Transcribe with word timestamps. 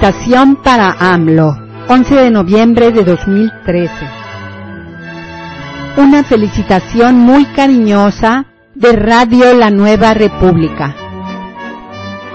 Felicitación 0.00 0.54
para 0.62 0.92
AMLO, 1.12 1.56
11 1.88 2.14
de 2.14 2.30
noviembre 2.30 2.92
de 2.92 3.02
2013. 3.02 3.92
Una 5.96 6.22
felicitación 6.22 7.16
muy 7.16 7.44
cariñosa 7.46 8.46
de 8.76 8.92
Radio 8.92 9.54
La 9.54 9.70
Nueva 9.70 10.14
República. 10.14 10.94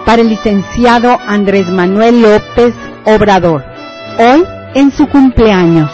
Para 0.05 0.23
el 0.23 0.29
licenciado 0.29 1.17
Andrés 1.25 1.69
Manuel 1.69 2.21
López 2.21 2.73
Obrador, 3.05 3.63
hoy 4.19 4.43
en 4.75 4.91
su 4.91 5.07
cumpleaños, 5.07 5.89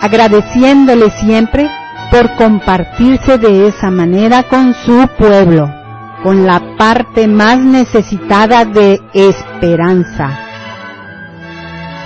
agradeciéndole 0.00 1.10
siempre 1.10 1.68
por 2.12 2.36
compartirse 2.36 3.36
de 3.36 3.66
esa 3.66 3.90
manera 3.90 4.44
con 4.44 4.74
su 4.74 5.08
pueblo, 5.18 5.79
con 6.22 6.46
la 6.46 6.76
parte 6.76 7.26
más 7.26 7.58
necesitada 7.58 8.64
de 8.64 9.00
esperanza, 9.14 10.38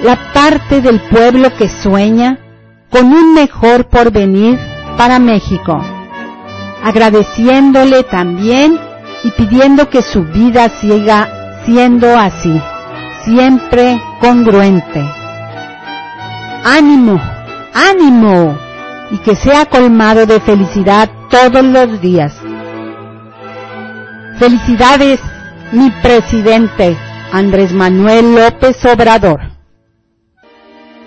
la 0.03 0.17
parte 0.33 0.81
del 0.81 1.01
pueblo 1.03 1.55
que 1.57 1.69
sueña 1.69 2.39
con 2.91 3.07
un 3.07 3.35
mejor 3.35 3.87
porvenir 3.87 4.59
para 4.97 5.19
México, 5.19 5.81
agradeciéndole 6.85 8.05
también 8.05 8.79
y 9.25 9.31
pidiendo 9.31 9.89
que 9.89 10.03
su 10.03 10.23
vida 10.23 10.69
siga 10.81 11.63
siendo 11.65 12.17
así, 12.17 12.61
siempre 13.25 14.01
congruente. 14.21 15.03
Ánimo, 16.65 17.21
ánimo, 17.75 18.57
y 19.11 19.19
que 19.19 19.37
sea 19.37 19.67
colmado 19.67 20.27
de 20.27 20.41
felicidad 20.41 21.11
todos 21.31 21.65
los 21.65 22.01
días. 22.01 22.35
Felicidades, 24.39 25.21
mi 25.71 25.91
presidente 26.03 26.97
Andrés 27.33 27.73
Manuel 27.73 28.35
López 28.35 28.85
Obrador. 28.85 29.41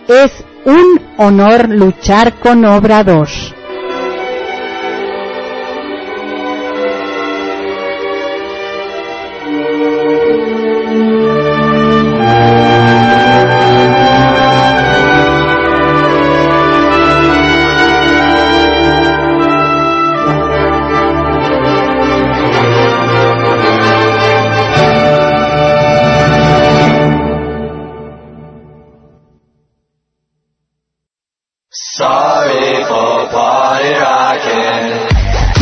Es 0.07 0.31
un 0.65 1.01
honor 1.17 1.67
luchar 1.69 2.35
con 2.39 2.63
Obrador. 2.63 3.27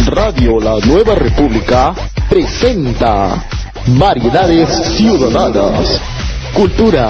Radio 0.05 0.59
La 0.59 0.85
Nueva 0.85 1.15
República 1.15 1.93
presenta 2.29 3.41
Variedades 3.87 4.69
Ciudadanas, 4.97 6.01
Cultura, 6.53 7.07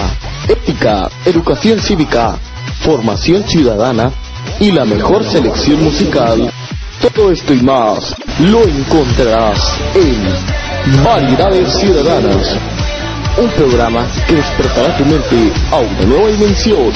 Ética, 0.47 1.09
Educación 1.25 1.79
Cívica, 1.79 2.37
Formación 2.81 3.43
Ciudadana 3.45 4.11
y 4.59 4.71
la 4.71 4.85
mejor 4.85 5.23
selección 5.23 5.83
musical. 5.83 6.51
Todo 7.01 7.31
esto 7.31 7.51
y 7.51 7.63
más 7.63 8.15
lo 8.41 8.61
encontrarás 8.63 9.75
en 9.95 11.03
Variedades 11.03 11.73
Ciudadanas, 11.79 12.55
un 13.41 13.49
programa 13.49 14.05
que 14.27 14.35
despertará 14.35 14.95
tu 14.95 15.03
mente 15.03 15.51
a 15.71 15.77
una 15.77 16.01
nueva 16.03 16.27
dimensión 16.27 16.93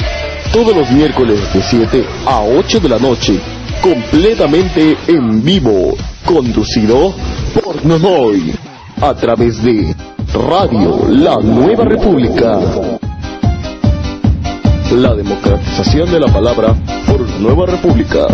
todos 0.52 0.74
los 0.74 0.90
miércoles 0.90 1.40
de 1.52 1.62
7 1.62 2.06
a 2.26 2.42
8 2.42 2.80
de 2.80 2.88
la 2.88 2.98
noche 2.98 3.40
completamente 3.82 4.96
en 5.06 5.42
vivo, 5.42 5.96
conducido 6.24 7.14
por 7.54 7.84
Nonoy, 7.84 8.52
a 9.00 9.14
través 9.14 9.62
de 9.62 9.94
Radio 10.34 11.06
La 11.08 11.36
Nueva 11.36 11.84
República. 11.84 12.58
La 14.92 15.14
democratización 15.14 16.10
de 16.10 16.20
la 16.20 16.26
palabra 16.26 16.74
por 17.06 17.20
nueva 17.40 17.66
república. 17.66 18.26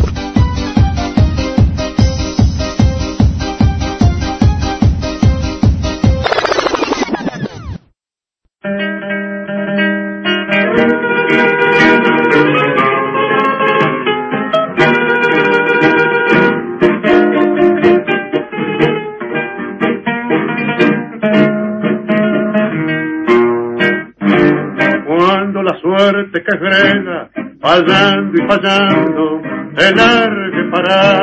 Suerte 26.07 26.41
que 26.41 26.57
frena, 26.57 27.29
fallando 27.61 28.33
y 28.41 28.47
fallando, 28.47 29.43
te 29.75 29.93
largue 29.93 30.71
para. 30.71 31.21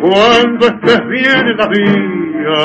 Cuando 0.00 0.66
estés 0.68 1.08
bien 1.08 1.48
en 1.48 1.56
la 1.58 1.68
vía, 1.68 2.64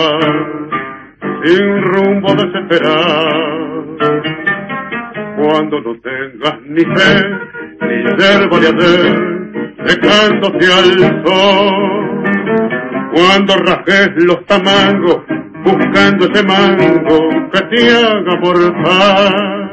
sin 1.44 1.82
rumbo 1.82 2.36
desesperado. 2.36 3.98
Cuando 5.36 5.82
no 5.82 5.94
tengas 6.00 6.62
ni 6.68 6.86
fe, 6.86 7.14
ni 7.82 7.96
yerba 8.18 8.60
de 8.60 8.68
hacer, 8.70 9.04
secándose 9.88 10.66
al 10.72 11.26
sol. 11.26 12.24
Cuando 13.14 13.56
rajes 13.58 14.12
los 14.24 14.46
tamangos, 14.46 15.20
buscando 15.66 16.28
ese 16.32 16.44
mango 16.46 17.50
que 17.52 17.62
te 17.76 17.92
haga 17.92 18.40
mortal. 18.40 19.73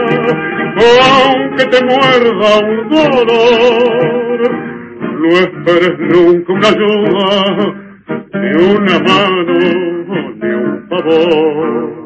aunque 0.83 1.65
te 1.65 1.83
muerda 1.85 2.59
un 2.59 2.89
dolor, 2.89 4.39
no 5.19 5.29
esperes 5.29 5.99
nunca 5.99 6.53
una 6.53 6.67
ayuda, 6.69 7.29
ni 8.33 8.49
una 8.75 8.99
mano, 8.99 9.53
ni 10.41 10.49
un 10.49 10.87
favor. 10.89 12.01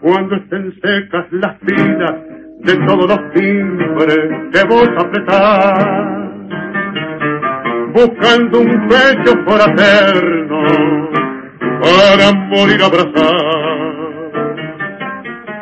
Cuando 0.00 0.36
estén 0.36 0.72
secas 0.82 1.26
las 1.30 1.56
filas 1.60 2.14
de 2.60 2.76
todos 2.86 3.06
los 3.08 3.32
timbres 3.32 4.28
que 4.52 4.64
vos 4.68 4.88
apretás, 4.98 6.30
buscando 7.94 8.60
un 8.60 8.88
pecho 8.88 9.32
fraterno 9.46 10.62
para 11.80 12.32
morir 12.48 12.82
abrazado. 12.82 13.69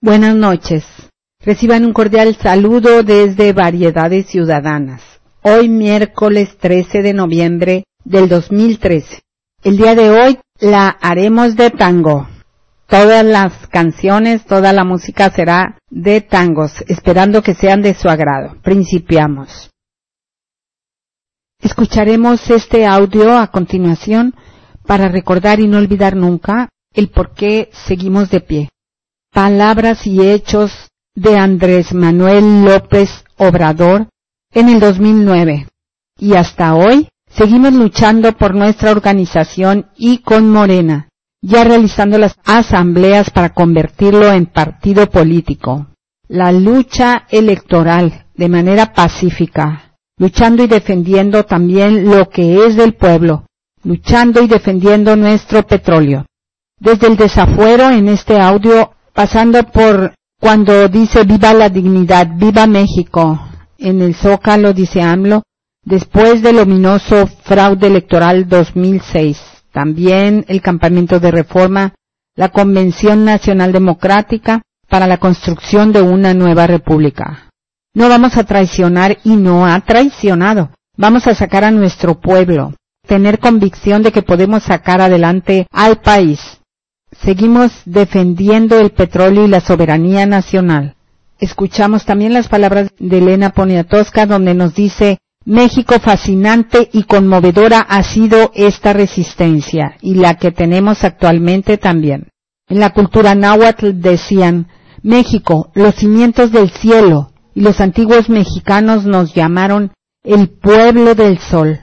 Buenas 0.00 0.34
noches. 0.34 0.84
Reciban 1.44 1.84
un 1.84 1.92
cordial 1.92 2.34
saludo 2.34 3.02
desde 3.02 3.52
Variedades 3.52 4.26
Ciudadanas. 4.26 5.02
Hoy 5.42 5.68
miércoles 5.68 6.56
13 6.58 7.02
de 7.02 7.12
noviembre 7.12 7.84
del 8.04 8.28
2013. 8.28 9.20
El 9.62 9.76
día 9.76 9.94
de 9.94 10.10
hoy 10.10 10.38
la 10.58 10.88
haremos 10.88 11.54
de 11.54 11.70
tango. 11.70 12.28
Todas 12.86 13.24
las 13.24 13.66
canciones, 13.68 14.44
toda 14.44 14.72
la 14.72 14.84
música 14.84 15.30
será 15.30 15.78
de 15.88 16.20
tangos, 16.20 16.84
esperando 16.88 17.42
que 17.42 17.54
sean 17.54 17.80
de 17.80 17.94
su 17.94 18.08
agrado. 18.08 18.56
Principiamos. 18.62 19.70
Escucharemos 21.64 22.50
este 22.50 22.84
audio 22.84 23.38
a 23.38 23.46
continuación 23.46 24.34
para 24.86 25.08
recordar 25.08 25.60
y 25.60 25.66
no 25.66 25.78
olvidar 25.78 26.14
nunca 26.14 26.68
el 26.92 27.08
por 27.08 27.32
qué 27.32 27.70
seguimos 27.86 28.28
de 28.28 28.40
pie. 28.40 28.68
Palabras 29.32 30.06
y 30.06 30.20
hechos 30.20 30.70
de 31.14 31.38
Andrés 31.38 31.94
Manuel 31.94 32.66
López 32.66 33.08
Obrador 33.38 34.08
en 34.52 34.68
el 34.68 34.78
2009. 34.78 35.66
Y 36.18 36.34
hasta 36.34 36.74
hoy 36.74 37.08
seguimos 37.30 37.72
luchando 37.72 38.36
por 38.36 38.54
nuestra 38.54 38.90
organización 38.90 39.86
y 39.96 40.18
con 40.18 40.50
Morena, 40.50 41.08
ya 41.40 41.64
realizando 41.64 42.18
las 42.18 42.36
asambleas 42.44 43.30
para 43.30 43.54
convertirlo 43.54 44.30
en 44.30 44.44
partido 44.44 45.08
político. 45.08 45.86
La 46.28 46.52
lucha 46.52 47.24
electoral 47.30 48.26
de 48.34 48.50
manera 48.50 48.92
pacífica, 48.92 49.93
luchando 50.24 50.64
y 50.64 50.66
defendiendo 50.68 51.44
también 51.44 52.06
lo 52.06 52.30
que 52.30 52.64
es 52.64 52.76
del 52.76 52.94
pueblo, 52.94 53.44
luchando 53.82 54.42
y 54.42 54.46
defendiendo 54.46 55.16
nuestro 55.16 55.66
petróleo. 55.66 56.24
Desde 56.80 57.08
el 57.08 57.18
desafuero 57.18 57.90
en 57.90 58.08
este 58.08 58.40
audio, 58.40 58.92
pasando 59.12 59.62
por 59.64 60.14
cuando 60.40 60.88
dice 60.88 61.24
viva 61.24 61.52
la 61.52 61.68
dignidad, 61.68 62.26
viva 62.36 62.66
México, 62.66 63.38
en 63.76 64.00
el 64.00 64.14
Zócalo 64.14 64.72
dice 64.72 65.02
AMLO, 65.02 65.42
después 65.84 66.40
del 66.40 66.58
ominoso 66.58 67.26
fraude 67.42 67.88
electoral 67.88 68.48
2006, 68.48 69.38
también 69.74 70.46
el 70.48 70.62
campamento 70.62 71.20
de 71.20 71.32
reforma, 71.32 71.92
la 72.34 72.48
Convención 72.48 73.26
Nacional 73.26 73.72
Democrática 73.72 74.62
para 74.88 75.06
la 75.06 75.18
construcción 75.18 75.92
de 75.92 76.00
una 76.00 76.32
nueva 76.32 76.66
república. 76.66 77.43
No 77.94 78.08
vamos 78.08 78.36
a 78.36 78.44
traicionar 78.44 79.18
y 79.24 79.36
no 79.36 79.66
ha 79.66 79.80
traicionado. 79.80 80.70
Vamos 80.96 81.26
a 81.26 81.34
sacar 81.34 81.64
a 81.64 81.70
nuestro 81.70 82.20
pueblo, 82.20 82.74
tener 83.06 83.38
convicción 83.38 84.02
de 84.02 84.12
que 84.12 84.22
podemos 84.22 84.64
sacar 84.64 85.00
adelante 85.00 85.66
al 85.72 86.00
país 86.00 86.40
seguimos 87.22 87.72
defendiendo 87.84 88.78
el 88.78 88.90
petróleo 88.90 89.44
y 89.44 89.48
la 89.48 89.60
soberanía 89.60 90.26
nacional. 90.26 90.94
Escuchamos 91.38 92.04
también 92.04 92.32
las 92.32 92.48
palabras 92.48 92.90
de 92.98 93.18
Elena 93.18 93.50
Poniatowska 93.50 94.26
donde 94.26 94.54
nos 94.54 94.74
dice 94.74 95.18
México 95.44 95.96
fascinante 96.00 96.88
y 96.92 97.04
conmovedora 97.04 97.80
ha 97.80 98.02
sido 98.02 98.50
esta 98.54 98.92
resistencia 98.92 99.96
y 100.00 100.14
la 100.14 100.34
que 100.34 100.52
tenemos 100.52 101.04
actualmente 101.04 101.76
también. 101.76 102.28
En 102.68 102.80
la 102.80 102.90
cultura 102.90 103.34
náhuatl 103.34 104.00
decían 104.00 104.68
México, 105.02 105.70
los 105.74 105.96
cimientos 105.96 106.50
del 106.50 106.70
cielo, 106.70 107.30
y 107.54 107.60
los 107.60 107.80
antiguos 107.80 108.28
mexicanos 108.28 109.04
nos 109.04 109.34
llamaron 109.34 109.92
el 110.22 110.48
pueblo 110.48 111.14
del 111.14 111.38
sol. 111.38 111.80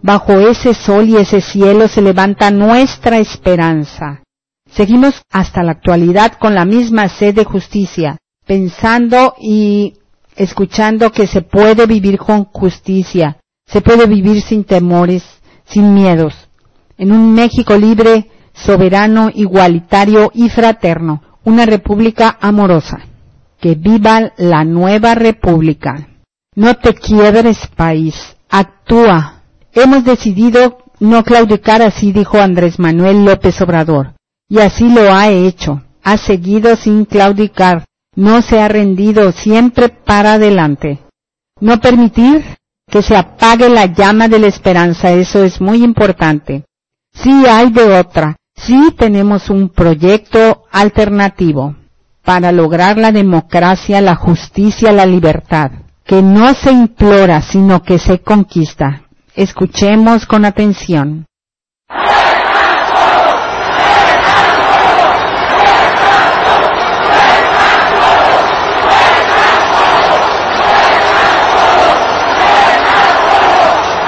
Bajo 0.00 0.32
ese 0.32 0.74
sol 0.74 1.08
y 1.08 1.16
ese 1.16 1.40
cielo 1.40 1.86
se 1.88 2.02
levanta 2.02 2.50
nuestra 2.50 3.18
esperanza. 3.18 4.22
Seguimos 4.70 5.22
hasta 5.30 5.62
la 5.62 5.72
actualidad 5.72 6.32
con 6.38 6.54
la 6.54 6.64
misma 6.64 7.08
sed 7.08 7.34
de 7.34 7.44
justicia, 7.44 8.18
pensando 8.46 9.34
y 9.38 9.98
escuchando 10.34 11.12
que 11.12 11.26
se 11.26 11.42
puede 11.42 11.86
vivir 11.86 12.18
con 12.18 12.44
justicia, 12.44 13.36
se 13.66 13.82
puede 13.82 14.06
vivir 14.06 14.40
sin 14.40 14.64
temores, 14.64 15.22
sin 15.66 15.94
miedos, 15.94 16.34
en 16.96 17.12
un 17.12 17.34
México 17.34 17.76
libre, 17.76 18.30
soberano, 18.54 19.30
igualitario 19.32 20.30
y 20.34 20.48
fraterno, 20.48 21.22
una 21.44 21.66
república 21.66 22.38
amorosa. 22.40 23.11
Que 23.62 23.76
viva 23.76 24.32
la 24.38 24.64
nueva 24.64 25.14
república. 25.14 26.08
No 26.56 26.74
te 26.74 26.94
quiebres, 26.94 27.68
país. 27.76 28.16
Actúa. 28.50 29.42
Hemos 29.72 30.02
decidido 30.04 30.78
no 30.98 31.22
claudicar, 31.22 31.80
así 31.80 32.10
dijo 32.10 32.40
Andrés 32.40 32.80
Manuel 32.80 33.24
López 33.24 33.60
Obrador. 33.60 34.14
Y 34.48 34.58
así 34.58 34.88
lo 34.92 35.14
ha 35.14 35.28
hecho. 35.28 35.80
Ha 36.02 36.16
seguido 36.16 36.74
sin 36.74 37.04
claudicar. 37.04 37.84
No 38.16 38.42
se 38.42 38.60
ha 38.60 38.66
rendido 38.66 39.30
siempre 39.30 39.90
para 39.90 40.32
adelante. 40.32 40.98
No 41.60 41.80
permitir 41.80 42.42
que 42.90 43.00
se 43.00 43.14
apague 43.14 43.68
la 43.68 43.86
llama 43.86 44.26
de 44.26 44.40
la 44.40 44.48
esperanza. 44.48 45.12
Eso 45.12 45.44
es 45.44 45.60
muy 45.60 45.84
importante. 45.84 46.64
Sí 47.14 47.46
hay 47.48 47.70
de 47.70 47.96
otra. 47.96 48.34
Sí 48.56 48.92
tenemos 48.98 49.50
un 49.50 49.68
proyecto 49.68 50.64
alternativo 50.72 51.76
para 52.24 52.52
lograr 52.52 52.98
la 52.98 53.12
democracia, 53.12 54.00
la 54.00 54.14
justicia, 54.14 54.92
la 54.92 55.06
libertad, 55.06 55.70
que 56.04 56.22
no 56.22 56.54
se 56.54 56.70
implora, 56.70 57.42
sino 57.42 57.82
que 57.82 57.98
se 57.98 58.20
conquista. 58.20 59.02
Escuchemos 59.34 60.26
con 60.26 60.44
atención. 60.44 61.26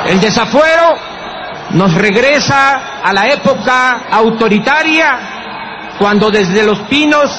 El 0.06 0.20
desafuero 0.20 0.96
nos 1.70 1.94
regresa 1.94 3.00
a 3.02 3.12
la 3.12 3.26
época 3.26 4.06
autoritaria 4.10 5.94
cuando 5.98 6.30
desde 6.30 6.62
los 6.62 6.78
pinos 6.82 7.30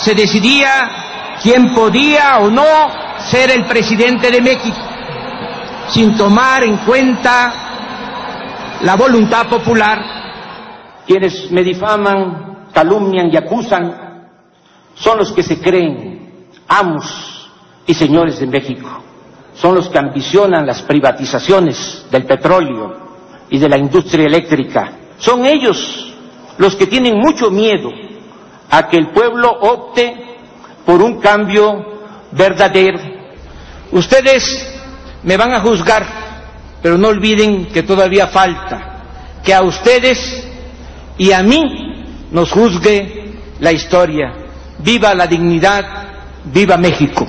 se 0.00 0.14
decidía 0.14 1.36
quién 1.42 1.74
podía 1.74 2.38
o 2.38 2.50
no 2.50 2.64
ser 3.30 3.50
el 3.50 3.66
presidente 3.66 4.30
de 4.30 4.40
México, 4.40 4.76
sin 5.88 6.16
tomar 6.16 6.64
en 6.64 6.78
cuenta 6.78 8.78
la 8.82 8.96
voluntad 8.96 9.46
popular. 9.46 10.22
Quienes 11.06 11.50
me 11.50 11.62
difaman, 11.62 12.68
calumnian 12.72 13.30
y 13.32 13.36
acusan 13.36 14.28
son 14.94 15.18
los 15.18 15.32
que 15.32 15.42
se 15.42 15.60
creen 15.60 16.46
amos 16.68 17.50
y 17.86 17.94
señores 17.94 18.38
de 18.38 18.46
México 18.46 19.02
son 19.54 19.74
los 19.74 19.88
que 19.88 19.98
ambicionan 19.98 20.66
las 20.66 20.82
privatizaciones 20.82 22.06
del 22.10 22.24
petróleo 22.24 22.96
y 23.50 23.58
de 23.58 23.68
la 23.68 23.76
industria 23.76 24.26
eléctrica. 24.26 24.92
Son 25.18 25.44
ellos 25.44 26.14
los 26.58 26.74
que 26.74 26.86
tienen 26.86 27.18
mucho 27.18 27.50
miedo 27.50 27.90
a 28.72 28.88
que 28.88 28.96
el 28.96 29.08
pueblo 29.08 29.50
opte 29.50 30.14
por 30.86 31.02
un 31.02 31.20
cambio 31.20 31.84
verdadero. 32.32 33.00
Ustedes 33.90 34.42
me 35.22 35.36
van 35.36 35.52
a 35.52 35.60
juzgar, 35.60 36.06
pero 36.80 36.96
no 36.96 37.08
olviden 37.08 37.66
que 37.66 37.82
todavía 37.82 38.28
falta 38.28 39.02
que 39.44 39.52
a 39.52 39.60
ustedes 39.60 40.48
y 41.18 41.32
a 41.32 41.42
mí 41.42 42.30
nos 42.30 42.50
juzgue 42.50 43.34
la 43.60 43.72
historia. 43.72 44.32
Viva 44.78 45.14
la 45.14 45.26
dignidad, 45.26 45.84
viva 46.44 46.78
México. 46.78 47.26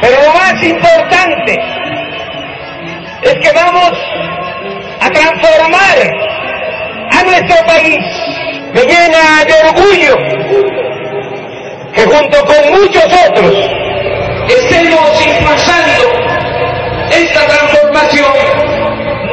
Pero 0.00 0.22
lo 0.26 0.34
más 0.34 0.60
importante 0.64 1.81
es 3.22 3.34
que 3.34 3.52
vamos 3.52 3.92
a 5.00 5.10
transformar 5.10 5.96
a 7.10 7.22
nuestro 7.24 7.66
país. 7.66 7.98
Me 8.74 8.80
llena 8.82 9.44
de 9.46 9.54
orgullo 9.68 10.16
que 11.94 12.02
junto 12.02 12.44
con 12.44 12.70
muchos 12.72 13.04
otros 13.04 13.70
estemos 14.48 15.26
impulsando 15.26 16.02
esta 17.10 17.46
transformación. 17.46 18.32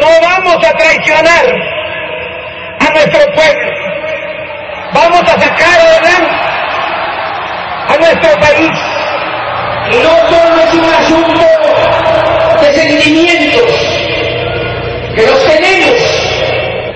No 0.01 0.07
vamos 0.21 0.55
a 0.55 0.73
traicionar 0.77 1.45
a 2.79 2.91
nuestro 2.91 3.33
pueblo. 3.33 3.71
Vamos 4.93 5.21
a 5.21 5.39
sacar 5.39 5.79
adelante 5.79 6.49
a 7.87 7.97
nuestro 7.97 8.39
país 8.39 8.71
no 9.97 10.15
solo 10.29 10.61
es 10.61 10.73
un 10.75 10.85
asunto 10.85 11.78
sentimientos 12.75 13.61
que 15.15 15.25
los 15.25 15.45
tenemos. 15.45 15.95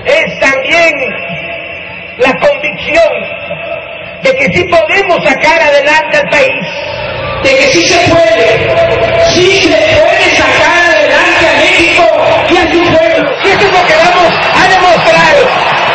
Es 0.06 0.40
también 0.40 0.92
la 2.18 2.32
convicción 2.38 3.12
de 4.22 4.36
que 4.36 4.52
sí 4.52 4.64
podemos 4.64 5.24
sacar 5.24 5.60
adelante 5.60 6.16
al 6.18 6.28
país. 6.28 6.66
De 7.42 7.50
que 7.50 7.66
sí 7.68 7.82
se 7.82 8.10
puede, 8.10 8.70
sí 9.34 9.60
se 9.62 9.68
puede 9.68 10.36
sacar 10.36 10.94
adelante 10.94 11.46
a 11.46 11.58
México 11.60 12.02
y 12.50 12.56
a 12.56 12.72
su 12.72 12.80
pueblo. 12.96 13.36
Y 13.44 13.48
eso 13.48 13.66
es 13.66 13.72
lo 13.72 13.86
que 13.86 13.94
vamos 13.94 14.32
a 14.54 14.68
demostrar 14.68 15.93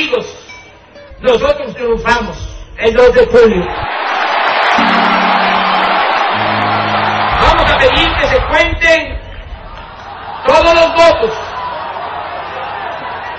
amigos, 0.00 0.26
nosotros 1.20 1.74
triunfamos 1.74 2.38
el 2.78 2.94
2 2.94 3.14
de 3.14 3.26
julio. 3.26 3.66
Vamos 7.42 7.72
a 7.72 7.76
pedir 7.76 8.08
que 8.16 8.26
se 8.26 8.40
cuenten 8.46 9.20
todos 10.46 10.74
los 10.74 10.88
votos, 10.94 11.38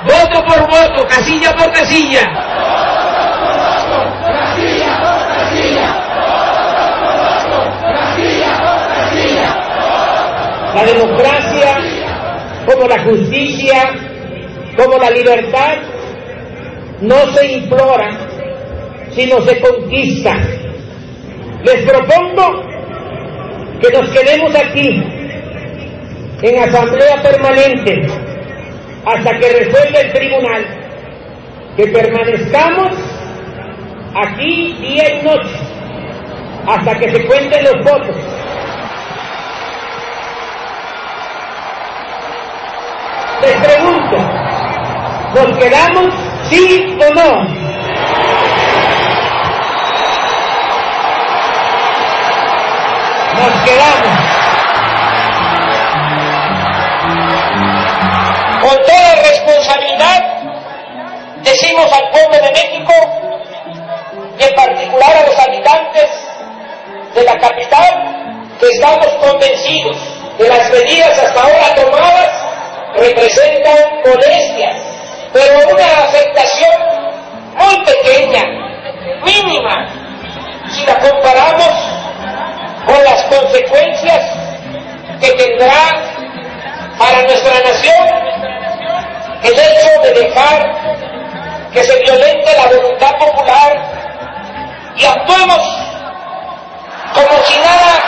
voto 0.03 0.45
por 0.45 0.61
voto, 0.69 1.07
casilla 1.07 1.51
por 1.53 1.71
casilla. 1.71 2.21
La 10.75 10.83
democracia, 10.85 11.77
como 12.65 12.87
la 12.87 13.03
justicia, 13.03 13.93
como 14.77 14.97
la 14.97 15.09
libertad, 15.09 15.90
no 17.01 17.33
se 17.33 17.51
implora, 17.53 18.09
sino 19.11 19.41
se 19.41 19.59
conquista. 19.59 20.35
Les 21.63 21.89
propongo 21.89 22.63
que 23.81 23.89
nos 23.91 24.09
quedemos 24.11 24.55
aquí, 24.55 25.03
en 26.43 26.63
asamblea 26.63 27.21
permanente, 27.21 28.07
hasta 29.05 29.39
que 29.39 29.49
resuelva 29.49 29.99
el 29.99 30.13
tribunal, 30.13 30.65
que 31.75 31.87
permanezcamos 31.87 32.89
aquí 34.15 34.73
día 34.81 35.15
y 35.15 35.23
noche, 35.23 35.55
hasta 36.67 36.99
que 36.99 37.09
se 37.09 37.25
cuenten 37.25 37.63
los 37.63 37.83
votos. 37.83 38.15
Les 43.41 43.55
pregunto, 43.55 44.17
¿nos 45.33 45.57
quedamos 45.57 46.30
sí 46.51 46.97
o 46.99 47.13
no? 47.13 47.29
Nos 53.37 53.53
quedamos. 53.63 54.17
Con 58.61 58.77
toda 58.85 59.15
responsabilidad 59.29 60.19
decimos 61.43 61.91
al 61.91 62.09
pueblo 62.11 62.45
de 62.45 62.51
México 62.51 62.93
y 64.37 64.43
en 64.43 64.55
particular 64.55 65.17
a 65.17 65.25
los 65.25 65.39
habitantes 65.39 66.09
de 67.15 67.23
la 67.23 67.37
capital 67.39 68.57
que 68.59 68.69
estamos 68.69 69.07
convencidos 69.19 69.97
que 70.37 70.47
las 70.47 70.69
medidas 70.71 71.17
hasta 71.19 71.41
ahora 71.41 71.75
tomadas 71.75 72.29
representan 72.95 73.77
molestias, 74.05 74.90
pero 75.33 75.69
una 75.73 75.85
afectación 76.05 76.81
muy 77.55 77.85
pequeña, 77.85 78.43
mínima, 79.23 79.87
si 80.69 80.85
la 80.85 80.97
comparamos 80.99 81.69
con 82.85 83.03
las 83.03 83.23
consecuencias 83.23 84.41
que 85.19 85.31
tendrá 85.33 86.11
para 86.97 87.21
nuestra 87.23 87.53
nación 87.61 88.21
el 89.43 89.53
hecho 89.53 90.01
de 90.03 90.13
dejar 90.21 90.71
que 91.73 91.83
se 91.83 91.99
violente 91.99 92.51
la 92.57 92.67
voluntad 92.67 93.17
popular 93.17 94.01
y 94.95 95.05
actuemos 95.05 95.61
como 97.13 97.43
si 97.43 97.59
nada 97.59 98.03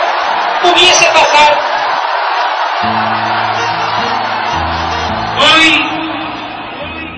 pudiese 0.62 1.06
pasar. 1.06 1.58
Hoy 5.38 5.83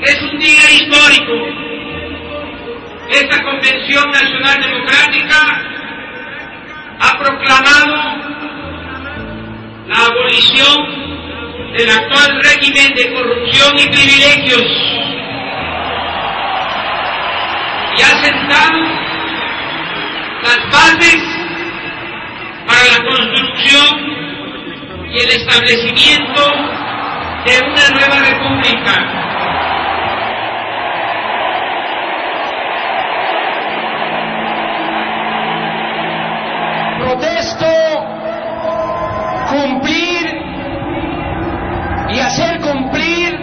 es 0.06 0.22
un 0.22 0.38
día 0.38 0.70
histórico. 0.70 1.32
Esta 3.10 3.42
Convención 3.42 4.10
Nacional 4.10 4.62
Democrática 4.62 5.62
ha 7.00 7.18
proclamado 7.18 7.96
la 9.88 10.06
abolición 10.06 11.76
del 11.76 11.90
actual 11.90 12.40
régimen 12.42 12.94
de 12.94 13.12
corrupción 13.12 13.78
y 13.78 13.86
privilegios 13.88 14.64
y 17.96 18.02
ha 18.02 18.22
sentado 18.22 18.78
las 20.42 20.70
bases 20.70 21.22
para 22.66 22.84
la 22.84 23.08
construcción 23.08 24.16
y 25.12 25.18
el 25.18 25.28
establecimiento 25.30 26.42
de 27.44 27.60
una 27.60 27.88
nueva 27.90 28.18
república. 28.20 29.16
Cumplir 39.56 40.26
y 42.12 42.18
hacer 42.18 42.60
cumplir 42.60 43.34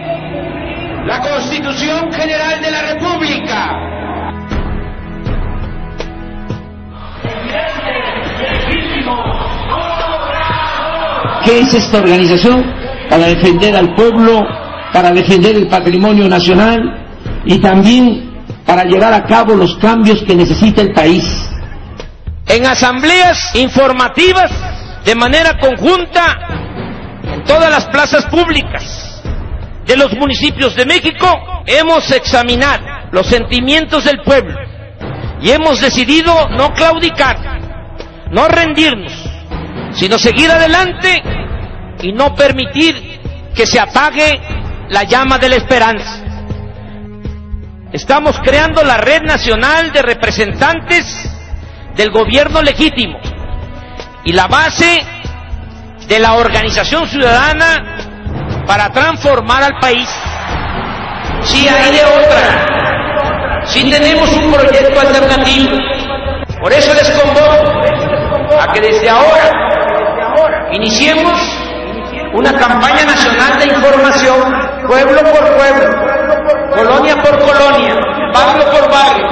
la 1.05 1.19
Constitución 1.19 2.11
General 2.13 2.61
de 2.61 2.71
la 2.71 2.81
República. 2.93 3.79
¿Qué 11.45 11.59
es 11.59 11.73
esta 11.73 11.97
organización? 11.97 12.63
Para 13.09 13.25
defender 13.27 13.75
al 13.75 13.93
pueblo, 13.95 14.41
para 14.93 15.11
defender 15.11 15.55
el 15.55 15.67
patrimonio 15.67 16.29
nacional 16.29 16.79
y 17.45 17.59
también 17.59 18.45
para 18.65 18.85
llevar 18.85 19.13
a 19.13 19.25
cabo 19.25 19.55
los 19.55 19.75
cambios 19.77 20.23
que 20.23 20.35
necesita 20.35 20.81
el 20.81 20.93
país. 20.93 21.25
En 22.47 22.65
asambleas 22.65 23.55
informativas 23.55 24.72
de 25.05 25.15
manera 25.15 25.57
conjunta 25.59 26.37
en 27.23 27.43
todas 27.43 27.69
las 27.69 27.85
plazas 27.87 28.25
públicas 28.25 29.21
de 29.85 29.97
los 29.97 30.13
municipios 30.13 30.75
de 30.75 30.85
México 30.85 31.27
hemos 31.65 32.09
examinado 32.11 32.85
los 33.11 33.27
sentimientos 33.27 34.05
del 34.05 34.21
pueblo 34.23 34.57
y 35.41 35.51
hemos 35.51 35.81
decidido 35.81 36.47
no 36.49 36.69
claudicar, 36.73 37.37
no 38.31 38.47
rendirnos, 38.47 39.11
sino 39.91 40.17
seguir 40.17 40.49
adelante 40.49 41.21
y 42.01 42.13
no 42.13 42.33
permitir 42.33 43.19
que 43.53 43.65
se 43.65 43.79
apague 43.79 44.39
la 44.89 45.03
llama 45.03 45.37
de 45.37 45.49
la 45.49 45.55
esperanza. 45.57 46.23
Estamos 47.91 48.39
creando 48.39 48.83
la 48.83 48.97
Red 48.97 49.23
Nacional 49.23 49.91
de 49.91 50.01
Representantes 50.01 51.05
del 51.95 52.09
Gobierno 52.09 52.61
Legítimo 52.61 53.19
y 54.25 54.33
la 54.33 54.47
base 54.47 55.03
de 56.07 56.19
la 56.19 56.33
organización 56.33 57.07
ciudadana 57.07 58.63
para 58.65 58.89
transformar 58.89 59.63
al 59.63 59.79
país. 59.79 60.09
Si 61.43 61.67
hay 61.67 61.91
de 61.91 62.05
otra, 62.05 63.63
si 63.65 63.89
tenemos 63.89 64.29
un 64.29 64.51
proyecto 64.51 64.99
alternativo. 64.99 65.77
Por 66.61 66.71
eso 66.71 66.93
les 66.93 67.09
convoco 67.11 68.59
a 68.59 68.71
que 68.71 68.79
desde 68.79 69.09
ahora 69.09 69.51
iniciemos 70.71 71.33
una 72.33 72.53
campaña 72.53 73.05
nacional 73.05 73.59
de 73.59 73.65
información, 73.65 74.87
pueblo 74.87 75.21
por 75.21 75.55
pueblo, 75.55 76.73
colonia 76.73 77.15
por 77.17 77.39
colonia, 77.39 77.95
barrio 78.33 78.71
por 78.71 78.89
barrio, 78.89 79.27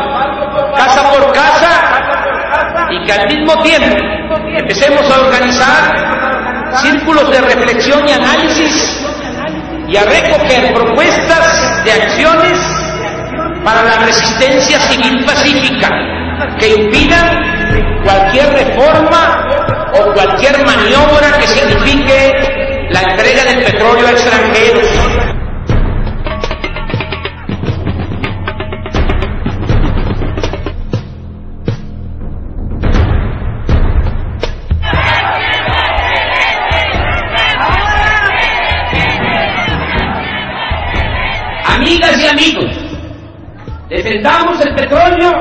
casa 0.76 1.10
por 1.10 1.32
casa, 1.32 1.81
y 2.92 3.06
que 3.06 3.14
al 3.14 3.28
mismo 3.28 3.62
tiempo 3.64 3.98
empecemos 4.58 5.10
a 5.10 5.22
organizar 5.22 6.78
círculos 6.82 7.30
de 7.32 7.42
reflexión 7.42 8.08
y 8.08 8.12
análisis 8.12 9.00
y 9.88 9.98
a 9.98 10.04
recoger 10.04 10.74
propuestas 10.74 11.84
de 11.84 11.92
acciones 11.92 12.60
para 13.64 13.84
la 13.84 14.06
resistencia 14.06 14.80
civil 14.80 15.26
pacífica 15.26 15.90
que 16.60 16.76
impidan 16.76 18.02
cualquier 18.04 18.52
reforma 18.54 19.48
o 19.94 20.14
cualquier 20.14 20.66
maniobra 20.66 21.38
que 21.40 21.48
signifique 21.48 22.88
la 22.90 23.02
entrega 23.02 23.44
del 23.46 23.64
petróleo 23.64 24.08
a 24.08 24.12
extranjeros. 24.12 25.21
Defendamos 43.92 44.66
el 44.66 44.74
petróleo 44.74 45.32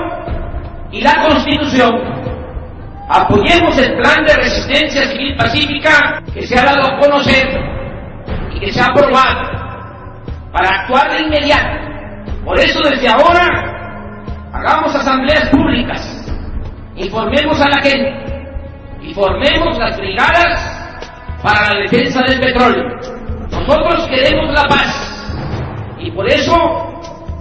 y 0.91 1.01
la 1.01 1.23
constitución, 1.23 1.93
apoyemos 3.09 3.79
el 3.79 3.97
plan 3.97 4.25
de 4.25 4.35
resistencia 4.35 5.07
civil 5.07 5.37
pacífica 5.37 6.23
que 6.35 6.47
se 6.47 6.59
ha 6.59 6.65
dado 6.65 6.83
a 6.85 6.99
conocer 6.99 7.49
y 8.55 8.61
que 8.61 8.73
se 8.73 8.81
ha 8.81 8.87
aprobado 8.87 9.51
para 10.53 10.81
actuar 10.81 11.13
de 11.13 11.23
inmediato. 11.23 11.79
Por 12.45 12.59
eso 12.59 12.81
desde 12.81 13.09
ahora 13.09 13.47
hagamos 14.53 14.95
asambleas 14.97 15.49
públicas, 15.51 16.27
informemos 16.97 17.61
a 17.61 17.69
la 17.69 17.83
gente 17.83 18.47
y 19.01 19.15
formemos 19.15 19.79
las 19.79 19.97
brigadas 19.97 20.77
para 21.43 21.73
la 21.73 21.81
defensa 21.83 22.23
del 22.23 22.41
petróleo. 22.41 22.85
Nosotros 23.51 24.09
queremos 24.09 24.53
la 24.53 24.65
paz 24.65 25.10
y 26.01 26.11
por 26.13 26.29
eso 26.29 26.55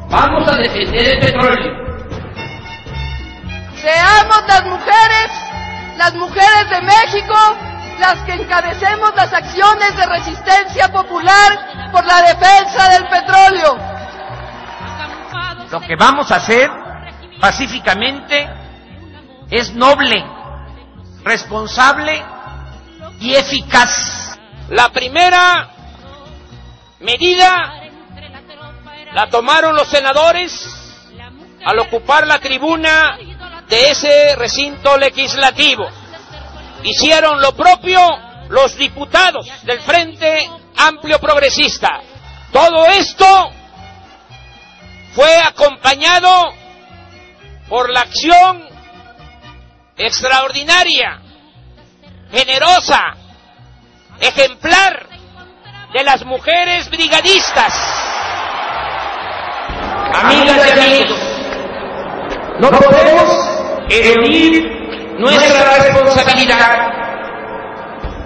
vamos 0.10 0.48
a 0.48 0.56
defender 0.58 1.10
el 1.10 1.20
petróleo. 1.20 1.90
Seamos 3.76 4.44
las 4.48 4.66
mujeres, 4.66 5.32
las 5.98 6.14
mujeres 6.16 6.70
de 6.70 6.82
México, 6.82 7.36
las 8.00 8.16
que 8.24 8.34
encabecemos 8.34 9.16
las 9.16 9.34
acciones 9.34 9.96
de 9.96 10.06
resistencia 10.06 10.92
popular 10.92 11.92
por 11.92 12.06
la 12.06 12.22
defensa 12.22 12.90
del 12.90 13.08
petróleo. 13.08 13.78
Lo 15.72 15.82
que 15.82 15.96
vamos 15.96 16.32
a 16.32 16.38
hacer 16.38 16.70
pacíficamente 17.40 18.50
es 19.50 19.74
noble, 19.74 20.26
responsable 21.24 22.22
y 23.20 23.36
eficaz. 23.36 24.38
La 24.70 24.90
primera 24.90 25.70
medida 27.00 27.79
la 29.14 29.28
tomaron 29.30 29.76
los 29.76 29.90
senadores 29.90 30.52
al 31.64 31.80
ocupar 31.80 32.28
la 32.28 32.40
tribuna 32.40 33.18
de 33.68 33.92
ese 33.92 34.36
recinto 34.36 34.98
legislativo. 34.98 35.88
Hicieron 36.84 37.42
lo 37.42 37.54
propio 37.54 38.00
los 38.50 38.76
diputados 38.76 39.48
del 39.64 39.80
Frente 39.82 40.50
Amplio 40.78 41.20
Progresista. 41.20 42.02
Todo 42.52 42.86
esto 42.88 43.52
fue 45.14 45.36
acompañado 45.42 46.54
por 47.68 47.90
la 47.92 48.02
acción 48.02 48.68
extraordinaria, 49.98 51.22
generosa, 52.32 53.16
ejemplar 54.20 55.08
de 55.94 56.04
las 56.04 56.24
mujeres 56.26 56.90
brigadistas. 56.90 57.74
Amigas 60.14 60.58
y 60.68 60.80
amigos, 60.80 61.20
no 62.60 62.70
podemos 62.72 63.50
eludir 63.90 64.64
nuestra 65.20 65.78
responsabilidad. 65.84 66.90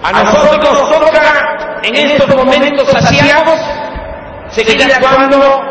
A 0.03 0.11
nosotros 0.11 0.73
nos 0.73 0.99
toca 0.99 1.79
en 1.83 1.95
estos 1.95 2.35
momentos 2.35 2.95
asiagos 2.95 3.59
seguir 4.49 4.81
actuando 4.83 5.61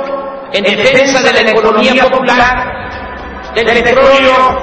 en 0.53 0.65
defensa 0.65 1.21
de 1.21 1.45
la 1.45 1.51
economía 1.51 2.05
popular, 2.05 3.53
del 3.55 3.67
petróleo 3.67 4.59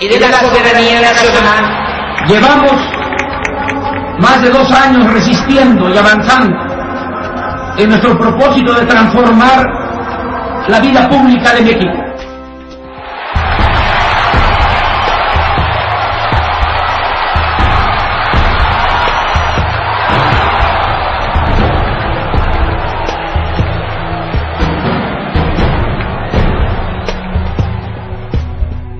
y 0.00 0.08
de 0.08 0.20
la 0.20 0.40
soberanía 0.40 1.00
nacional. 1.00 2.26
Llevamos 2.28 2.72
más 4.20 4.42
de 4.42 4.50
dos 4.50 4.70
años 4.72 5.12
resistiendo 5.12 5.88
y 5.88 5.98
avanzando 5.98 6.56
en 7.76 7.88
nuestro 7.88 8.18
propósito 8.18 8.74
de 8.74 8.86
transformar 8.86 9.77
la 10.68 10.80
vida 10.80 11.08
pública 11.08 11.54
de 11.54 11.62
México. 11.62 12.08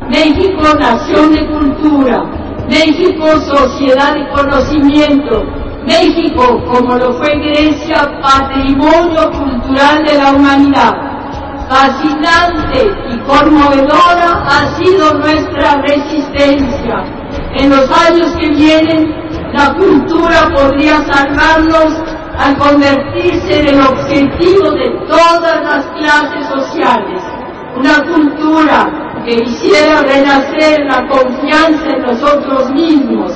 México 0.09 0.75
nación 0.81 1.35
de 1.35 1.47
cultura, 1.49 2.25
México 2.67 3.27
sociedad 3.43 4.15
de 4.15 4.27
conocimiento, 4.31 5.45
México, 5.87 6.65
como 6.67 6.97
lo 6.97 7.13
fue 7.13 7.39
Grecia, 7.39 8.19
patrimonio 8.23 9.31
cultural 9.31 10.03
de 10.05 10.15
la 10.17 10.33
humanidad. 10.33 11.08
Fascinante 11.69 12.91
y 13.11 13.19
conmovedora 13.19 14.43
ha 14.47 14.75
sido 14.79 15.13
nuestra 15.19 15.77
resistencia. 15.83 17.05
En 17.57 17.69
los 17.69 17.91
años 17.91 18.35
que 18.41 18.49
vienen, 18.49 19.15
la 19.53 19.75
cultura 19.75 20.49
podría 20.55 21.05
salvarnos 21.05 21.93
al 22.39 22.57
convertirse 22.57 23.61
en 23.61 23.69
el 23.69 23.81
objetivo 23.83 24.71
de 24.71 24.91
todas 25.09 25.63
las 25.63 25.87
clases 25.89 26.47
sociales. 26.47 27.23
Una 27.77 28.03
cultura 28.03 29.23
que 29.27 29.35
hiciera 29.35 30.01
renacer 30.01 30.81
la 30.87 31.07
confianza 31.07 31.87
en 31.87 32.03
nosotros 32.03 32.71
mismos. 32.71 33.33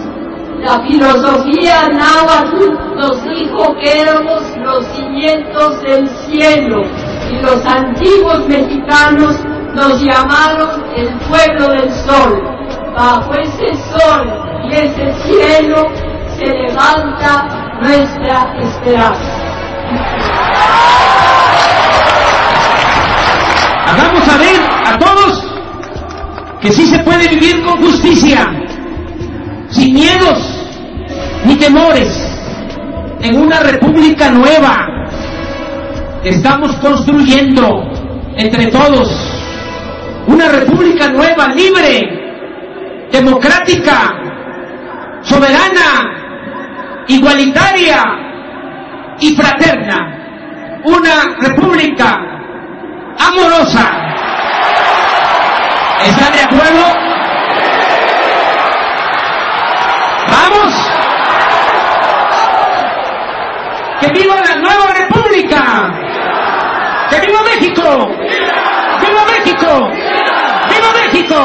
La 0.64 0.80
filosofía 0.86 1.86
náhuatl 1.88 2.96
nos 2.96 3.22
dijo 3.24 3.74
que 3.78 4.00
éramos 4.00 4.42
los 4.56 4.86
cimientos 4.86 5.82
del 5.82 6.08
cielo 6.08 6.82
los 7.40 7.64
antiguos 7.64 8.46
mexicanos 8.48 9.36
nos 9.74 10.02
llamaron 10.02 10.84
el 10.96 11.08
pueblo 11.20 11.68
del 11.68 11.92
sol. 11.92 12.42
Bajo 12.96 13.32
ese 13.34 13.74
sol 13.90 14.30
y 14.68 14.74
ese 14.74 15.12
cielo 15.24 15.86
se 16.36 16.46
levanta 16.46 17.78
nuestra 17.80 18.54
esperanza. 18.60 19.42
Hagamos 23.86 24.24
saber 24.24 24.60
a 24.86 24.98
todos 24.98 25.44
que 26.60 26.70
sí 26.70 26.86
se 26.86 26.98
puede 27.00 27.28
vivir 27.28 27.64
con 27.64 27.80
justicia, 27.82 28.46
sin 29.70 29.94
miedos 29.94 30.38
ni 31.44 31.56
temores, 31.56 32.08
en 33.20 33.40
una 33.40 33.60
república 33.60 34.30
nueva 34.30 35.01
estamos 36.24 36.74
construyendo 36.76 37.82
entre 38.36 38.66
todos, 38.68 39.08
una 40.26 40.48
república 40.48 41.08
nueva, 41.08 41.48
libre, 41.48 43.08
democrática, 43.10 44.14
soberana, 45.22 47.04
igualitaria 47.08 48.02
y 49.20 49.34
fraterna, 49.34 50.80
una 50.84 51.36
república 51.40 52.18
amorosa. 53.18 53.90
¿Están 56.04 56.32
de 56.32 56.42
acuerdo? 56.42 56.84
¡Vamos! 60.28 60.74
¡Que 64.00 64.08
viva 64.08 64.34
la 64.40 64.56
nueva 64.56 64.86
república! 64.94 65.92
¡Que 67.10 67.20
viva 67.26 67.42
¡Viva 67.98 69.24
México! 69.32 69.70
¡Viva 70.68 70.90
México! 71.00 71.36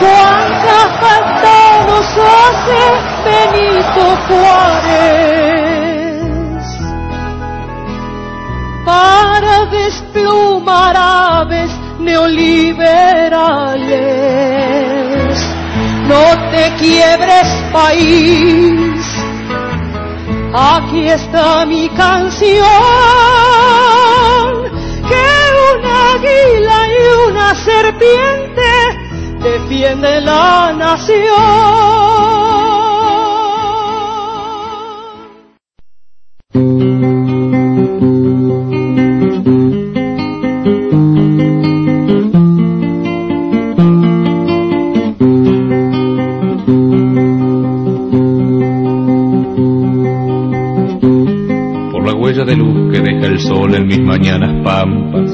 cuánta 0.00 0.78
falta 1.00 1.54
nos 1.86 2.08
hace 2.18 2.80
Benito 3.24 4.04
Juárez 4.28 5.46
para 8.84 9.54
desplumar 9.66 10.94
aves 10.96 11.70
neoliberales. 11.98 13.15
País, 17.72 19.00
aquí 20.54 21.08
está 21.08 21.66
mi 21.66 21.88
canción, 21.90 22.64
que 25.08 25.26
una 25.74 26.12
águila 26.14 26.78
y 26.88 26.96
una 27.28 27.54
serpiente 27.54 28.70
defiende 29.42 30.20
la 30.20 30.72
nación. 30.72 32.45
Sol 53.46 53.74
en 53.74 53.86
mis 53.86 54.00
mañanas 54.00 54.52
pampas. 54.64 55.30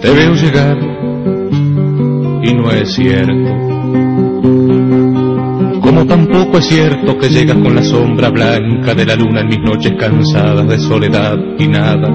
Te 0.00 0.10
veo 0.10 0.34
llegar 0.34 0.78
y 2.42 2.54
no 2.54 2.70
es 2.70 2.92
cierto. 2.92 3.50
Como 5.80 6.06
tampoco 6.06 6.58
es 6.58 6.66
cierto 6.66 7.18
que 7.18 7.30
llegas 7.30 7.56
con 7.56 7.74
la 7.74 7.82
sombra 7.82 8.28
blanca 8.28 8.94
de 8.94 9.06
la 9.06 9.16
luna 9.16 9.40
en 9.40 9.48
mis 9.48 9.60
noches 9.60 9.94
cansadas 9.98 10.68
de 10.68 10.78
soledad 10.78 11.38
y 11.58 11.66
nada. 11.68 12.08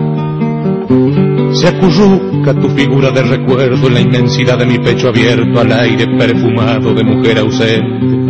Se 1.54 1.68
acurruca 1.68 2.54
tu 2.54 2.70
figura 2.70 3.10
de 3.10 3.24
recuerdo 3.24 3.88
en 3.88 3.94
la 3.94 4.02
inmensidad 4.02 4.60
de 4.60 4.66
mi 4.68 4.78
pecho 4.78 5.10
abierto 5.10 5.60
al 5.60 5.72
aire 5.72 6.06
perfumado 6.18 6.94
de 6.94 7.04
mujer 7.04 7.40
ausente. 7.40 8.23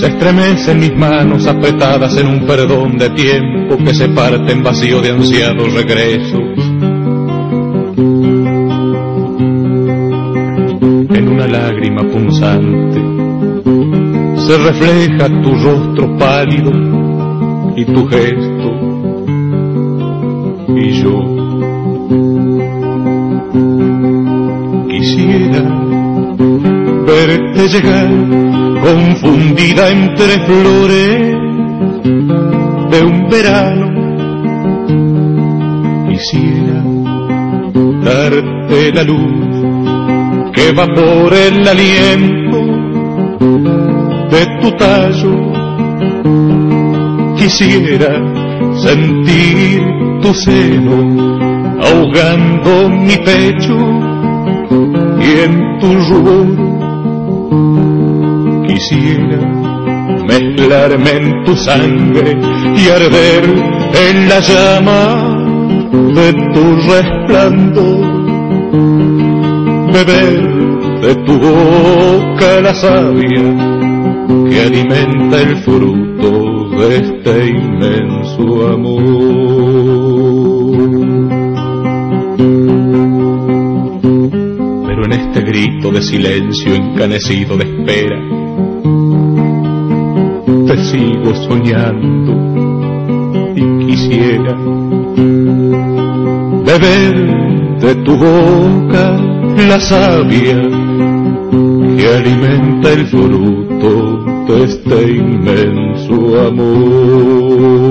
Se 0.00 0.06
estremecen 0.06 0.78
mis 0.78 0.94
manos 0.96 1.46
apretadas 1.48 2.16
en 2.18 2.28
un 2.28 2.46
perdón 2.46 2.98
de 2.98 3.10
tiempo 3.10 3.76
que 3.78 3.92
se 3.92 4.08
parte 4.08 4.52
en 4.52 4.62
vacío 4.62 5.00
de 5.00 5.10
ansiados 5.10 5.72
regresos. 5.72 6.40
En 11.16 11.28
una 11.28 11.48
lágrima 11.48 12.02
punzante 12.02 13.00
se 14.36 14.56
refleja 14.58 15.28
tu 15.42 15.54
rostro 15.56 16.16
pálido 16.16 16.70
y 17.76 17.84
tu 17.84 18.06
gesto 18.06 18.70
y 20.76 20.90
yo 20.92 21.24
quisiera 24.88 25.62
verte 27.04 27.68
llegar 27.68 28.47
confundida 28.80 29.90
entre 29.90 30.38
flores 30.46 31.18
de 32.90 33.02
un 33.02 33.28
verano. 33.28 33.86
Quisiera 36.08 36.82
darte 38.04 38.92
la 38.92 39.04
luz 39.04 40.52
que 40.52 40.72
va 40.72 40.86
por 40.86 41.32
el 41.32 41.68
aliento 41.68 42.58
de 44.30 44.46
tu 44.60 44.70
tallo. 44.76 45.34
Quisiera 47.36 48.12
sentir 48.76 49.82
tu 50.20 50.34
seno 50.34 51.38
ahogando 51.80 52.90
mi 52.90 53.16
pecho 53.18 53.76
y 55.20 55.40
en 55.44 55.78
tu 55.80 55.94
rubor 56.08 56.57
quisiera 58.68 59.38
mezclarme 60.28 61.10
en 61.10 61.44
tu 61.44 61.56
sangre 61.56 62.36
y 62.76 62.88
arder 62.88 63.44
en 64.10 64.28
la 64.28 64.40
llama 64.40 65.38
de 66.18 66.32
tu 66.52 66.64
resplandor, 66.92 68.06
beber 69.92 70.58
de 71.00 71.14
tu 71.24 71.38
boca 71.38 72.60
la 72.60 72.74
savia 72.74 73.42
que 74.50 74.60
alimenta 74.60 75.40
el 75.40 75.56
fruto 75.58 76.68
de 76.78 76.96
este 76.96 77.48
inmenso 77.48 78.68
amor. 78.68 79.08
Pero 84.86 85.04
en 85.04 85.12
este 85.12 85.40
grito 85.40 85.90
de 85.90 86.02
silencio 86.02 86.74
encanecido 86.74 87.56
de 87.56 87.64
espera, 87.64 88.27
te 90.68 90.76
sigo 90.84 91.34
soñando 91.34 92.32
y 93.56 93.86
quisiera 93.86 94.54
beber 96.62 97.14
de 97.80 97.94
tu 98.04 98.14
boca 98.14 99.18
la 99.66 99.80
savia 99.80 100.60
que 101.96 102.06
alimenta 102.06 102.92
el 102.92 103.06
fruto 103.06 104.24
de 104.46 104.64
este 104.64 105.12
inmenso 105.12 106.38
amor. 106.46 107.88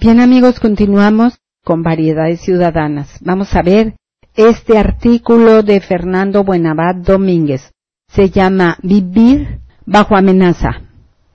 Bien 0.00 0.20
amigos, 0.20 0.58
continuamos 0.58 1.38
con 1.66 1.82
variedades 1.82 2.42
ciudadanas. 2.42 3.18
Vamos 3.22 3.56
a 3.56 3.62
ver 3.62 3.96
este 4.36 4.78
artículo 4.78 5.64
de 5.64 5.80
Fernando 5.80 6.44
Buenabad 6.44 6.94
Domínguez. 6.94 7.72
Se 8.06 8.30
llama 8.30 8.78
Vivir 8.84 9.62
bajo 9.84 10.16
amenaza. 10.16 10.82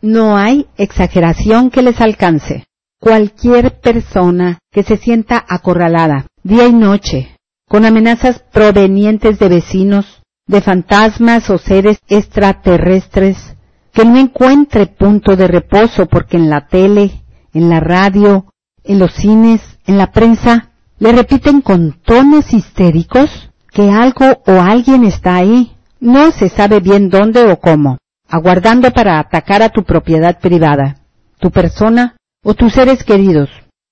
No 0.01 0.37
hay 0.37 0.67
exageración 0.77 1.69
que 1.69 1.81
les 1.81 1.99
alcance. 1.99 2.63
Cualquier 2.97 3.81
persona 3.81 4.59
que 4.71 4.83
se 4.83 4.95
sienta 4.95 5.45
acorralada 5.49 6.27
día 6.43 6.65
y 6.65 6.71
noche 6.71 7.35
con 7.67 7.83
amenazas 7.83 8.39
provenientes 8.53 9.37
de 9.37 9.49
vecinos, 9.49 10.21
de 10.47 10.61
fantasmas 10.61 11.49
o 11.49 11.57
seres 11.57 11.99
extraterrestres, 12.07 13.57
que 13.91 14.05
no 14.05 14.17
encuentre 14.17 14.87
punto 14.87 15.35
de 15.35 15.47
reposo 15.47 16.05
porque 16.05 16.37
en 16.37 16.49
la 16.49 16.67
tele, 16.67 17.21
en 17.53 17.69
la 17.69 17.81
radio, 17.81 18.45
en 18.85 18.97
los 18.97 19.13
cines, 19.13 19.70
en 19.91 19.97
la 19.97 20.11
prensa, 20.11 20.69
le 20.99 21.11
repiten 21.11 21.59
con 21.59 21.91
tonos 22.05 22.53
histéricos 22.53 23.29
que 23.71 23.91
algo 23.91 24.41
o 24.47 24.61
alguien 24.61 25.03
está 25.03 25.35
ahí. 25.35 25.73
No 25.99 26.31
se 26.31 26.47
sabe 26.47 26.79
bien 26.79 27.09
dónde 27.09 27.43
o 27.51 27.59
cómo, 27.59 27.97
aguardando 28.29 28.91
para 28.91 29.19
atacar 29.19 29.61
a 29.61 29.69
tu 29.69 29.83
propiedad 29.83 30.39
privada, 30.39 30.95
tu 31.39 31.51
persona 31.51 32.15
o 32.41 32.53
tus 32.53 32.73
seres 32.73 33.03
queridos. 33.03 33.49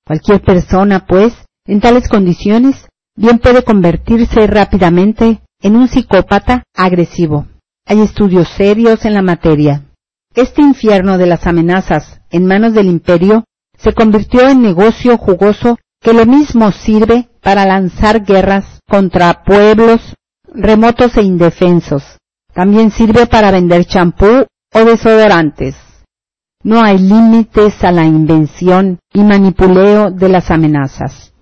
Cualquier 0.08 0.42
persona, 0.42 1.06
pues, 1.06 1.34
en 1.66 1.82
tales 1.82 2.08
condiciones, 2.08 2.88
bien 3.16 3.40
puede 3.40 3.64
convertirse 3.64 4.48
rápidamente 4.48 5.42
en 5.62 5.76
un 5.76 5.90
psicópata 5.90 6.64
agresivo. 6.74 7.46
Hay 7.86 8.00
estudios 8.00 8.48
serios 8.56 9.04
en 9.04 9.14
la 9.14 9.22
materia. 9.22 9.84
Este 10.34 10.62
infierno 10.62 11.18
de 11.18 11.26
las 11.26 11.46
amenazas 11.46 12.22
en 12.32 12.46
manos 12.46 12.74
del 12.74 12.88
imperio 12.88 13.44
se 13.78 13.92
convirtió 13.94 14.48
en 14.48 14.62
negocio 14.62 15.18
jugoso 15.18 15.78
que 16.02 16.14
lo 16.14 16.26
mismo 16.26 16.72
sirve 16.72 17.30
para 17.42 17.66
lanzar 17.66 18.24
guerras 18.24 18.80
contra 18.88 19.44
pueblos 19.44 20.16
remotos 20.54 21.18
e 21.18 21.24
indefensos. 21.24 22.18
También 22.54 22.92
sirve 22.92 23.28
para 23.28 23.52
vender 23.52 23.86
champú 23.86 24.46
o 24.74 24.80
desodorantes. 24.86 25.76
No 26.64 26.82
hay 26.82 26.98
límites 26.98 27.84
a 27.84 27.92
la 27.92 28.04
invención 28.04 29.00
y 29.14 29.24
manipuleo 29.24 30.12
de 30.12 30.30
las 30.30 30.52
amenazas. 30.52 31.34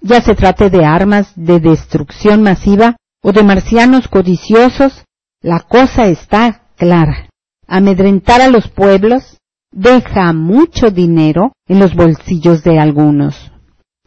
Ya 0.00 0.20
se 0.20 0.34
trate 0.34 0.70
de 0.70 0.84
armas 0.84 1.32
de 1.34 1.58
destrucción 1.60 2.42
masiva 2.42 2.96
o 3.22 3.32
de 3.32 3.42
marcianos 3.42 4.08
codiciosos, 4.08 5.04
la 5.42 5.60
cosa 5.60 6.06
está 6.06 6.62
clara. 6.76 7.28
Amedrentar 7.66 8.40
a 8.40 8.48
los 8.48 8.68
pueblos 8.68 9.38
deja 9.72 10.32
mucho 10.32 10.90
dinero 10.90 11.52
en 11.66 11.78
los 11.78 11.94
bolsillos 11.94 12.62
de 12.62 12.78
algunos. 12.78 13.50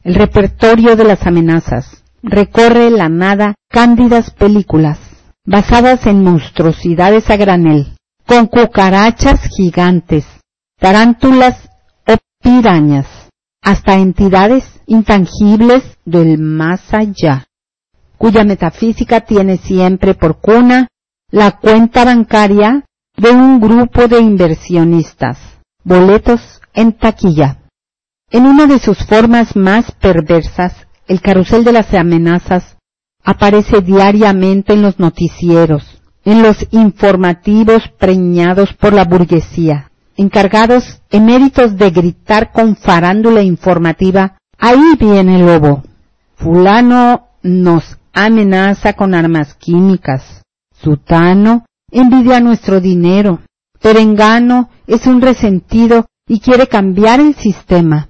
El 0.03 0.15
repertorio 0.15 0.97
de 0.97 1.05
las 1.05 1.25
amenazas 1.25 2.03
recorre 2.21 2.89
la 2.89 3.07
nada 3.07 3.55
cándidas 3.69 4.31
películas 4.31 4.99
basadas 5.45 6.05
en 6.07 6.23
monstruosidades 6.23 7.29
a 7.29 7.37
granel, 7.37 7.95
con 8.25 8.47
cucarachas 8.47 9.41
gigantes, 9.55 10.25
tarántulas 10.77 11.69
o 12.05 12.15
pirañas, 12.41 13.07
hasta 13.61 13.95
entidades 13.95 14.65
intangibles 14.87 15.83
del 16.05 16.37
más 16.37 16.93
allá, 16.93 17.45
cuya 18.17 18.43
metafísica 18.43 19.21
tiene 19.21 19.57
siempre 19.57 20.15
por 20.15 20.39
cuna 20.39 20.87
la 21.31 21.59
cuenta 21.59 22.03
bancaria 22.03 22.83
de 23.15 23.31
un 23.31 23.59
grupo 23.61 24.07
de 24.07 24.19
inversionistas, 24.19 25.39
boletos 25.83 26.61
en 26.73 26.93
taquilla. 26.93 27.62
En 28.33 28.47
una 28.47 28.65
de 28.65 28.79
sus 28.79 28.97
formas 29.05 29.55
más 29.55 29.91
perversas, 29.91 30.73
el 31.07 31.21
carrusel 31.21 31.63
de 31.63 31.71
las 31.71 31.93
amenazas 31.93 32.77
aparece 33.23 33.81
diariamente 33.81 34.73
en 34.73 34.81
los 34.81 34.97
noticieros, 34.97 36.01
en 36.25 36.41
los 36.41 36.57
informativos 36.71 37.83
preñados 37.99 38.73
por 38.73 38.91
la 38.91 39.05
burguesía, 39.05 39.91
encargados 40.17 40.99
eméritos 41.11 41.77
de 41.77 41.91
gritar 41.91 42.51
con 42.51 42.75
farándula 42.75 43.43
informativa, 43.43 44.39
ahí 44.57 44.95
viene 44.99 45.35
el 45.35 45.45
lobo. 45.45 45.83
Fulano 46.35 47.27
nos 47.43 47.99
amenaza 48.13 48.93
con 48.93 49.13
armas 49.13 49.53
químicas. 49.59 50.41
Sutano 50.75 51.65
envidia 51.91 52.39
nuestro 52.39 52.81
dinero. 52.81 53.41
Perengano 53.79 54.71
es 54.87 55.05
un 55.05 55.21
resentido 55.21 56.07
y 56.27 56.39
quiere 56.39 56.65
cambiar 56.65 57.19
el 57.19 57.35
sistema. 57.35 58.09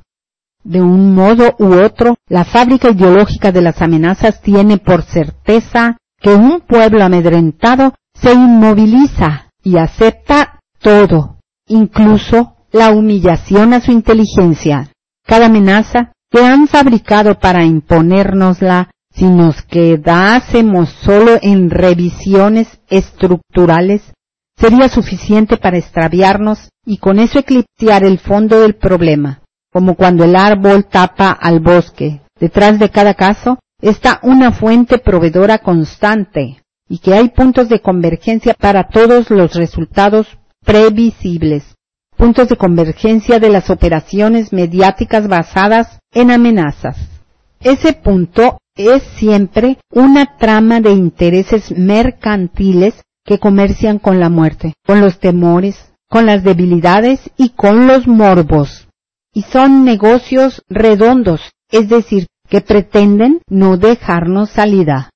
De 0.64 0.82
un 0.82 1.14
modo 1.14 1.56
u 1.60 1.74
otro, 1.74 2.16
la 2.30 2.46
fábrica 2.46 2.90
ideológica 2.90 3.52
de 3.52 3.62
las 3.62 3.82
amenazas 3.82 4.42
tiene 4.42 4.78
por 4.78 5.04
certeza 5.04 5.98
que 6.20 6.30
un 6.30 6.62
pueblo 6.62 7.04
amedrentado 7.04 7.94
se 8.14 8.34
inmoviliza 8.34 9.50
y 9.62 9.78
acepta 9.78 10.60
todo, 10.80 11.40
incluso 11.68 12.56
la 12.72 12.92
humillación 12.92 13.74
a 13.74 13.82
su 13.82 13.92
inteligencia. 13.92 14.90
Cada 15.26 15.48
amenaza 15.48 16.14
que 16.32 16.46
han 16.46 16.68
fabricado 16.68 17.40
para 17.40 17.66
imponérnosla 17.66 18.90
si 19.14 19.26
nos 19.26 19.62
quedásemos 19.64 20.90
solo 20.90 21.38
en 21.42 21.70
revisiones 21.70 22.68
estructurales, 22.90 24.02
sería 24.58 24.90
suficiente 24.90 25.58
para 25.58 25.78
extraviarnos 25.78 26.70
y 26.86 26.98
con 26.98 27.20
eso 27.20 27.40
eclipsear 27.40 28.04
el 28.04 28.18
fondo 28.20 28.60
del 28.62 28.76
problema, 28.76 29.43
como 29.74 29.96
cuando 29.96 30.24
el 30.24 30.36
árbol 30.36 30.86
tapa 30.86 31.32
al 31.32 31.60
bosque. 31.60 32.22
Detrás 32.40 32.78
de 32.78 32.90
cada 32.90 33.16
caso 33.16 33.58
está 33.82 34.20
una 34.22 34.52
fuente 34.52 35.00
proveedora 35.00 35.58
constante 35.58 36.62
y 36.88 37.00
que 37.00 37.16
hay 37.16 37.30
puntos 37.30 37.70
de 37.70 37.82
convergencia 37.82 38.54
para 38.54 38.88
todos 38.88 39.32
los 39.32 39.56
resultados 39.56 40.28
previsibles, 40.64 41.76
puntos 42.16 42.50
de 42.50 42.56
convergencia 42.56 43.40
de 43.40 43.50
las 43.50 43.70
operaciones 43.72 44.54
mediáticas 44.54 45.28
basadas 45.28 46.00
en 46.14 46.30
amenazas. 46.30 46.98
Ese 47.60 47.94
punto 47.94 48.60
es 48.76 49.02
siempre 49.18 49.78
una 49.92 50.38
trama 50.38 50.82
de 50.82 50.92
intereses 50.92 51.72
mercantiles 51.72 53.02
que 53.26 53.40
comercian 53.40 54.00
con 54.00 54.20
la 54.20 54.30
muerte, 54.30 54.74
con 54.86 55.02
los 55.02 55.20
temores, 55.20 55.94
con 56.10 56.26
las 56.26 56.44
debilidades 56.44 57.32
y 57.38 57.50
con 57.50 57.88
los 57.88 58.08
morbos. 58.08 58.83
Y 59.34 59.42
son 59.44 59.84
negocios 59.84 60.62
redondos, 60.70 61.42
es 61.72 61.90
decir, 61.90 62.28
que 62.48 62.62
pretenden 62.62 63.42
no 63.50 63.78
dejarnos 63.78 64.52
salida. 64.52 65.10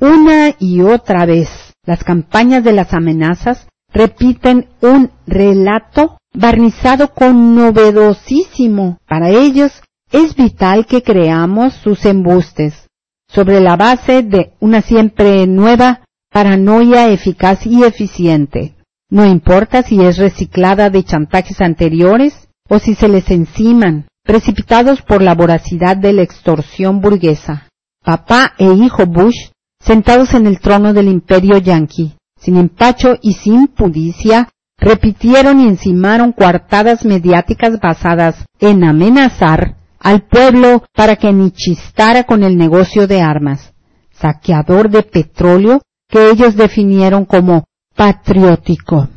Una 0.00 0.54
y 0.58 0.80
otra 0.80 1.26
vez, 1.26 1.48
las 1.84 2.02
campañas 2.02 2.64
de 2.64 2.72
las 2.72 2.94
amenazas 2.94 3.68
repiten 3.92 4.68
un 4.80 5.10
relato 5.26 6.18
barnizado 6.32 7.12
con 7.12 7.54
novedosísimo. 7.54 8.98
Para 9.06 9.30
ellos 9.30 9.82
es 10.10 10.34
vital 10.34 10.86
que 10.86 11.02
creamos 11.02 11.74
sus 11.74 12.04
embustes, 12.06 12.88
sobre 13.28 13.60
la 13.60 13.76
base 13.76 14.22
de 14.22 14.52
una 14.60 14.80
siempre 14.82 15.46
nueva 15.46 16.04
paranoia 16.30 17.10
eficaz 17.10 17.66
y 17.66 17.84
eficiente. 17.84 18.74
No 19.10 19.26
importa 19.26 19.82
si 19.82 20.00
es 20.00 20.18
reciclada 20.18 20.90
de 20.90 21.02
chantajes 21.02 21.60
anteriores 21.60 22.47
o 22.68 22.78
si 22.78 22.94
se 22.94 23.08
les 23.08 23.30
enciman, 23.30 24.06
precipitados 24.24 25.02
por 25.02 25.22
la 25.22 25.34
voracidad 25.34 25.96
de 25.96 26.12
la 26.12 26.22
extorsión 26.22 27.00
burguesa. 27.00 27.68
Papá 28.04 28.54
e 28.58 28.66
hijo 28.72 29.06
Bush, 29.06 29.50
sentados 29.80 30.34
en 30.34 30.46
el 30.46 30.60
trono 30.60 30.92
del 30.92 31.08
imperio 31.08 31.58
yanqui, 31.58 32.14
sin 32.38 32.56
empacho 32.56 33.16
y 33.22 33.34
sin 33.34 33.68
pudicia, 33.68 34.48
repitieron 34.78 35.60
y 35.60 35.66
encimaron 35.66 36.32
coartadas 36.32 37.04
mediáticas 37.04 37.80
basadas 37.80 38.44
en 38.60 38.84
amenazar 38.84 39.76
al 39.98 40.26
pueblo 40.26 40.84
para 40.94 41.16
que 41.16 41.32
ni 41.32 41.50
chistara 41.50 42.24
con 42.24 42.44
el 42.44 42.56
negocio 42.56 43.06
de 43.06 43.20
armas, 43.20 43.72
saqueador 44.12 44.90
de 44.90 45.02
petróleo 45.02 45.80
que 46.08 46.30
ellos 46.30 46.56
definieron 46.56 47.24
como 47.24 47.64
patriótico. 47.96 49.08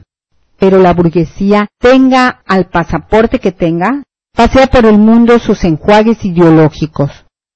Pero 0.62 0.78
la 0.78 0.94
burguesía, 0.94 1.68
tenga 1.80 2.44
al 2.46 2.70
pasaporte 2.70 3.40
que 3.40 3.52
tenga, 3.52 4.04
pasea 4.32 4.68
por 4.68 4.86
el 4.86 5.00
mundo 5.00 5.40
sus 5.40 5.64
enjuagues 5.64 6.24
ideológicos 6.24 7.10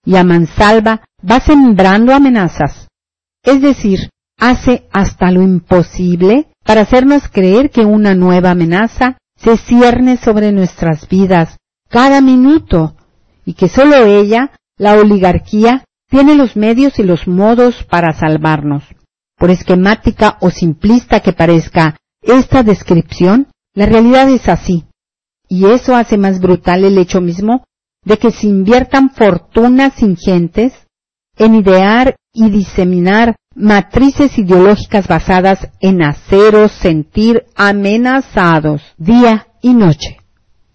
y 0.03 0.15
a 0.15 0.23
mansalva 0.23 1.05
va 1.21 1.39
sembrando 1.39 2.15
amenazas. 2.15 2.87
Es 3.43 3.61
decir, 3.61 4.09
hace 4.39 4.87
hasta 4.91 5.29
lo 5.29 5.43
imposible 5.43 6.47
para 6.63 6.81
hacernos 6.81 7.29
creer 7.29 7.69
que 7.69 7.85
una 7.85 8.15
nueva 8.15 8.49
amenaza 8.49 9.19
se 9.37 9.55
cierne 9.57 10.17
sobre 10.17 10.51
nuestras 10.51 11.07
vidas 11.07 11.57
cada 11.87 12.21
minuto 12.21 12.95
y 13.45 13.53
que 13.53 13.69
sólo 13.69 14.03
ella, 14.03 14.49
la 14.79 14.95
oligarquía, 14.95 15.83
tiene 16.09 16.33
los 16.33 16.55
medios 16.55 16.97
y 16.97 17.03
los 17.03 17.27
modos 17.27 17.83
para 17.83 18.13
salvarnos. 18.13 18.83
Por 19.37 19.51
esquemática 19.51 20.37
o 20.41 20.49
simplista 20.49 21.19
que 21.19 21.33
parezca 21.33 21.97
esta 22.25 22.63
descripción, 22.63 23.47
la 23.73 23.85
realidad 23.85 24.29
es 24.29 24.47
así. 24.49 24.85
Y 25.47 25.65
eso 25.65 25.95
hace 25.95 26.17
más 26.17 26.39
brutal 26.39 26.83
el 26.83 26.97
hecho 26.97 27.21
mismo 27.21 27.63
de 28.03 28.17
que 28.17 28.31
se 28.31 28.47
inviertan 28.47 29.09
fortunas 29.11 30.01
ingentes 30.01 30.73
en 31.37 31.55
idear 31.55 32.15
y 32.33 32.49
diseminar 32.49 33.35
matrices 33.55 34.37
ideológicas 34.37 35.07
basadas 35.07 35.69
en 35.79 36.03
haceros 36.03 36.71
sentir 36.71 37.45
amenazados 37.55 38.81
día 38.97 39.47
y 39.61 39.73
noche. 39.73 40.17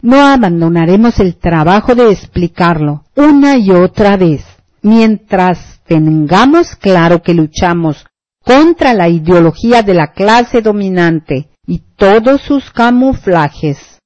No 0.02 0.26
abandonaremos 0.26 1.20
el 1.20 1.36
trabajo 1.36 1.94
de 1.94 2.10
explicarlo 2.10 3.04
una 3.14 3.58
y 3.58 3.70
otra 3.70 4.16
vez, 4.16 4.42
mientras 4.82 5.80
tengamos 5.86 6.74
claro 6.76 7.22
que 7.22 7.34
luchamos 7.34 8.06
contra 8.44 8.94
la 8.94 9.08
ideología 9.08 9.82
de 9.82 9.94
la 9.94 10.12
clase 10.12 10.62
dominante 10.62 11.48
y 11.66 11.82
todos 11.96 12.42
sus 12.42 12.70
camuflajes. 12.70 13.98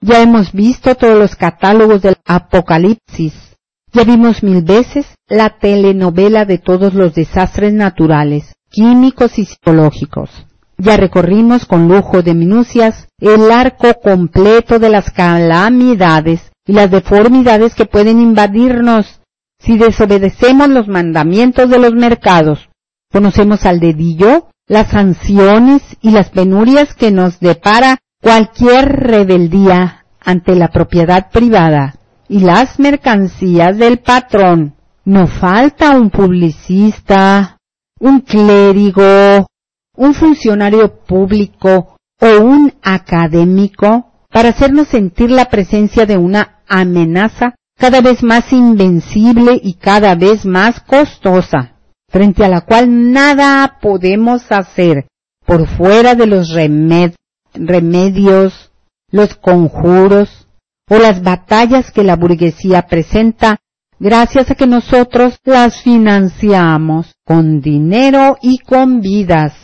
Ya 0.00 0.20
hemos 0.20 0.52
visto 0.52 0.94
todos 0.94 1.18
los 1.18 1.36
catálogos 1.36 2.02
del 2.02 2.16
Apocalipsis. 2.24 3.34
Ya 3.92 4.04
vimos 4.04 4.42
mil 4.42 4.62
veces 4.62 5.06
la 5.28 5.58
telenovela 5.58 6.44
de 6.44 6.58
todos 6.58 6.94
los 6.94 7.14
desastres 7.14 7.72
naturales, 7.72 8.54
químicos 8.70 9.38
y 9.38 9.44
psicológicos. 9.44 10.30
Ya 10.76 10.96
recorrimos 10.96 11.64
con 11.66 11.88
lujo 11.88 12.22
de 12.22 12.34
minucias 12.34 13.06
el 13.20 13.50
arco 13.50 13.94
completo 14.02 14.78
de 14.78 14.90
las 14.90 15.10
calamidades 15.10 16.50
y 16.66 16.72
las 16.72 16.90
deformidades 16.90 17.74
que 17.74 17.86
pueden 17.86 18.20
invadirnos 18.20 19.20
si 19.60 19.78
desobedecemos 19.78 20.68
los 20.68 20.88
mandamientos 20.88 21.70
de 21.70 21.78
los 21.78 21.94
mercados. 21.94 22.68
Conocemos 23.14 23.64
al 23.64 23.78
dedillo 23.78 24.48
las 24.66 24.88
sanciones 24.88 25.82
y 26.02 26.10
las 26.10 26.30
penurias 26.30 26.94
que 26.94 27.12
nos 27.12 27.38
depara 27.38 27.98
cualquier 28.20 28.86
rebeldía 28.88 30.04
ante 30.20 30.56
la 30.56 30.66
propiedad 30.66 31.30
privada 31.30 31.94
y 32.28 32.40
las 32.40 32.80
mercancías 32.80 33.78
del 33.78 34.00
patrón. 34.00 34.74
No 35.04 35.28
falta 35.28 35.96
un 35.96 36.10
publicista, 36.10 37.58
un 38.00 38.18
clérigo, 38.18 39.46
un 39.96 40.14
funcionario 40.14 41.04
público 41.04 41.94
o 42.20 42.42
un 42.42 42.72
académico 42.82 44.10
para 44.28 44.48
hacernos 44.48 44.88
sentir 44.88 45.30
la 45.30 45.44
presencia 45.44 46.04
de 46.04 46.16
una 46.16 46.62
amenaza 46.66 47.54
cada 47.78 48.00
vez 48.00 48.24
más 48.24 48.52
invencible 48.52 49.60
y 49.62 49.74
cada 49.74 50.16
vez 50.16 50.44
más 50.44 50.80
costosa, 50.80 51.73
frente 52.14 52.44
a 52.44 52.48
la 52.48 52.60
cual 52.60 53.10
nada 53.10 53.78
podemos 53.82 54.52
hacer 54.52 55.08
por 55.44 55.66
fuera 55.66 56.14
de 56.14 56.28
los 56.28 56.50
remedios, 57.54 58.70
los 59.10 59.34
conjuros 59.34 60.46
o 60.88 60.96
las 60.96 61.24
batallas 61.24 61.90
que 61.90 62.04
la 62.04 62.14
burguesía 62.14 62.82
presenta 62.82 63.56
gracias 63.98 64.48
a 64.48 64.54
que 64.54 64.68
nosotros 64.68 65.38
las 65.42 65.82
financiamos 65.82 67.16
con 67.26 67.60
dinero 67.60 68.36
y 68.40 68.58
con 68.58 69.00
vidas. 69.00 69.54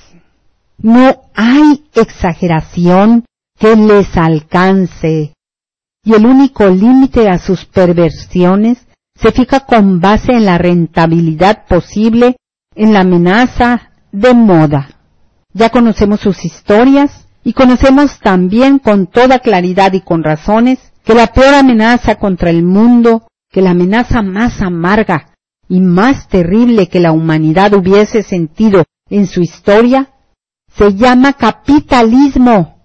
No 0.79 1.23
hay 1.37 1.85
exageración 1.95 3.27
que 3.61 3.77
les 3.77 4.17
alcance. 4.17 5.35
Y 6.03 6.15
el 6.15 6.27
único 6.27 6.67
límite 6.67 7.29
a 7.29 7.39
sus 7.39 7.65
perversiones 7.65 8.85
se 9.21 9.33
fija 9.33 9.61
con 9.61 10.01
base 10.01 10.33
en 10.33 10.47
la 10.47 10.57
rentabilidad 10.59 11.67
posible 11.67 12.37
en 12.75 12.93
la 12.93 13.01
amenaza 13.01 13.91
de 14.13 14.33
moda. 14.33 14.89
Ya 15.53 15.69
conocemos 15.71 16.21
sus 16.21 16.45
historias 16.45 17.27
y 17.45 17.53
conocemos 17.53 18.19
también 18.21 18.79
con 18.79 19.07
toda 19.07 19.41
claridad 19.41 19.93
y 19.93 20.01
con 20.01 20.23
razones 20.23 20.79
que 21.05 21.15
la 21.15 21.29
peor 21.29 21.55
amenaza 21.55 22.15
contra 22.15 22.51
el 22.51 22.63
mundo, 22.63 23.27
que 23.51 23.63
la 23.63 23.71
amenaza 23.71 24.23
más 24.23 24.63
amarga 24.63 25.35
y 25.69 25.81
más 25.81 26.29
terrible 26.29 26.89
que 26.89 27.01
la 27.01 27.13
humanidad 27.13 27.75
hubiese 27.75 28.23
sentido 28.23 28.85
en 29.09 29.27
su 29.27 29.41
historia, 29.41 30.09
se 30.77 30.95
llama 30.95 31.33
capitalismo 31.33 32.85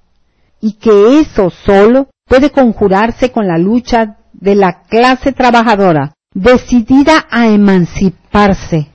y 0.59 0.73
que 0.73 1.19
eso 1.19 1.49
solo 1.49 2.09
puede 2.27 2.49
conjurarse 2.49 3.31
con 3.31 3.47
la 3.47 3.57
lucha 3.57 4.17
de 4.33 4.55
la 4.55 4.81
clase 4.83 5.31
trabajadora, 5.31 6.14
decidida 6.35 7.25
a 7.31 7.47
emanciparse, 7.47 8.91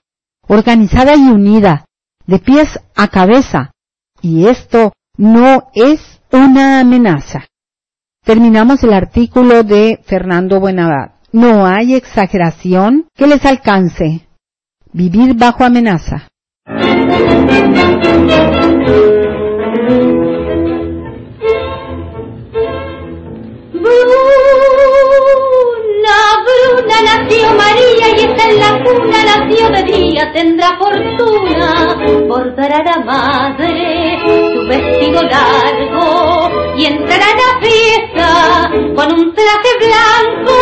organizada 0.47 1.17
y 1.17 1.29
unida, 1.29 1.87
de 2.27 2.39
pies 2.39 2.79
a 2.95 3.09
cabeza. 3.09 3.73
Y 4.23 4.47
esto 4.47 4.93
no 5.17 5.71
es 5.75 6.21
una 6.31 6.81
amenaza. 6.81 7.47
Terminamos 8.23 8.85
el 8.85 8.93
artículo 8.93 9.65
de 9.65 9.99
Fernando 10.05 10.61
Buenavad. 10.61 11.13
No 11.33 11.67
hay 11.67 11.95
exageración 11.95 13.07
que 13.17 13.27
les 13.27 13.45
alcance. 13.47 14.29
Vivir 14.93 15.35
bajo 15.35 15.65
amenaza. 15.65 16.29
Nació 27.05 27.55
María 27.55 28.09
y 28.17 28.21
está 28.27 28.49
en 28.49 28.59
la 28.61 28.83
cuna, 28.85 29.19
nació 29.25 29.69
de 29.71 29.83
día, 29.85 30.33
tendrá 30.33 30.79
fortuna, 30.79 31.97
bordará 32.29 32.83
la 32.85 32.99
madre 33.05 34.19
su 34.25 34.67
vestido 34.67 35.23
largo 35.23 36.51
y 36.77 36.87
entrará 36.87 37.27
a 37.27 37.37
la 37.37 37.61
fiesta 37.61 38.71
con 38.95 39.13
un 39.19 39.35
traje 39.35 39.73
blanco 39.81 40.55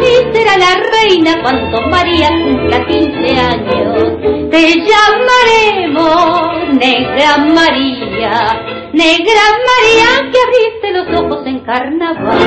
y 0.00 0.36
será 0.36 0.58
la 0.58 0.74
reina 0.92 1.42
cuando 1.42 1.80
María 1.88 2.28
cumpla 2.28 2.86
15 2.86 3.38
años. 3.38 3.96
Te 4.50 4.62
llamaremos 4.86 6.68
Negra 6.74 7.38
María, 7.38 8.90
Negra 8.92 9.42
María 9.68 10.08
que 10.30 10.38
abriste 10.40 10.86
los 10.92 11.08
ojos 11.20 11.46
en 11.46 11.58
carnaval. 11.60 12.38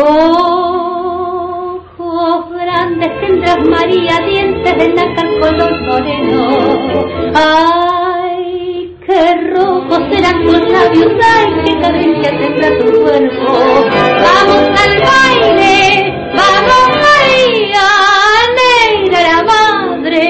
Ojos 0.00 1.74
grandes 2.50 3.20
tendrás 3.20 3.58
María, 3.64 4.20
dientes 4.28 4.78
de 4.78 4.88
nácar 4.94 5.28
color 5.40 5.80
moreno. 5.80 6.40
Ay, 7.34 8.94
qué 9.04 9.34
rojos 9.56 10.00
serán 10.08 10.44
tus 10.46 10.60
labios, 10.70 11.12
ay, 11.20 11.46
qué 11.64 11.80
cadencia 11.80 12.30
tendrá 12.38 12.78
tu 12.78 12.84
cuerpo. 13.02 13.52
Vamos 14.22 14.68
al 14.84 14.94
baile, 15.10 15.76
vamos 16.32 16.88
María, 17.08 17.86
negra 18.62 19.20
la 19.20 19.40
madre, 19.42 20.24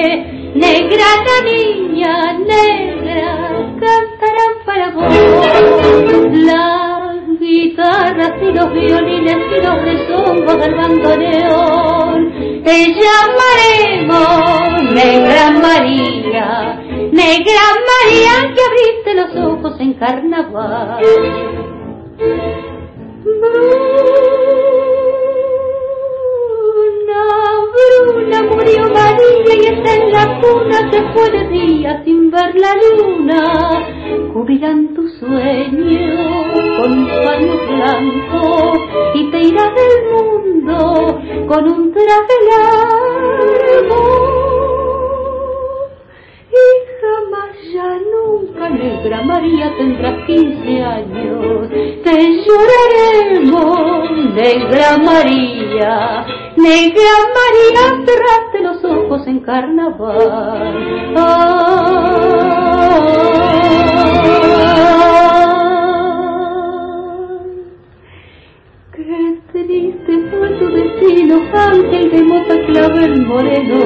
negra 0.55 1.07
la 1.27 1.37
niña, 1.47 2.13
negra, 2.39 3.29
cantarán 3.79 4.53
para 4.65 4.85
vos. 4.89 5.13
La 6.31 6.78
guitarras 7.79 8.33
y 8.41 8.51
los 8.51 8.73
violines 8.73 9.37
y 9.37 9.61
los 9.63 9.81
rezongos 9.81 10.59
del 10.59 10.75
bandoneón. 10.75 12.33
Te 12.63 12.93
llamaremos 12.93 14.13
Negra 14.93 15.51
María, 15.51 16.81
Negra 17.11 17.63
María 17.89 18.53
que 18.53 18.61
abriste 18.61 19.13
los 19.15 19.35
ojos 19.45 19.79
en 19.79 19.93
carnaval. 19.93 20.99
Bruna, 27.09 28.43
murió 28.43 28.83
María 28.93 29.55
y 29.55 29.65
está 29.65 29.95
en 29.95 30.11
la 30.11 30.39
cuna, 30.41 30.91
se 30.91 31.01
fue 31.13 31.29
de 31.31 31.47
día 31.47 32.03
sin 32.03 32.29
ver 32.29 32.55
la 32.55 32.75
luna. 32.75 33.41
Cubrirán 34.33 34.93
tu 34.93 35.07
sueño 35.07 36.43
con 36.79 36.91
un 36.91 37.07
paño 37.07 37.57
blanco 37.67 38.73
y 39.15 39.31
te 39.31 39.39
irás 39.39 39.71
del 39.75 40.11
mundo 40.11 41.19
con 41.47 41.71
un 41.71 41.91
traje 41.91 42.35
largo 42.49 44.01
y 46.51 46.88
jamás 47.09 47.55
ya 47.73 47.89
nunca, 48.13 48.69
negra 48.69 49.21
María, 49.23 49.67
tendrás 49.77 50.17
quince 50.25 50.83
años. 50.83 51.69
Te 52.03 52.15
lloraremos, 52.43 54.11
negra 54.33 54.97
María, 54.97 56.25
negra 56.55 57.13
María, 57.37 57.83
cerraste 58.05 58.57
los 58.61 58.83
ojos 58.83 59.27
en 59.27 59.39
carnaval. 59.41 60.75
Qué 68.95 69.39
triste 69.51 70.13
fue 70.29 70.49
tu 70.59 70.67
destino, 70.67 71.35
ángel 71.53 72.05
de 72.11 72.21
mota 72.23 72.55
clavel 72.67 73.13
moreno. 73.25 73.79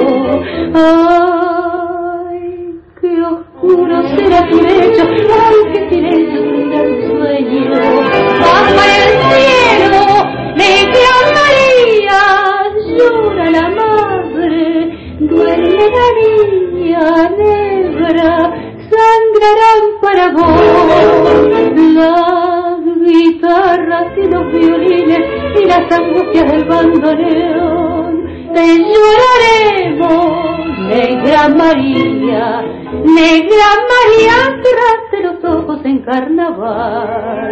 Ay, 0.74 0.93
las 25.74 25.92
angustias 25.92 26.52
del 26.52 26.66
bandoneón. 26.66 28.24
Te 28.54 28.78
lloraremos, 28.78 30.28
negra 30.88 31.50
María, 31.50 32.62
negra 33.04 33.68
María, 33.94 34.38
cerraste 34.64 35.18
los 35.24 35.44
ojos 35.44 35.80
en 35.86 36.04
carnaval. 36.04 37.44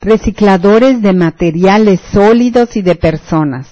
Recicladores 0.00 1.00
de 1.00 1.12
materiales 1.12 2.00
sólidos 2.00 2.76
y 2.76 2.82
de 2.82 2.96
personas. 2.96 3.71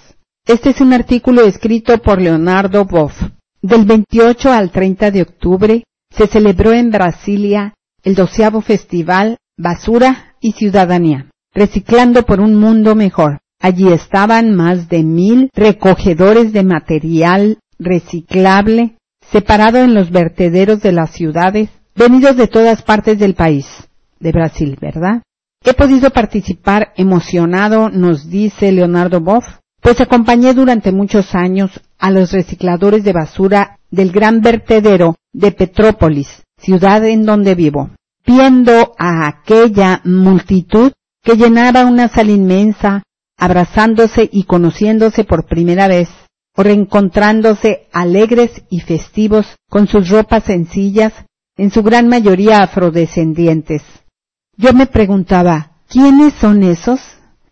Este 0.53 0.71
es 0.71 0.81
un 0.81 0.93
artículo 0.93 1.43
escrito 1.43 1.99
por 1.99 2.21
Leonardo 2.21 2.85
Boff. 2.85 3.23
Del 3.63 3.85
28 3.85 4.51
al 4.51 4.73
30 4.73 5.13
de 5.13 5.23
octubre 5.23 5.85
se 6.13 6.27
celebró 6.27 6.73
en 6.73 6.91
Brasilia 6.91 7.75
el 8.03 8.17
doceavo 8.17 8.61
festival 8.61 9.37
Basura 9.57 10.35
y 10.41 10.51
Ciudadanía, 10.51 11.31
reciclando 11.55 12.25
por 12.25 12.41
un 12.41 12.57
mundo 12.57 12.97
mejor. 12.97 13.39
Allí 13.61 13.93
estaban 13.93 14.53
más 14.57 14.89
de 14.89 15.05
mil 15.05 15.51
recogedores 15.55 16.53
de 16.53 16.65
material 16.65 17.59
reciclable 17.79 18.97
separado 19.31 19.79
en 19.79 19.95
los 19.95 20.11
vertederos 20.11 20.83
de 20.83 20.91
las 20.91 21.13
ciudades, 21.13 21.71
venidos 21.95 22.37
de 22.37 22.49
todas 22.49 22.83
partes 22.83 23.21
del 23.21 23.35
país, 23.35 23.67
de 24.19 24.33
Brasil, 24.33 24.77
¿verdad? 24.81 25.23
He 25.65 25.75
podido 25.75 26.11
participar 26.11 26.93
emocionado, 26.97 27.89
nos 27.89 28.29
dice 28.29 28.73
Leonardo 28.73 29.21
Boff, 29.21 29.60
pues 29.81 30.01
acompañé 30.01 30.55
durante 30.55 30.93
muchos 30.93 31.35
años 31.35 31.71
a 31.99 32.11
los 32.11 32.33
recicladores 32.33 33.05
de 33.05 33.13
basura 33.13 33.79
del 33.91 34.13
gran 34.13 34.41
vertedero 34.41 35.17
de 35.33 35.53
Petrópolis, 35.53 36.29
ciudad 36.59 37.05
en 37.05 37.25
donde 37.25 37.55
vivo, 37.55 37.91
viendo 38.27 38.95
a 38.99 39.27
aquella 39.27 40.01
multitud 40.05 40.93
que 41.23 41.37
llenaba 41.37 41.87
una 41.87 42.09
sala 42.09 42.33
inmensa, 42.33 43.03
abrazándose 43.37 44.29
y 44.31 44.45
conociéndose 44.45 45.25
por 45.25 45.47
primera 45.47 45.89
vez, 45.89 46.09
o 46.57 46.63
reencontrándose 46.63 47.89
alegres 47.93 48.63
y 48.71 48.81
festivos 48.81 49.47
con 49.69 49.87
sus 49.87 50.09
ropas 50.09 50.45
sencillas, 50.45 51.13
en 51.57 51.71
su 51.71 51.83
gran 51.83 52.09
mayoría 52.09 52.63
afrodescendientes. 52.63 53.83
Yo 54.57 54.73
me 54.73 54.87
preguntaba, 54.87 55.73
¿quiénes 55.89 56.35
son 56.35 56.63
esos? 56.63 57.01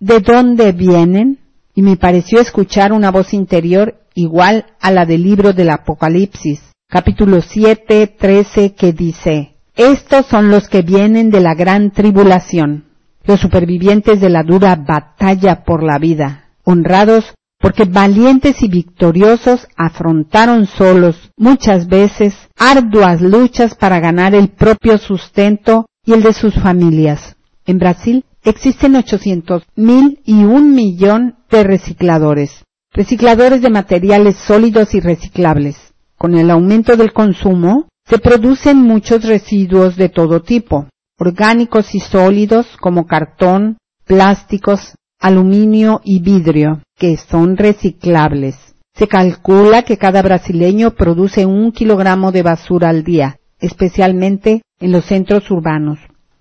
¿De 0.01 0.21
dónde 0.21 0.73
vienen? 0.73 1.39
Y 1.79 1.83
me 1.83 1.97
pareció 1.97 2.41
escuchar 2.41 2.93
una 2.93 3.13
voz 3.13 3.33
interior 3.33 4.01
igual 4.17 4.67
a 4.81 4.91
la 4.91 5.07
del 5.07 5.23
libro 5.23 5.53
del 5.53 5.71
Apocalipsis, 5.71 6.61
capítulo 6.89 7.41
7, 7.41 8.17
13, 8.19 8.75
que 8.75 8.93
dice, 8.93 9.55
Estos 9.77 10.27
son 10.27 10.51
los 10.51 10.69
que 10.69 10.83
vienen 10.83 11.31
de 11.31 11.39
la 11.39 11.55
gran 11.55 11.93
tribulación, 11.93 12.87
los 13.23 13.39
supervivientes 13.39 14.21
de 14.21 14.29
la 14.29 14.43
dura 14.43 14.75
batalla 14.75 15.63
por 15.63 15.85
la 15.85 16.01
vida, 16.01 16.49
honrados 16.65 17.33
porque 17.61 17.85
valientes 17.85 18.61
y 18.61 18.67
victoriosos 18.67 19.69
afrontaron 19.77 20.67
solos 20.67 21.31
muchas 21.37 21.87
veces 21.87 22.35
arduas 22.59 23.21
luchas 23.21 23.77
para 23.77 24.01
ganar 24.01 24.35
el 24.35 24.49
propio 24.49 24.99
sustento 24.99 25.87
y 26.05 26.15
el 26.15 26.25
de 26.25 26.33
sus 26.33 26.55
familias. 26.55 27.37
En 27.69 27.79
Brasil 27.79 28.25
existen 28.45 28.97
800 28.97 29.63
mil 29.77 30.23
y 30.25 30.43
un 30.45 30.75
millón 30.75 31.37
de 31.51 31.65
recicladores, 31.65 32.65
recicladores 32.95 33.61
de 33.61 33.69
materiales 33.69 34.37
sólidos 34.37 34.95
y 34.95 35.01
reciclables. 35.01 35.93
Con 36.17 36.35
el 36.39 36.51
aumento 36.51 36.97
del 36.97 37.13
consumo, 37.13 37.87
se 38.07 38.19
producen 38.19 38.79
muchos 38.79 39.23
residuos 39.25 39.97
de 39.97 40.09
todo 40.09 40.41
tipo, 40.41 40.89
orgánicos 41.19 41.95
y 41.95 42.01
sólidos 42.01 42.67
como 42.81 43.07
cartón, 43.07 43.77
plásticos, 44.07 44.95
aluminio 45.21 46.01
y 46.05 46.23
vidrio, 46.23 46.81
que 46.97 47.19
son 47.19 47.59
reciclables. 47.59 48.57
Se 48.95 49.09
calcula 49.09 49.83
que 49.83 49.99
cada 49.99 50.23
brasileño 50.23 50.93
produce 50.93 51.45
un 51.45 51.73
kilogramo 51.73 52.33
de 52.33 52.43
basura 52.43 52.89
al 52.89 53.05
día, 53.05 53.41
especialmente 53.61 54.63
en 54.81 54.91
los 54.93 55.05
centros 55.05 55.51
urbanos. 55.51 55.99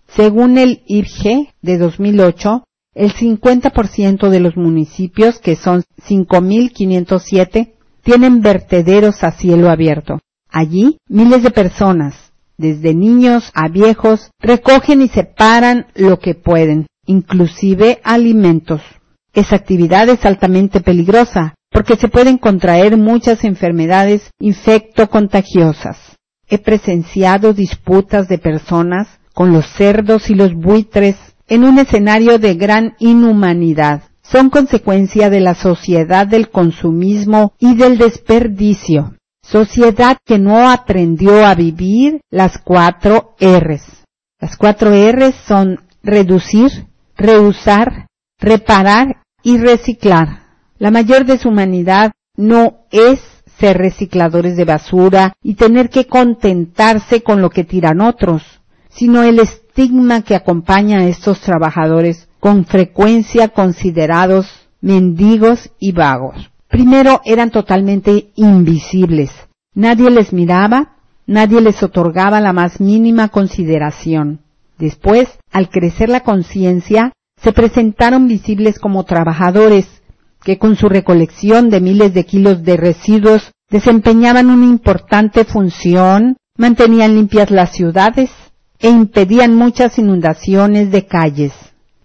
Según 0.08 0.58
el 0.58 0.84
IRG 0.88 1.49
de 1.62 1.78
2008, 1.78 2.64
el 2.95 3.14
50% 3.14 4.30
de 4.30 4.39
los 4.39 4.58
municipios, 4.58 5.39
que 5.39 5.55
son 5.55 5.84
5.507, 6.08 7.74
tienen 8.01 8.41
vertederos 8.41 9.24
a 9.24 9.32
cielo 9.32 9.70
abierto. 9.70 10.20
Allí, 10.49 10.97
miles 11.08 11.43
de 11.43 11.51
personas, 11.51 12.32
desde 12.58 12.95
niños 12.95 13.51
a 13.53 13.68
viejos, 13.68 14.32
recogen 14.39 15.01
y 15.01 15.10
separan 15.10 15.88
lo 15.93 16.20
que 16.20 16.34
pueden, 16.34 16.88
inclusive 17.05 17.99
alimentos. 18.03 18.82
Esa 19.34 19.55
actividad 19.55 20.10
es 20.10 20.26
altamente 20.26 20.82
peligrosa, 20.82 21.53
porque 21.70 21.95
se 21.97 22.08
pueden 22.08 22.38
contraer 22.38 22.97
muchas 22.97 23.43
enfermedades 23.43 24.32
infectocontagiosas. 24.39 26.16
He 26.49 26.58
presenciado 26.58 27.53
disputas 27.53 28.28
de 28.28 28.39
personas 28.39 29.08
con 29.38 29.53
los 29.53 29.67
cerdos 29.73 30.31
y 30.31 30.33
los 30.33 30.55
buitres 30.55 31.15
en 31.47 31.63
un 31.63 31.77
escenario 31.77 32.39
de 32.39 32.55
gran 32.55 32.95
inhumanidad. 32.97 34.01
Son 34.23 34.49
consecuencia 34.49 35.29
de 35.29 35.41
la 35.41 35.53
sociedad 35.53 36.25
del 36.25 36.49
consumismo 36.49 37.53
y 37.59 37.75
del 37.75 37.99
desperdicio. 37.99 39.13
Sociedad 39.43 40.17
que 40.25 40.39
no 40.39 40.71
aprendió 40.71 41.45
a 41.45 41.53
vivir 41.53 42.19
las 42.31 42.57
cuatro 42.57 43.35
R's. 43.39 43.83
Las 44.41 44.57
cuatro 44.57 44.89
R's 44.89 45.35
son 45.47 45.81
reducir, 46.01 46.88
reusar, 47.15 48.07
reparar 48.39 49.17
y 49.43 49.59
reciclar. 49.59 50.45
La 50.79 50.89
mayor 50.89 51.25
deshumanidad 51.25 52.11
no 52.35 52.88
es 52.89 53.19
ser 53.59 53.77
recicladores 53.77 54.57
de 54.57 54.65
basura 54.65 55.33
y 55.43 55.53
tener 55.53 55.91
que 55.91 56.07
contentarse 56.07 57.21
con 57.21 57.43
lo 57.43 57.51
que 57.51 57.65
tiran 57.65 58.01
otros, 58.01 58.41
sino 58.98 59.22
el 59.24 59.39
estigma 59.39 60.24
que 60.24 60.36
acompaña 60.36 61.00
a 61.00 61.08
estos 61.08 61.39
trabajadores 61.41 62.28
con 62.39 62.66
frecuencia 62.66 63.50
considerados 63.50 64.48
mendigos 64.82 65.70
y 65.80 65.91
vagos. 65.91 66.50
Primero 66.68 67.22
eran 67.24 67.52
totalmente 67.52 68.32
invisibles. 68.36 69.32
Nadie 69.76 70.10
les 70.10 70.34
miraba, 70.34 70.95
nadie 71.28 71.62
les 71.62 71.82
otorgaba 71.84 72.41
la 72.41 72.54
más 72.54 72.82
mínima 72.82 73.30
consideración. 73.30 74.41
Después, 74.80 75.28
al 75.52 75.70
crecer 75.70 76.10
la 76.10 76.22
conciencia, 76.22 77.14
se 77.41 77.54
presentaron 77.54 78.28
visibles 78.28 78.80
como 78.80 79.04
trabajadores 79.04 79.88
que 80.43 80.58
con 80.58 80.76
su 80.76 80.89
recolección 80.89 81.70
de 81.70 81.82
miles 81.82 82.14
de 82.14 82.26
kilos 82.26 82.64
de 82.64 82.78
residuos 82.78 83.52
desempeñaban 83.70 84.50
una 84.50 84.66
importante 84.66 85.43
función, 85.45 86.38
mantenían 86.58 87.16
limpias 87.16 87.52
las 87.52 87.72
ciudades 87.74 88.32
e 88.80 88.89
impedían 88.89 89.55
muchas 89.55 89.97
inundaciones 89.97 90.91
de 90.91 91.05
calles. 91.05 91.53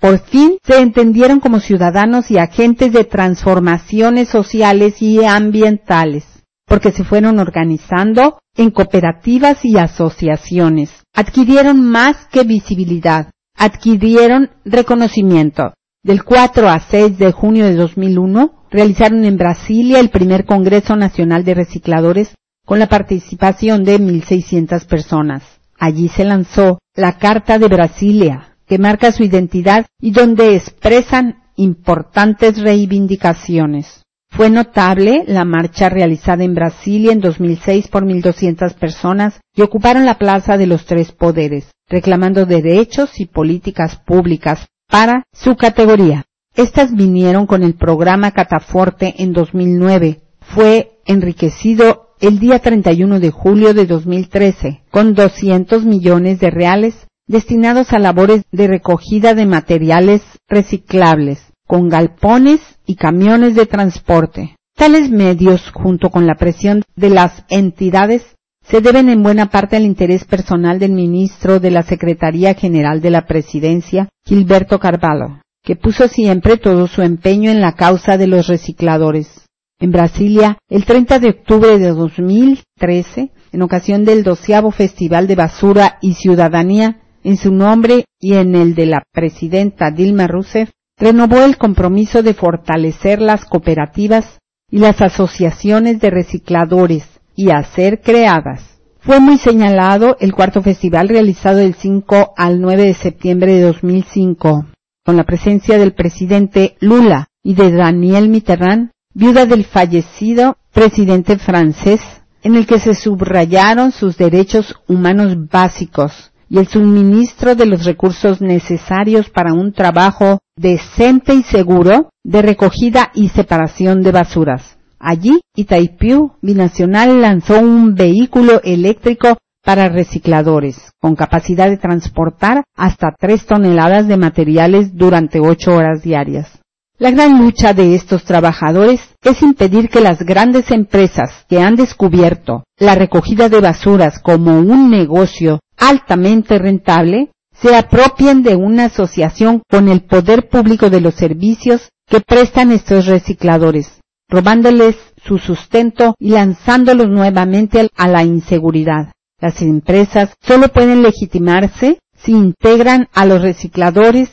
Por 0.01 0.19
fin 0.19 0.59
se 0.65 0.81
entendieron 0.81 1.39
como 1.39 1.61
ciudadanos 1.61 2.31
y 2.31 2.39
agentes 2.39 2.93
de 2.93 3.05
transformaciones 3.05 4.29
sociales 4.29 5.01
y 5.01 5.25
ambientales, 5.25 6.25
porque 6.67 6.91
se 6.91 7.05
fueron 7.05 7.39
organizando 7.39 8.39
en 8.57 8.71
cooperativas 8.71 9.65
y 9.65 9.79
asociaciones. 9.79 10.91
Adquirieron 11.15 11.81
más 11.81 12.27
que 12.33 12.43
visibilidad, 12.45 13.31
adquirieron 13.57 14.51
reconocimiento. 14.65 15.73
Del 16.03 16.25
4 16.25 16.69
a 16.69 16.81
6 16.81 17.17
de 17.19 17.31
junio 17.31 17.65
de 17.65 17.77
2001 17.77 18.67
realizaron 18.73 19.25
en 19.25 19.37
Brasilia 19.37 20.01
el 20.01 20.11
primer 20.11 20.47
Congreso 20.47 20.97
Nacional 20.97 21.45
de 21.45 21.55
Recicladores 21.55 22.35
con 22.67 22.81
la 22.81 22.89
participación 22.89 23.85
de 23.85 24.01
1.600 24.01 24.85
personas. 24.87 25.45
Allí 25.85 26.09
se 26.11 26.25
lanzó 26.25 26.79
la 26.95 27.19
Carta 27.19 27.59
de 27.59 27.67
Brasilia, 27.67 28.55
que 28.69 28.79
marca 28.79 29.11
su 29.11 29.25
identidad 29.25 29.85
y 30.01 30.13
donde 30.13 30.55
expresan 30.55 31.43
importantes 31.57 32.63
reivindicaciones. 32.63 34.05
Fue 34.31 34.49
notable 34.49 35.25
la 35.27 35.45
marcha 35.45 35.89
realizada 35.89 36.45
en 36.45 36.55
Brasilia 36.55 37.11
en 37.11 37.19
2006 37.19 37.89
por 37.89 38.05
1.200 38.05 38.75
personas 38.75 39.41
que 39.53 39.65
ocuparon 39.65 40.07
la 40.07 40.19
Plaza 40.19 40.57
de 40.57 40.69
los 40.69 40.87
Tres 40.87 41.11
Poderes, 41.11 41.73
reclamando 41.89 42.47
derechos 42.47 43.19
y 43.19 43.27
políticas 43.27 43.97
públicas 43.97 44.69
para 44.89 45.25
su 45.33 45.57
categoría. 45.57 46.27
Estas 46.55 46.95
vinieron 46.95 47.47
con 47.47 47.65
el 47.65 47.75
programa 47.75 48.31
Cataforte 48.31 49.17
en 49.19 49.33
2009. 49.33 50.21
Fue 50.43 51.01
enriquecido 51.07 52.12
el 52.23 52.39
día 52.39 52.61
31 52.61 53.19
de 53.19 53.33
julio 53.33 53.75
de 53.75 53.85
2013 53.85 54.85
con 54.93 55.13
200 55.13 55.85
millones 55.85 56.39
de 56.39 56.51
reales 56.51 57.09
destinados 57.27 57.93
a 57.93 57.99
labores 57.99 58.45
de 58.53 58.69
recogida 58.69 59.35
de 59.35 59.45
materiales 59.45 60.23
reciclables, 60.49 61.41
con 61.67 61.89
galpones 61.89 62.61
y 62.87 62.95
camiones 62.95 63.57
de 63.57 63.67
transporte. 63.67 64.55
Tales 64.77 65.11
medios, 65.11 65.69
junto 65.73 66.11
con 66.11 66.29
la 66.29 66.37
presión 66.37 66.85
de 66.95 67.11
las 67.11 67.45
entidades, 67.51 68.23
se 68.65 68.81
deben 68.81 69.09
en 69.09 69.25
buena 69.25 69.51
parte 69.51 69.75
al 69.75 69.83
interés 69.83 70.25
personal 70.25 70.79
del 70.79 70.93
ministro 70.93 71.59
de 71.59 71.73
la 71.73 71.83
Secretaría 71.83 72.55
General 72.55 73.01
de 73.01 73.11
la 73.11 73.27
Presidencia, 73.27 74.09
Gilberto 74.25 74.79
Carvalho, 74.79 75.41
que 75.65 75.75
puso 75.75 76.07
siempre 76.07 76.57
todo 76.57 76.87
su 76.87 77.03
empeño 77.03 77.51
en 77.51 77.61
la 77.61 77.73
causa 77.73 78.17
de 78.17 78.29
los 78.29 78.47
recicladores. 78.47 79.49
En 79.83 79.91
Brasilia, 79.91 80.59
el 80.69 80.85
30 80.85 81.19
de 81.19 81.31
octubre 81.31 81.77
de 81.77 81.89
2013, 81.89 83.33
en 83.51 83.63
ocasión 83.63 84.05
del 84.05 84.23
doceavo 84.23 84.71
Festival 84.71 85.27
de 85.27 85.35
Basura 85.35 85.99
y 86.01 86.15
Ciudadanía, 86.15 87.01
en 87.25 87.37
su 87.37 87.53
nombre 87.53 88.05
y 88.21 88.35
en 88.35 88.55
el 88.55 88.77
de 88.77 88.87
la 88.87 89.03
presidenta 89.13 89.91
Dilma 89.91 90.29
Rousseff, 90.29 90.71
renovó 90.97 91.43
el 91.43 91.57
compromiso 91.59 92.23
de 92.23 92.33
fortalecer 92.33 93.21
las 93.21 93.45
cooperativas 93.45 94.39
y 94.71 94.79
las 94.79 95.03
asociaciones 95.03 95.99
de 95.99 96.11
recicladores 96.11 97.05
y 97.35 97.51
a 97.51 97.61
ser 97.65 98.03
creadas. 98.03 98.79
Fue 99.01 99.19
muy 99.19 99.37
señalado 99.37 100.17
el 100.21 100.33
cuarto 100.33 100.63
festival 100.63 101.09
realizado 101.09 101.57
del 101.57 101.75
5 101.75 102.35
al 102.37 102.61
9 102.61 102.85
de 102.85 102.95
septiembre 102.95 103.55
de 103.55 103.63
2005, 103.63 104.65
con 105.05 105.17
la 105.17 105.25
presencia 105.25 105.77
del 105.77 105.93
presidente 105.93 106.77
Lula 106.79 107.27
y 107.43 107.55
de 107.55 107.73
Daniel 107.73 108.29
Mitterrand, 108.29 108.93
viuda 109.15 109.47
del 109.47 109.65
fallecido 109.65 110.57
presidente 110.73 111.39
francés, 111.39 112.01
en 112.43 112.57
el 112.57 112.67
que 112.67 112.81
se 112.81 112.95
subrayaron 112.95 113.93
sus 113.93 114.17
derechos 114.17 114.75
humanos 114.89 115.49
básicos 115.49 116.33
y 116.49 116.59
el 116.59 116.69
suministro 116.69 117.55
de 117.55 117.67
los 117.67 117.85
recursos 117.85 118.41
necesarios 118.41 119.31
para 119.31 119.55
un 119.55 119.73
trabajo 119.73 120.39
decente 120.57 121.35
y 121.35 121.43
seguro 121.43 122.11
de 122.25 122.43
recogida 122.43 123.11
y 123.15 123.29
separación 123.29 124.03
de 124.03 124.13
basuras. 124.13 124.77
Allí, 124.99 125.41
Itaipu 125.57 126.33
Binacional 126.43 127.21
lanzó 127.21 127.59
un 127.59 127.95
vehículo 127.95 128.61
eléctrico 128.63 129.39
para 129.65 129.89
recicladores, 129.89 130.93
con 131.01 131.17
capacidad 131.17 131.69
de 131.69 131.77
transportar 131.77 132.65
hasta 132.77 133.15
tres 133.19 133.47
toneladas 133.47 134.07
de 134.09 134.17
materiales 134.17 134.95
durante 134.95 135.41
ocho 135.41 135.75
horas 135.75 136.03
diarias. 136.03 136.62
La 137.03 137.11
gran 137.11 137.37
lucha 137.37 137.75
de 137.75 137.97
estos 137.97 138.23
trabajadores 138.23 139.01
es 139.25 139.43
impedir 139.43 139.89
que 139.89 140.01
las 140.01 140.21
grandes 140.21 140.71
empresas 140.71 141.45
que 141.49 141.61
han 141.61 141.75
descubierto 141.75 142.63
la 142.79 142.95
recogida 142.95 143.49
de 143.49 143.61
basuras 143.61 144.21
como 144.21 144.61
un 144.61 144.89
negocio 144.89 145.59
altamente 145.77 146.61
rentable 146.61 147.33
se 147.61 147.75
apropien 147.75 148.45
de 148.45 148.55
una 148.55 148.85
asociación 148.85 149.63
con 149.69 149.89
el 149.89 150.03
poder 150.03 150.49
público 150.49 150.91
de 150.91 151.01
los 151.01 151.17
servicios 151.17 151.89
que 152.09 152.21
prestan 152.21 152.71
estos 152.71 153.07
recicladores, 153.07 153.99
robándoles 154.29 154.95
su 155.27 155.39
sustento 155.39 156.15
y 156.21 156.29
lanzándolos 156.29 157.09
nuevamente 157.09 157.89
a 157.97 158.07
la 158.07 158.23
inseguridad. 158.23 159.11
Las 159.41 159.61
empresas 159.61 160.35
solo 160.41 160.69
pueden 160.69 161.03
legitimarse 161.03 161.99
si 162.15 162.31
integran 162.31 163.09
a 163.13 163.27
los 163.27 163.43
recicladores 163.43 164.31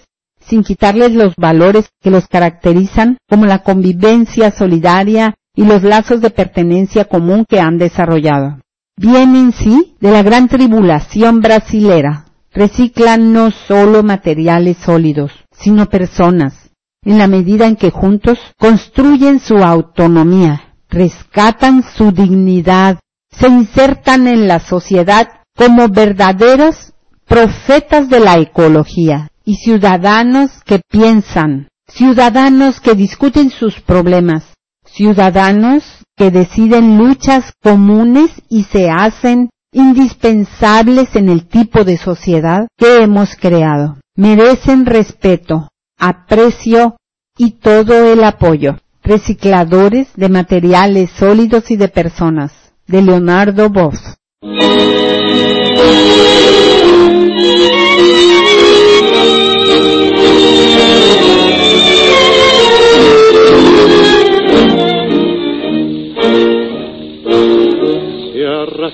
sin 0.50 0.64
quitarles 0.64 1.14
los 1.14 1.36
valores 1.36 1.90
que 2.02 2.10
los 2.10 2.28
caracterizan 2.28 3.18
como 3.30 3.46
la 3.46 3.60
convivencia 3.60 4.52
solidaria 4.52 5.36
y 5.56 5.64
los 5.64 5.84
lazos 5.84 6.22
de 6.22 6.32
pertenencia 6.32 7.06
común 7.06 7.46
que 7.48 7.60
han 7.60 7.78
desarrollado. 7.78 8.60
Viene 8.98 9.40
en 9.40 9.52
sí 9.52 9.96
de 10.00 10.12
la 10.12 10.24
gran 10.24 10.48
tribulación 10.48 11.42
brasilera. 11.42 12.26
Reciclan 12.52 13.32
no 13.32 13.52
solo 13.52 14.02
materiales 14.02 14.78
sólidos, 14.78 15.32
sino 15.52 15.86
personas, 15.86 16.72
en 17.04 17.20
la 17.20 17.28
medida 17.28 17.68
en 17.68 17.76
que 17.76 17.92
juntos 17.92 18.40
construyen 18.58 19.40
su 19.40 19.58
autonomía, 19.58 20.74
rescatan 20.90 21.84
su 21.84 22.12
dignidad, 22.12 23.00
se 23.30 23.48
insertan 23.48 24.28
en 24.28 24.48
la 24.48 24.60
sociedad 24.60 25.30
como 25.56 25.90
verdaderos 25.90 26.94
profetas 27.28 28.10
de 28.10 28.20
la 28.20 28.40
ecología 28.40 29.30
y 29.50 29.56
ciudadanos 29.56 30.52
que 30.64 30.80
piensan, 30.92 31.70
ciudadanos 31.88 32.80
que 32.80 32.94
discuten 32.94 33.50
sus 33.50 33.82
problemas, 33.82 34.44
ciudadanos 34.86 35.84
que 36.16 36.30
deciden 36.30 37.00
luchas 37.00 37.54
comunes 37.60 38.30
y 38.48 38.66
se 38.66 38.92
hacen 38.92 39.50
indispensables 39.72 41.16
en 41.16 41.30
el 41.30 41.48
tipo 41.48 41.84
de 41.84 41.98
sociedad 41.98 42.68
que 42.78 43.02
hemos 43.02 43.36
creado. 43.36 43.98
Merecen 44.16 44.86
respeto, 44.86 45.70
aprecio 45.98 46.98
y 47.36 47.54
todo 47.54 48.14
el 48.14 48.24
apoyo. 48.24 48.78
Recicladores 49.02 50.10
de 50.16 50.30
materiales 50.30 51.10
sólidos 51.18 51.72
y 51.72 51.76
de 51.76 51.88
personas, 51.88 52.52
de 52.86 53.02
Leonardo 53.02 53.68
Boff. 53.72 53.98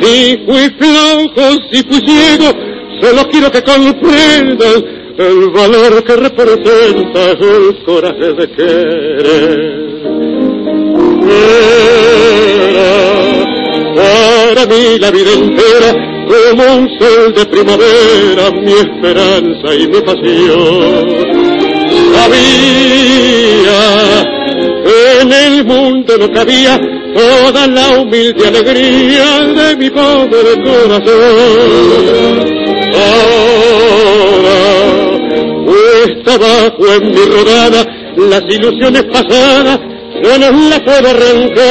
si 0.00 0.38
fui 0.46 0.70
flojo, 0.78 1.44
si 1.70 1.82
fui 1.84 2.00
ciego, 2.06 2.48
solo 3.00 3.28
quiero 3.30 3.50
que 3.50 3.62
comprendas 3.62 4.82
el 5.18 5.50
valor 5.50 6.02
que 6.02 6.16
representa 6.16 7.30
el 7.30 7.84
coraje 7.84 8.32
de 8.32 8.50
querer. 8.50 9.84
Era 11.26 11.94
para 13.94 14.66
mí 14.66 14.98
la 14.98 15.10
vida 15.10 15.32
entera 15.32 16.14
como 16.26 16.62
un 16.76 16.88
sol 16.98 17.32
de 17.34 17.46
primavera, 17.46 18.50
mi 18.50 18.72
esperanza 18.72 19.74
y 19.74 19.88
mi 19.88 20.00
pasión. 20.00 21.06
Sabía 22.14 23.80
en 24.84 25.32
el 25.32 25.64
mundo 25.64 26.18
no 26.18 26.30
cabía 26.32 26.78
toda 27.14 27.66
la 27.66 28.00
humilde 28.00 28.46
alegría 28.46 29.40
de 29.40 29.76
mi 29.76 29.90
pobre 29.90 30.62
corazón. 30.62 32.44
Ahora, 32.94 34.60
cuesta 35.64 36.34
abajo 36.34 36.92
en 36.94 37.10
mi 37.10 37.24
rodada, 37.24 37.86
las 38.16 38.42
ilusiones 38.48 39.04
pasadas, 39.04 39.80
no 40.22 40.38
las 40.68 40.80
puedo 40.80 41.08
arrancar. 41.08 41.64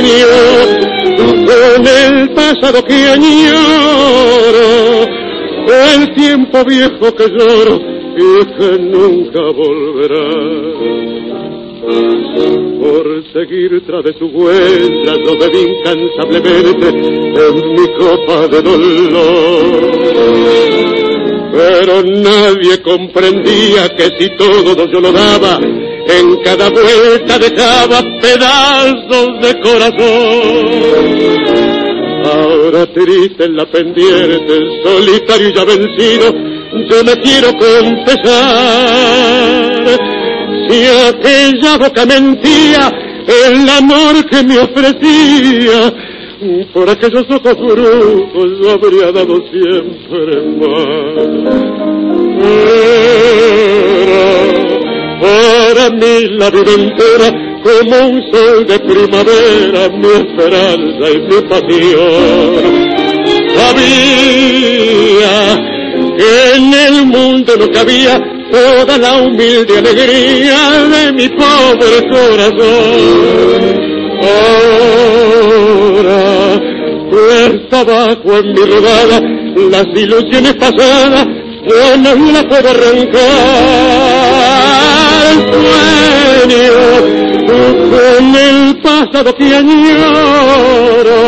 Sueño 0.00 0.32
con 1.46 1.86
el 1.86 2.30
pasado 2.30 2.84
que 2.84 3.08
añoro, 3.10 5.06
el 5.94 6.14
tiempo 6.14 6.64
viejo 6.64 7.14
que 7.14 7.28
lloro 7.28 7.99
y 8.20 8.44
que 8.56 8.78
nunca 8.78 9.40
volverá 9.56 10.28
por 12.80 13.04
seguir 13.32 13.82
tras 13.86 14.04
de 14.04 14.12
su 14.18 14.26
huella 14.26 15.14
yo 15.24 15.38
bebí 15.38 15.62
incansablemente 15.70 16.88
en 16.88 17.54
mi 17.72 17.86
copa 17.98 18.48
de 18.48 18.62
dolor. 18.62 19.90
Pero 21.52 22.02
nadie 22.02 22.80
comprendía 22.82 23.88
que 23.96 24.04
si 24.18 24.36
todo 24.36 24.86
yo 24.86 25.00
lo 25.00 25.12
daba, 25.12 25.58
en 25.58 26.36
cada 26.42 26.70
vuelta 26.70 27.38
dejaba 27.38 28.02
pedazos 28.20 29.40
de 29.40 29.60
corazón. 29.60 31.00
Ahora 32.24 32.86
triste 32.92 33.44
en 33.44 33.56
la 33.56 33.66
pendiente, 33.66 34.58
solitario 34.84 35.48
y 35.48 35.52
ya 35.52 35.64
vencido, 35.64 36.49
yo 36.72 37.04
me 37.04 37.16
quiero 37.20 37.52
confesar 37.58 38.30
y 40.70 40.84
aquella 41.08 41.78
boca 41.78 42.06
mentía 42.06 42.92
el 43.26 43.68
amor 43.68 44.24
que 44.26 44.42
me 44.42 44.58
ofrecía. 44.58 45.92
Por 46.72 46.88
aquellos 46.88 47.26
ojos 47.28 47.56
brujos 47.56 48.58
yo 48.62 48.70
habría 48.70 49.12
dado 49.12 49.42
siempre 49.50 50.42
más. 50.58 51.28
Era 52.42 52.90
para 55.20 55.90
mí 55.90 56.14
la 56.38 56.48
vida 56.50 56.72
entera 56.72 57.28
como 57.62 57.96
un 58.08 58.22
sol 58.32 58.66
de 58.66 58.78
primavera, 58.78 59.88
mi 59.90 60.08
esperanza 60.08 61.10
y 61.10 61.18
mi 61.28 61.40
pasión. 61.48 62.88
Sabía 63.54 65.30
en 66.20 66.74
el 66.74 67.06
mundo 67.06 67.56
no 67.56 67.70
cabía 67.70 68.20
toda 68.50 68.98
la 68.98 69.22
humilde 69.22 69.78
alegría 69.78 70.58
de 70.88 71.12
mi 71.12 71.28
pobre 71.28 72.08
corazón. 72.10 73.62
Ahora, 75.32 76.20
fuerza 77.10 77.80
abajo 77.80 78.38
en 78.38 78.52
mi 78.52 78.62
rodada, 78.62 79.20
las 79.70 79.86
ilusiones 79.96 80.54
pasadas, 80.54 81.26
yo 81.66 81.96
no 81.96 82.14
las 82.32 82.44
puedo 82.44 82.68
arrancar. 82.68 83.20
Sueño 85.52 86.80
con 87.90 88.24
el 88.36 88.76
pasado 88.82 89.34
que 89.36 89.56
añoro, 89.56 91.18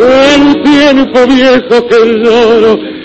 el 0.00 0.62
tiempo 0.62 1.26
viejo 1.26 1.86
que 1.86 1.98
lloro 2.22 2.97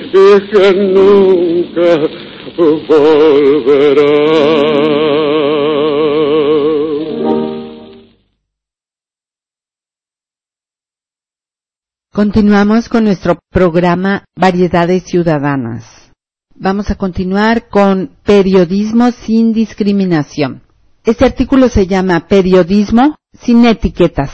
Continuamos 12.11 12.89
con 12.89 13.05
nuestro 13.05 13.39
programa 13.49 14.25
Variedades 14.35 15.05
Ciudadanas. 15.05 16.11
Vamos 16.53 16.91
a 16.91 16.95
continuar 16.95 17.69
con 17.69 18.15
Periodismo 18.23 19.09
sin 19.09 19.51
discriminación. 19.51 20.61
Este 21.03 21.25
artículo 21.25 21.69
se 21.69 21.87
llama 21.87 22.27
Periodismo 22.27 23.15
sin 23.33 23.65
etiquetas. 23.65 24.29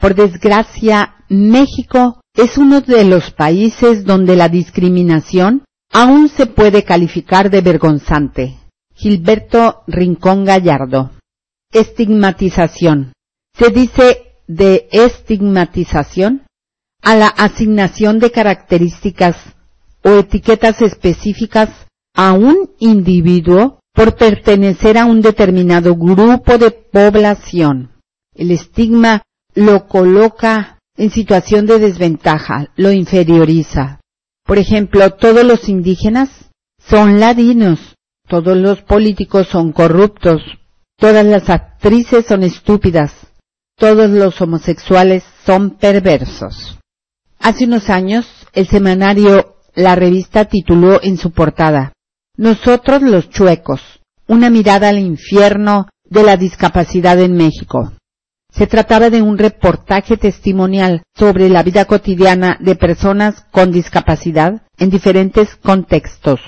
Por 0.00 0.16
desgracia, 0.16 1.14
México 1.28 2.20
es 2.38 2.56
uno 2.56 2.80
de 2.80 3.04
los 3.04 3.32
países 3.32 4.04
donde 4.04 4.36
la 4.36 4.48
discriminación 4.48 5.64
aún 5.92 6.28
se 6.28 6.46
puede 6.46 6.84
calificar 6.84 7.50
de 7.50 7.62
vergonzante. 7.62 8.58
Gilberto 8.94 9.82
Rincón 9.88 10.44
Gallardo. 10.44 11.10
Estigmatización. 11.72 13.12
Se 13.58 13.70
dice 13.70 14.36
de 14.46 14.88
estigmatización 14.92 16.46
a 17.02 17.16
la 17.16 17.26
asignación 17.26 18.20
de 18.20 18.30
características 18.30 19.36
o 20.04 20.10
etiquetas 20.10 20.80
específicas 20.80 21.70
a 22.14 22.34
un 22.34 22.70
individuo 22.78 23.80
por 23.92 24.14
pertenecer 24.14 24.96
a 24.96 25.06
un 25.06 25.22
determinado 25.22 25.96
grupo 25.96 26.56
de 26.56 26.70
población. 26.70 27.90
El 28.32 28.52
estigma 28.52 29.22
lo 29.56 29.88
coloca 29.88 30.77
en 30.98 31.10
situación 31.10 31.66
de 31.66 31.78
desventaja, 31.78 32.72
lo 32.76 32.92
inferioriza. 32.92 34.00
Por 34.44 34.58
ejemplo, 34.58 35.10
todos 35.10 35.44
los 35.44 35.68
indígenas 35.68 36.28
son 36.78 37.20
ladinos, 37.20 37.94
todos 38.26 38.56
los 38.56 38.82
políticos 38.82 39.46
son 39.48 39.72
corruptos, 39.72 40.42
todas 40.96 41.24
las 41.24 41.48
actrices 41.48 42.26
son 42.26 42.42
estúpidas, 42.42 43.12
todos 43.76 44.10
los 44.10 44.40
homosexuales 44.40 45.22
son 45.46 45.78
perversos. 45.78 46.78
Hace 47.38 47.66
unos 47.66 47.88
años, 47.88 48.26
el 48.52 48.66
semanario 48.66 49.56
La 49.74 49.94
Revista 49.94 50.46
tituló 50.46 51.00
en 51.02 51.16
su 51.16 51.30
portada, 51.30 51.92
Nosotros 52.36 53.02
los 53.02 53.30
chuecos, 53.30 53.80
una 54.26 54.50
mirada 54.50 54.88
al 54.88 54.98
infierno 54.98 55.88
de 56.04 56.24
la 56.24 56.36
discapacidad 56.36 57.20
en 57.20 57.36
México. 57.36 57.92
Se 58.58 58.66
trataba 58.66 59.08
de 59.08 59.22
un 59.22 59.38
reportaje 59.38 60.16
testimonial 60.16 61.02
sobre 61.14 61.48
la 61.48 61.62
vida 61.62 61.84
cotidiana 61.84 62.56
de 62.58 62.74
personas 62.74 63.46
con 63.52 63.70
discapacidad 63.70 64.62
en 64.76 64.90
diferentes 64.90 65.54
contextos. 65.54 66.40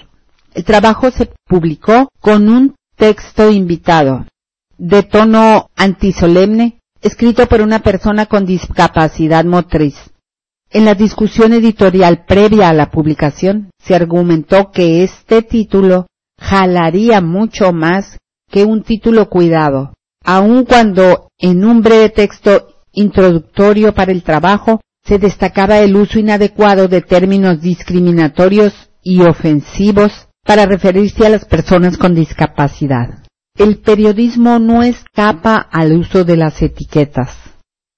El 0.53 0.65
trabajo 0.65 1.13
se 1.13 1.31
publicó 1.47 2.09
con 2.19 2.49
un 2.49 2.75
texto 2.97 3.53
invitado, 3.53 4.27
de 4.77 5.05
tono 5.05 5.69
antisolemne, 5.77 6.81
escrito 7.01 7.47
por 7.47 7.61
una 7.61 7.79
persona 7.79 8.27
con 8.27 8.45
discapacidad 8.45 9.45
motriz. 9.45 9.95
En 10.69 10.87
la 10.87 10.95
discusión 10.95 11.53
editorial 11.53 12.25
previa 12.27 12.71
a 12.71 12.73
la 12.73 12.91
publicación 12.91 13.71
se 13.79 13.95
argumentó 13.95 14.73
que 14.73 15.05
este 15.05 15.43
título 15.43 16.07
jalaría 16.41 17.21
mucho 17.21 17.73
más 17.73 18.19
que 18.51 18.65
un 18.65 18.83
título 18.83 19.29
cuidado, 19.29 19.93
aun 20.25 20.65
cuando 20.65 21.29
en 21.39 21.65
un 21.65 21.83
breve 21.83 22.11
texto 22.11 22.69
introductorio 22.93 23.95
para 23.95 24.13
el 24.13 24.23
trabajo 24.23 24.81
se 25.05 25.19
destacaba 25.19 25.79
el 25.79 25.97
uso 25.97 26.19
inadecuado 26.19 26.89
de 26.89 27.01
términos 27.01 27.61
discriminatorios 27.61 28.73
y 29.03 29.23
ofensivos 29.23 30.29
para 30.45 30.67
referirse 30.67 31.27
a 31.27 31.31
las 31.31 31.45
personas 31.45 31.97
con 31.97 32.15
discapacidad. 32.15 33.25
El 33.57 33.79
periodismo 33.79 34.59
no 34.59 34.83
escapa 34.83 35.57
al 35.57 35.93
uso 35.93 36.25
de 36.25 36.37
las 36.37 36.61
etiquetas. 36.63 37.37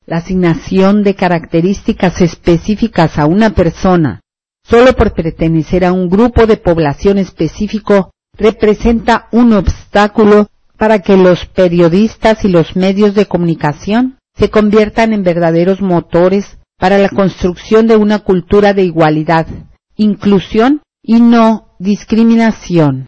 La 0.07 0.18
asignación 0.18 1.03
de 1.05 1.14
características 1.14 2.20
específicas 2.20 3.18
a 3.18 3.27
una 3.27 3.51
persona 3.51 4.20
solo 4.64 4.95
por 4.95 5.12
pertenecer 5.12 5.85
a 5.85 5.93
un 5.93 6.09
grupo 6.09 6.47
de 6.47 6.57
población 6.57 7.18
específico 7.18 8.11
representa 8.37 9.29
un 9.33 9.53
obstáculo 9.53 10.49
para 10.83 10.99
que 10.99 11.16
los 11.16 11.47
periodistas 11.47 12.45
y 12.45 12.49
los 12.49 12.74
medios 12.74 13.14
de 13.14 13.26
comunicación 13.26 14.18
se 14.37 14.51
conviertan 14.51 15.12
en 15.12 15.22
verdaderos 15.22 15.80
motores 15.80 16.59
para 16.76 16.99
la 16.99 17.09
construcción 17.09 17.87
de 17.87 17.95
una 17.95 18.18
cultura 18.18 18.74
de 18.74 18.83
igualdad, 18.83 19.47
inclusión 19.95 20.83
y 21.01 21.20
no 21.20 21.76
discriminación. 21.78 23.07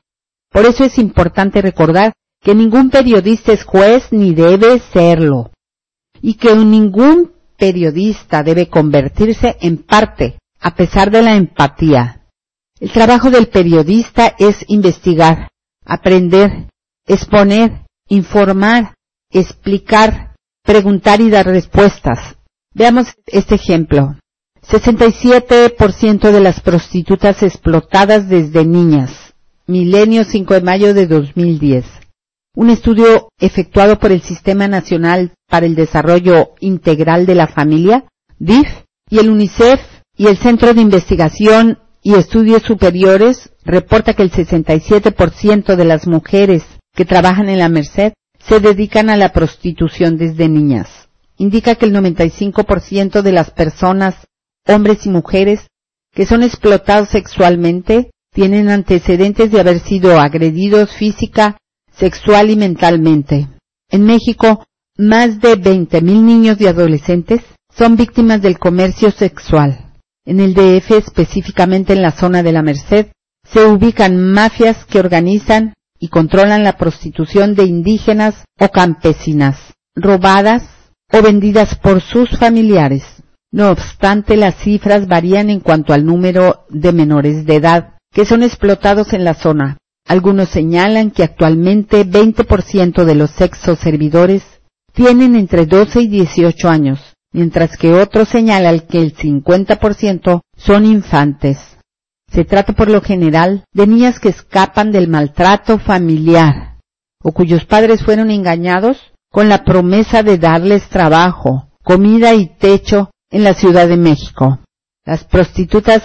Por 0.52 0.66
eso 0.66 0.84
es 0.84 0.98
importante 0.98 1.62
recordar 1.62 2.12
que 2.40 2.54
ningún 2.54 2.90
periodista 2.90 3.52
es 3.52 3.64
juez 3.64 4.04
ni 4.12 4.36
debe 4.36 4.78
serlo, 4.92 5.50
y 6.22 6.34
que 6.34 6.54
ningún 6.54 7.32
periodista 7.56 8.44
debe 8.44 8.68
convertirse 8.68 9.56
en 9.60 9.78
parte, 9.78 10.38
a 10.60 10.76
pesar 10.76 11.10
de 11.10 11.22
la 11.22 11.34
empatía. 11.34 12.20
El 12.78 12.92
trabajo 12.92 13.32
del 13.32 13.48
periodista 13.48 14.32
es 14.38 14.64
investigar, 14.68 15.48
aprender, 15.84 16.68
exponer, 17.06 17.84
informar, 18.08 18.94
explicar, 19.30 20.34
preguntar 20.62 21.20
y 21.20 21.30
dar 21.30 21.46
respuestas. 21.46 22.36
Veamos 22.74 23.08
este 23.26 23.56
ejemplo. 23.56 24.16
67% 24.66 26.32
de 26.32 26.40
las 26.40 26.60
prostitutas 26.60 27.42
explotadas 27.42 28.28
desde 28.28 28.64
niñas. 28.64 29.34
Milenio 29.66 30.24
5 30.24 30.54
de 30.54 30.60
mayo 30.62 30.94
de 30.94 31.06
2010. 31.06 31.84
Un 32.56 32.70
estudio 32.70 33.28
efectuado 33.38 33.98
por 33.98 34.12
el 34.12 34.22
Sistema 34.22 34.68
Nacional 34.68 35.32
para 35.48 35.66
el 35.66 35.74
Desarrollo 35.74 36.50
Integral 36.60 37.26
de 37.26 37.34
la 37.34 37.48
Familia, 37.48 38.04
DIF, 38.38 38.68
y 39.10 39.18
el 39.18 39.30
UNICEF 39.30 39.80
y 40.16 40.26
el 40.28 40.38
Centro 40.38 40.72
de 40.72 40.80
Investigación 40.80 41.78
y 42.02 42.14
Estudios 42.14 42.62
Superiores 42.62 43.50
reporta 43.64 44.14
que 44.14 44.22
el 44.22 44.30
67% 44.30 45.76
de 45.76 45.84
las 45.84 46.06
mujeres 46.06 46.64
que 46.94 47.04
trabajan 47.04 47.48
en 47.48 47.58
la 47.58 47.68
Merced 47.68 48.12
se 48.38 48.60
dedican 48.60 49.10
a 49.10 49.16
la 49.16 49.30
prostitución 49.30 50.16
desde 50.16 50.48
niñas. 50.48 50.88
Indica 51.36 51.74
que 51.74 51.86
el 51.86 51.94
95% 51.94 53.22
de 53.22 53.32
las 53.32 53.50
personas 53.50 54.14
hombres 54.66 55.04
y 55.06 55.10
mujeres 55.10 55.66
que 56.14 56.26
son 56.26 56.42
explotados 56.42 57.08
sexualmente 57.08 58.10
tienen 58.32 58.68
antecedentes 58.68 59.50
de 59.50 59.60
haber 59.60 59.80
sido 59.80 60.20
agredidos 60.20 60.92
física, 60.92 61.58
sexual 61.92 62.50
y 62.50 62.56
mentalmente. 62.56 63.48
En 63.90 64.04
México, 64.04 64.64
más 64.96 65.40
de 65.40 65.58
20.000 65.58 66.02
niños 66.02 66.60
y 66.60 66.66
adolescentes 66.66 67.42
son 67.76 67.96
víctimas 67.96 68.40
del 68.42 68.58
comercio 68.58 69.10
sexual. 69.10 69.92
En 70.24 70.40
el 70.40 70.54
DF, 70.54 70.92
específicamente 70.92 71.92
en 71.92 72.02
la 72.02 72.12
zona 72.12 72.42
de 72.42 72.52
la 72.52 72.62
Merced, 72.62 73.08
se 73.46 73.64
ubican 73.66 74.16
mafias 74.32 74.84
que 74.86 75.00
organizan 75.00 75.74
y 75.98 76.08
controlan 76.08 76.64
la 76.64 76.76
prostitución 76.76 77.54
de 77.54 77.64
indígenas 77.64 78.44
o 78.58 78.68
campesinas, 78.68 79.74
robadas 79.94 80.62
o 81.12 81.22
vendidas 81.22 81.74
por 81.76 82.00
sus 82.00 82.30
familiares. 82.38 83.04
No 83.52 83.70
obstante, 83.70 84.36
las 84.36 84.56
cifras 84.56 85.06
varían 85.06 85.48
en 85.48 85.60
cuanto 85.60 85.92
al 85.92 86.04
número 86.04 86.66
de 86.70 86.92
menores 86.92 87.46
de 87.46 87.56
edad 87.56 87.94
que 88.12 88.24
son 88.24 88.42
explotados 88.42 89.12
en 89.12 89.24
la 89.24 89.34
zona. 89.34 89.78
Algunos 90.06 90.48
señalan 90.48 91.10
que 91.10 91.24
actualmente 91.24 92.06
20% 92.06 93.04
de 93.04 93.14
los 93.14 93.30
sexos 93.30 93.78
servidores 93.78 94.42
tienen 94.92 95.34
entre 95.34 95.66
12 95.66 96.02
y 96.02 96.08
18 96.08 96.68
años, 96.68 97.00
mientras 97.32 97.76
que 97.76 97.92
otros 97.92 98.28
señalan 98.28 98.80
que 98.80 99.00
el 99.00 99.14
50% 99.16 100.40
son 100.56 100.86
infantes. 100.86 101.58
Se 102.34 102.44
trata 102.44 102.72
por 102.72 102.90
lo 102.90 103.00
general 103.00 103.64
de 103.72 103.86
niñas 103.86 104.18
que 104.18 104.28
escapan 104.28 104.90
del 104.90 105.06
maltrato 105.06 105.78
familiar 105.78 106.78
o 107.22 107.30
cuyos 107.30 107.64
padres 107.64 108.02
fueron 108.02 108.28
engañados 108.30 108.98
con 109.30 109.48
la 109.48 109.64
promesa 109.64 110.24
de 110.24 110.36
darles 110.36 110.88
trabajo, 110.88 111.68
comida 111.84 112.34
y 112.34 112.56
techo 112.56 113.10
en 113.30 113.44
la 113.44 113.54
Ciudad 113.54 113.86
de 113.86 113.96
México. 113.96 114.58
Las 115.04 115.22
prostitutas 115.24 116.02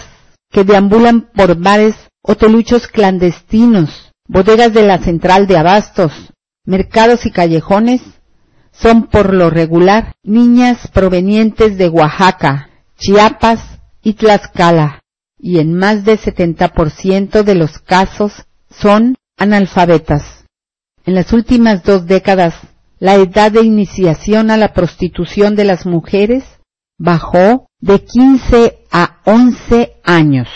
que 0.52 0.64
deambulan 0.64 1.30
por 1.34 1.60
bares 1.60 1.96
o 2.22 2.36
teluchos 2.36 2.88
clandestinos, 2.88 4.12
bodegas 4.28 4.72
de 4.72 4.84
la 4.84 5.00
central 5.00 5.48
de 5.48 5.58
abastos, 5.58 6.12
mercados 6.64 7.26
y 7.26 7.32
callejones, 7.32 8.02
son 8.72 9.08
por 9.08 9.34
lo 9.34 9.50
regular 9.50 10.14
niñas 10.24 10.88
provenientes 10.94 11.78
de 11.78 11.90
Oaxaca, 11.90 12.70
Chiapas 12.98 13.60
y 14.04 14.14
Tlaxcala, 14.14 14.99
y 15.40 15.60
en 15.60 15.74
más 15.74 16.04
de 16.04 16.20
70% 16.20 17.44
de 17.44 17.56
los 17.56 17.80
casos 17.80 18.46
son 18.70 19.16
analfabetas. 19.38 20.46
En 21.06 21.16
las 21.16 21.34
últimas 21.34 21.84
dos 21.84 22.06
décadas, 22.06 22.56
la 23.00 23.16
edad 23.16 23.52
de 23.52 23.64
iniciación 23.64 24.52
a 24.52 24.58
la 24.58 24.74
prostitución 24.74 25.56
de 25.56 25.64
las 25.64 25.86
mujeres 25.86 26.44
bajó 26.98 27.68
de 27.80 28.04
15 28.04 28.80
a 28.92 29.22
11 29.24 29.94
años. 30.04 30.48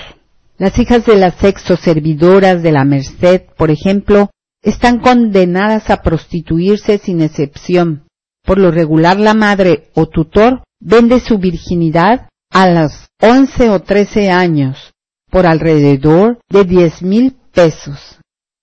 Las 0.57 0.77
hijas 0.77 1.05
de 1.05 1.15
las 1.15 1.35
sexo 1.35 1.77
servidoras 1.77 2.61
de 2.61 2.71
la 2.71 2.83
Merced, 2.83 3.43
por 3.57 3.71
ejemplo, 3.71 4.29
están 4.61 4.99
condenadas 4.99 5.89
a 5.89 6.01
prostituirse 6.01 6.97
sin 6.97 7.21
excepción. 7.21 8.03
Por 8.43 8.59
lo 8.59 8.71
regular 8.71 9.17
la 9.19 9.33
madre 9.33 9.89
o 9.93 10.07
tutor 10.07 10.63
vende 10.79 11.21
su 11.21 11.37
virginidad 11.37 12.27
a 12.51 12.69
los 12.69 13.07
11 13.25 13.69
o 13.69 13.79
13 13.79 14.31
años 14.31 14.91
por 15.31 15.45
alrededor 15.45 16.39
de 16.49 16.65
10 16.65 17.03
mil 17.03 17.37
pesos. 17.53 18.19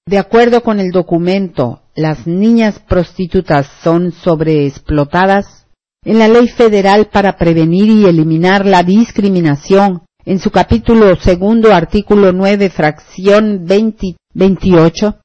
De 0.06 0.18
acuerdo 0.18 0.62
con 0.62 0.80
el 0.80 0.90
documento, 0.90 1.80
las 1.94 2.26
niñas 2.26 2.78
prostitutas 2.78 3.66
son 3.82 4.12
sobreexplotadas 4.12 5.66
en 6.04 6.18
la 6.18 6.28
Ley 6.28 6.48
Federal 6.48 7.06
para 7.06 7.38
Prevenir 7.38 7.88
y 7.88 8.04
Eliminar 8.04 8.66
la 8.66 8.82
Discriminación, 8.82 10.02
en 10.26 10.38
su 10.38 10.50
capítulo 10.50 11.16
segundo, 11.16 11.72
artículo 11.72 12.32
9, 12.32 12.68
fracción 12.68 13.64
28, 13.64 15.20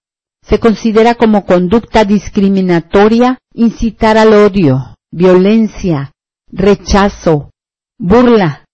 se 0.48 0.60
considera 0.60 1.16
como 1.16 1.46
conducta 1.46 2.06
discriminatoria 2.06 3.38
incitar 3.54 4.18
al 4.18 4.34
odio, 4.34 4.96
violencia, 5.12 6.14
rechazo, 6.50 7.50
burla, 8.00 8.65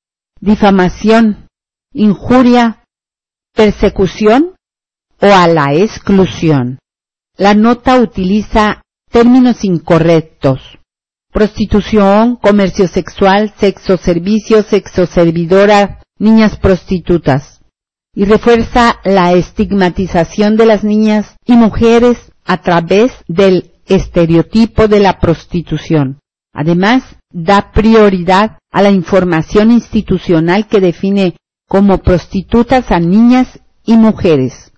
difamación, 0.41 1.47
injuria, 1.93 2.83
persecución 3.53 4.55
o 5.21 5.27
a 5.27 5.47
la 5.47 5.73
exclusión. 5.73 6.79
La 7.37 7.53
nota 7.53 8.01
utiliza 8.01 8.81
términos 9.09 9.63
incorrectos 9.63 10.59
prostitución, 11.31 12.35
comercio 12.35 12.87
sexual, 12.87 13.53
sexo 13.57 13.97
servicio, 13.97 14.63
sexo 14.63 15.05
servidora, 15.05 15.99
niñas 16.19 16.57
prostitutas. 16.57 17.61
Y 18.13 18.25
refuerza 18.25 18.99
la 19.05 19.31
estigmatización 19.33 20.57
de 20.57 20.65
las 20.65 20.83
niñas 20.83 21.35
y 21.45 21.53
mujeres 21.53 22.17
a 22.45 22.57
través 22.61 23.13
del 23.27 23.71
estereotipo 23.87 24.87
de 24.89 24.99
la 24.99 25.19
prostitución. 25.19 26.19
Además, 26.53 27.03
da 27.31 27.71
prioridad 27.71 28.57
a 28.71 28.81
la 28.81 28.91
información 28.91 29.71
institucional 29.71 30.67
que 30.67 30.79
define 30.79 31.35
como 31.67 31.99
prostitutas 31.99 32.91
a 32.91 32.99
niñas 32.99 33.59
y 33.85 33.95
mujeres. 33.95 34.71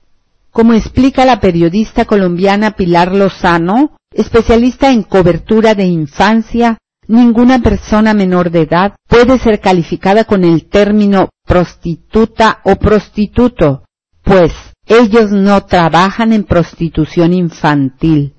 Como 0.51 0.74
explica 0.74 1.26
la 1.26 1.39
periodista 1.39 2.05
colombiana 2.05 2.71
Pilar 2.71 3.15
Lozano, 3.15 3.97
especialista 4.11 4.91
en 4.91 5.01
cobertura 5.01 5.74
de 5.74 5.86
infancia, 5.86 6.78
ninguna 7.07 7.59
persona 7.59 8.13
menor 8.13 8.51
de 8.51 8.61
edad 8.61 8.95
puede 9.07 9.39
ser 9.39 9.59
calificada 9.59 10.26
con 10.26 10.43
el 10.43 10.69
término 10.69 11.30
prostituta 11.45 12.61
o 12.63 12.76
prostituto, 12.76 13.84
pues 14.24 14.53
ellos 14.86 15.32
no 15.32 15.65
trabajan 15.65 16.34
en 16.34 16.43
prostitución 16.43 17.34
infantil, 17.34 18.32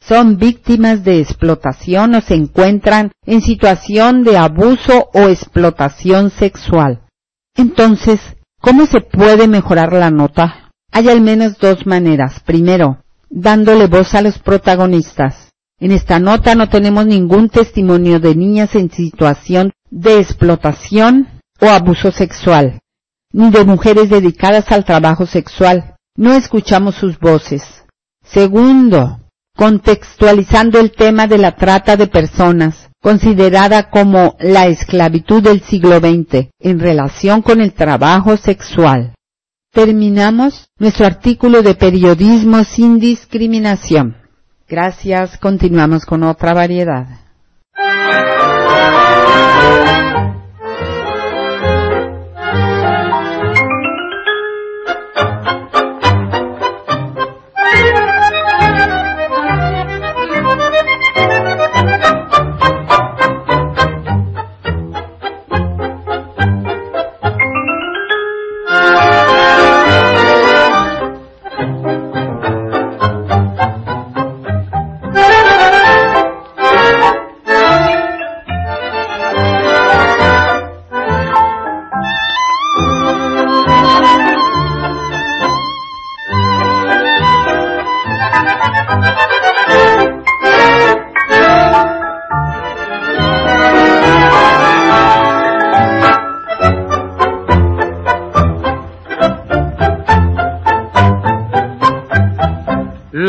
son 0.00 0.38
víctimas 0.38 1.04
de 1.04 1.20
explotación 1.20 2.14
o 2.14 2.20
se 2.20 2.34
encuentran 2.34 3.12
en 3.26 3.42
situación 3.42 4.24
de 4.24 4.38
abuso 4.38 5.10
o 5.12 5.28
explotación 5.28 6.30
sexual. 6.30 7.02
Entonces, 7.56 8.20
¿cómo 8.60 8.86
se 8.86 9.00
puede 9.00 9.46
mejorar 9.46 9.92
la 9.92 10.10
nota? 10.10 10.70
Hay 10.92 11.08
al 11.08 11.20
menos 11.20 11.58
dos 11.58 11.86
maneras. 11.86 12.40
Primero, 12.40 13.02
dándole 13.28 13.86
voz 13.86 14.14
a 14.14 14.22
los 14.22 14.38
protagonistas. 14.38 15.50
En 15.78 15.92
esta 15.92 16.18
nota 16.18 16.54
no 16.54 16.68
tenemos 16.68 17.06
ningún 17.06 17.48
testimonio 17.48 18.20
de 18.20 18.34
niñas 18.34 18.74
en 18.74 18.90
situación 18.90 19.72
de 19.90 20.18
explotación 20.18 21.40
o 21.60 21.66
abuso 21.66 22.10
sexual, 22.12 22.80
ni 23.32 23.50
de 23.50 23.64
mujeres 23.64 24.10
dedicadas 24.10 24.70
al 24.72 24.84
trabajo 24.84 25.26
sexual. 25.26 25.96
No 26.16 26.34
escuchamos 26.34 26.96
sus 26.96 27.18
voces. 27.18 27.62
Segundo, 28.22 29.19
contextualizando 29.60 30.80
el 30.80 30.90
tema 30.90 31.26
de 31.26 31.36
la 31.36 31.54
trata 31.54 31.94
de 31.94 32.06
personas, 32.06 32.88
considerada 32.98 33.90
como 33.90 34.34
la 34.40 34.68
esclavitud 34.68 35.42
del 35.42 35.60
siglo 35.60 35.98
XX 35.98 36.48
en 36.58 36.80
relación 36.80 37.42
con 37.42 37.60
el 37.60 37.74
trabajo 37.74 38.38
sexual. 38.38 39.12
Terminamos 39.70 40.70
nuestro 40.78 41.04
artículo 41.04 41.60
de 41.60 41.74
periodismo 41.74 42.64
sin 42.64 42.98
discriminación. 42.98 44.16
Gracias, 44.66 45.36
continuamos 45.36 46.06
con 46.06 46.22
otra 46.22 46.54
variedad. 46.54 47.06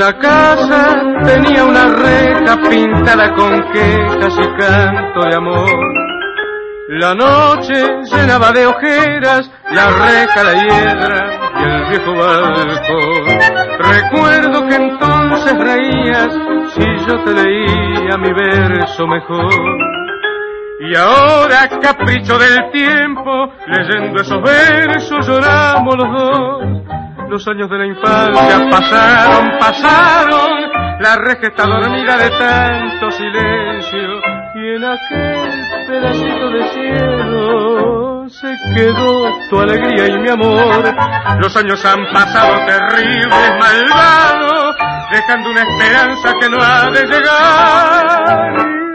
La 0.02 0.18
casa 0.18 1.00
tenía 1.26 1.64
una 1.64 1.86
reja 1.90 2.58
pintada 2.68 3.36
con 3.36 3.52
quejas 3.72 4.36
y 4.36 4.60
canto 4.60 5.20
de 5.30 5.36
amor. 5.36 5.94
La 6.88 7.14
noche 7.14 7.86
llenaba 8.12 8.52
de 8.52 8.66
ojeras 8.66 9.48
la 9.70 9.92
reja, 9.92 10.44
la 10.44 10.54
hiedra 10.54 11.52
y 11.56 11.64
el 11.64 11.90
viejo 11.90 12.16
balcón. 12.16 13.28
Recuerdo 13.78 14.68
que 14.68 14.76
entonces 14.76 15.54
reías 15.60 16.34
si 16.74 17.06
yo 17.06 17.24
te 17.24 17.34
leía 17.36 18.18
mi 18.18 18.34
verso 18.34 19.06
mejor. 19.06 19.54
Y 20.80 20.96
ahora, 20.96 21.70
capricho 21.80 22.40
del 22.40 22.72
tiempo, 22.72 23.54
leyendo 23.68 24.20
esos 24.20 24.42
versos 24.42 25.28
lloramos 25.28 25.96
los 25.96 26.12
dos. 26.12 27.11
Los 27.32 27.48
años 27.48 27.70
de 27.70 27.78
la 27.78 27.86
infancia 27.86 28.68
pasaron, 28.70 29.58
pasaron, 29.58 30.70
la 31.00 31.16
reja 31.16 31.48
está 31.48 31.66
dormida 31.66 32.18
de 32.18 32.30
tanto 32.30 33.10
silencio 33.10 34.20
y 34.54 34.76
en 34.76 34.84
aquel 34.84 35.88
pedacito 35.88 36.50
de 36.50 36.68
cielo 36.74 38.28
se 38.28 38.54
quedó 38.76 39.30
tu 39.50 39.62
alegría 39.62 40.08
y 40.08 40.20
mi 40.20 40.28
amor. 40.28 40.94
Los 41.40 41.56
años 41.56 41.86
han 41.86 42.04
pasado 42.12 42.66
terribles, 42.66 43.54
malvados, 43.58 44.76
dejando 45.14 45.52
una 45.52 45.62
esperanza 45.62 46.34
que 46.38 46.50
no 46.50 46.58
ha 46.62 46.90
de 46.92 47.06
llegar. 47.06 48.91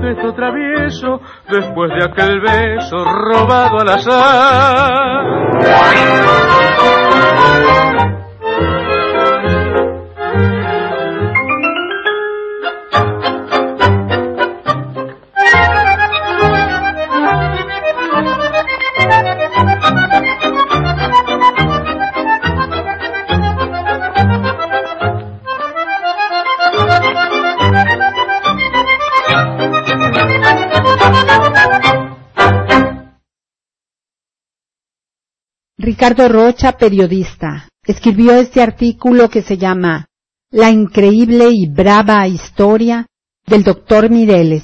Gesto 0.00 0.32
travieso 0.32 1.20
después 1.50 1.90
de 1.90 2.04
aquel 2.04 2.40
beso 2.40 3.04
robado 3.04 3.80
al 3.80 3.88
azar. 3.88 5.38
Ricardo 35.98 36.28
Rocha, 36.28 36.78
periodista, 36.78 37.68
escribió 37.84 38.36
este 38.36 38.62
artículo 38.62 39.28
que 39.28 39.42
se 39.42 39.58
llama 39.58 40.06
La 40.48 40.70
increíble 40.70 41.48
y 41.50 41.66
brava 41.66 42.24
historia 42.28 43.06
del 43.44 43.64
doctor 43.64 44.08
Mireles. 44.08 44.62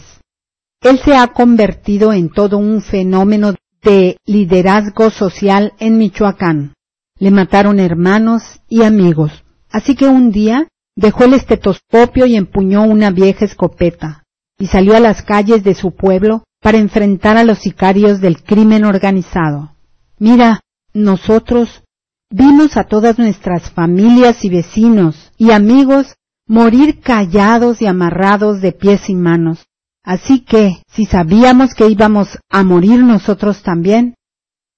Él 0.80 1.00
se 1.04 1.16
ha 1.16 1.26
convertido 1.26 2.12
en 2.12 2.30
todo 2.30 2.56
un 2.56 2.80
fenómeno 2.80 3.56
de 3.82 4.16
liderazgo 4.24 5.10
social 5.10 5.72
en 5.80 5.98
Michoacán. 5.98 6.74
Le 7.18 7.32
mataron 7.32 7.80
hermanos 7.80 8.60
y 8.68 8.84
amigos, 8.84 9.32
así 9.72 9.96
que 9.96 10.06
un 10.06 10.30
día 10.30 10.68
dejó 10.94 11.24
el 11.24 11.34
estetoscopio 11.34 12.26
y 12.26 12.36
empuñó 12.36 12.84
una 12.84 13.10
vieja 13.10 13.44
escopeta, 13.44 14.22
y 14.56 14.68
salió 14.68 14.94
a 14.94 15.00
las 15.00 15.22
calles 15.22 15.64
de 15.64 15.74
su 15.74 15.96
pueblo 15.96 16.44
para 16.62 16.78
enfrentar 16.78 17.36
a 17.36 17.42
los 17.42 17.58
sicarios 17.58 18.20
del 18.20 18.40
crimen 18.44 18.84
organizado. 18.84 19.72
Mira, 20.16 20.60
nosotros 20.94 21.82
vimos 22.30 22.76
a 22.76 22.84
todas 22.84 23.18
nuestras 23.18 23.70
familias 23.70 24.44
y 24.44 24.48
vecinos 24.48 25.32
y 25.36 25.50
amigos 25.50 26.14
morir 26.46 27.00
callados 27.00 27.82
y 27.82 27.86
amarrados 27.86 28.60
de 28.60 28.72
pies 28.72 29.10
y 29.10 29.14
manos. 29.14 29.66
Así 30.04 30.40
que, 30.40 30.82
si 30.88 31.06
sabíamos 31.06 31.74
que 31.74 31.88
íbamos 31.88 32.38
a 32.50 32.62
morir 32.62 33.02
nosotros 33.02 33.62
también, 33.62 34.14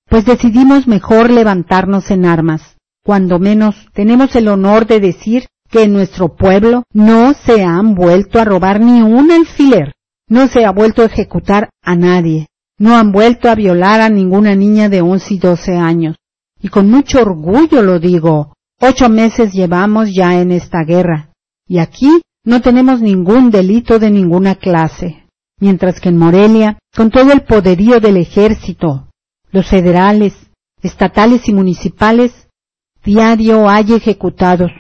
pues 0.09 0.25
decidimos 0.25 0.87
mejor 0.87 1.31
levantarnos 1.31 2.11
en 2.11 2.25
armas. 2.25 2.77
Cuando 3.05 3.39
menos 3.39 3.75
tenemos 3.93 4.35
el 4.37 4.49
honor 4.49 4.87
de 4.87 5.01
decir 5.01 5.47
que 5.69 5.83
en 5.83 5.93
nuestro 5.93 6.37
pueblo 6.37 6.85
no 6.93 7.35
se 7.35 7.65
han 7.65 7.95
vuelto 7.95 8.41
a 8.41 8.45
robar 8.45 8.81
ni 8.81 9.03
un 9.03 9.31
alfiler, 9.31 9.95
no 10.29 10.49
se 10.49 10.65
ha 10.65 10.71
vuelto 10.71 11.03
a 11.03 11.07
ejecutar 11.07 11.71
a 11.83 11.97
nadie, 11.97 12.47
no 12.79 12.97
han 12.97 13.13
vuelto 13.13 13.49
a 13.49 13.55
violar 13.55 14.01
a 14.01 14.09
ninguna 14.09 14.55
niña 14.55 14.89
de 14.89 15.01
once 15.01 15.35
y 15.35 15.39
doce 15.39 15.77
años. 15.77 16.17
Y 16.61 16.69
con 16.69 16.91
mucho 16.91 17.21
orgullo 17.21 17.83
lo 17.83 17.99
digo, 17.99 18.55
ocho 18.81 19.09
meses 19.09 19.53
llevamos 19.53 20.15
ya 20.15 20.41
en 20.41 20.53
esta 20.53 20.85
guerra. 20.85 21.31
Y 21.69 21.79
aquí 21.79 22.21
no 22.45 22.61
tenemos 22.61 23.01
ningún 23.01 23.51
delito 23.51 23.99
de 23.99 24.11
ninguna 24.11 24.55
clase. 24.55 25.25
Mientras 25.59 26.01
que 26.01 26.11
en 26.11 26.19
Morelia, 26.19 26.79
con 26.95 27.11
todo 27.11 27.33
el 27.33 27.43
poderío 27.43 27.99
del 27.99 28.19
ejército, 28.19 29.09
los 29.51 29.69
federales, 29.69 30.35
estatales 30.83 31.49
y 31.49 31.55
municipales, 31.55 32.49
diario 33.05 33.69
hay 33.69 33.95
ejecutados, 33.95 34.71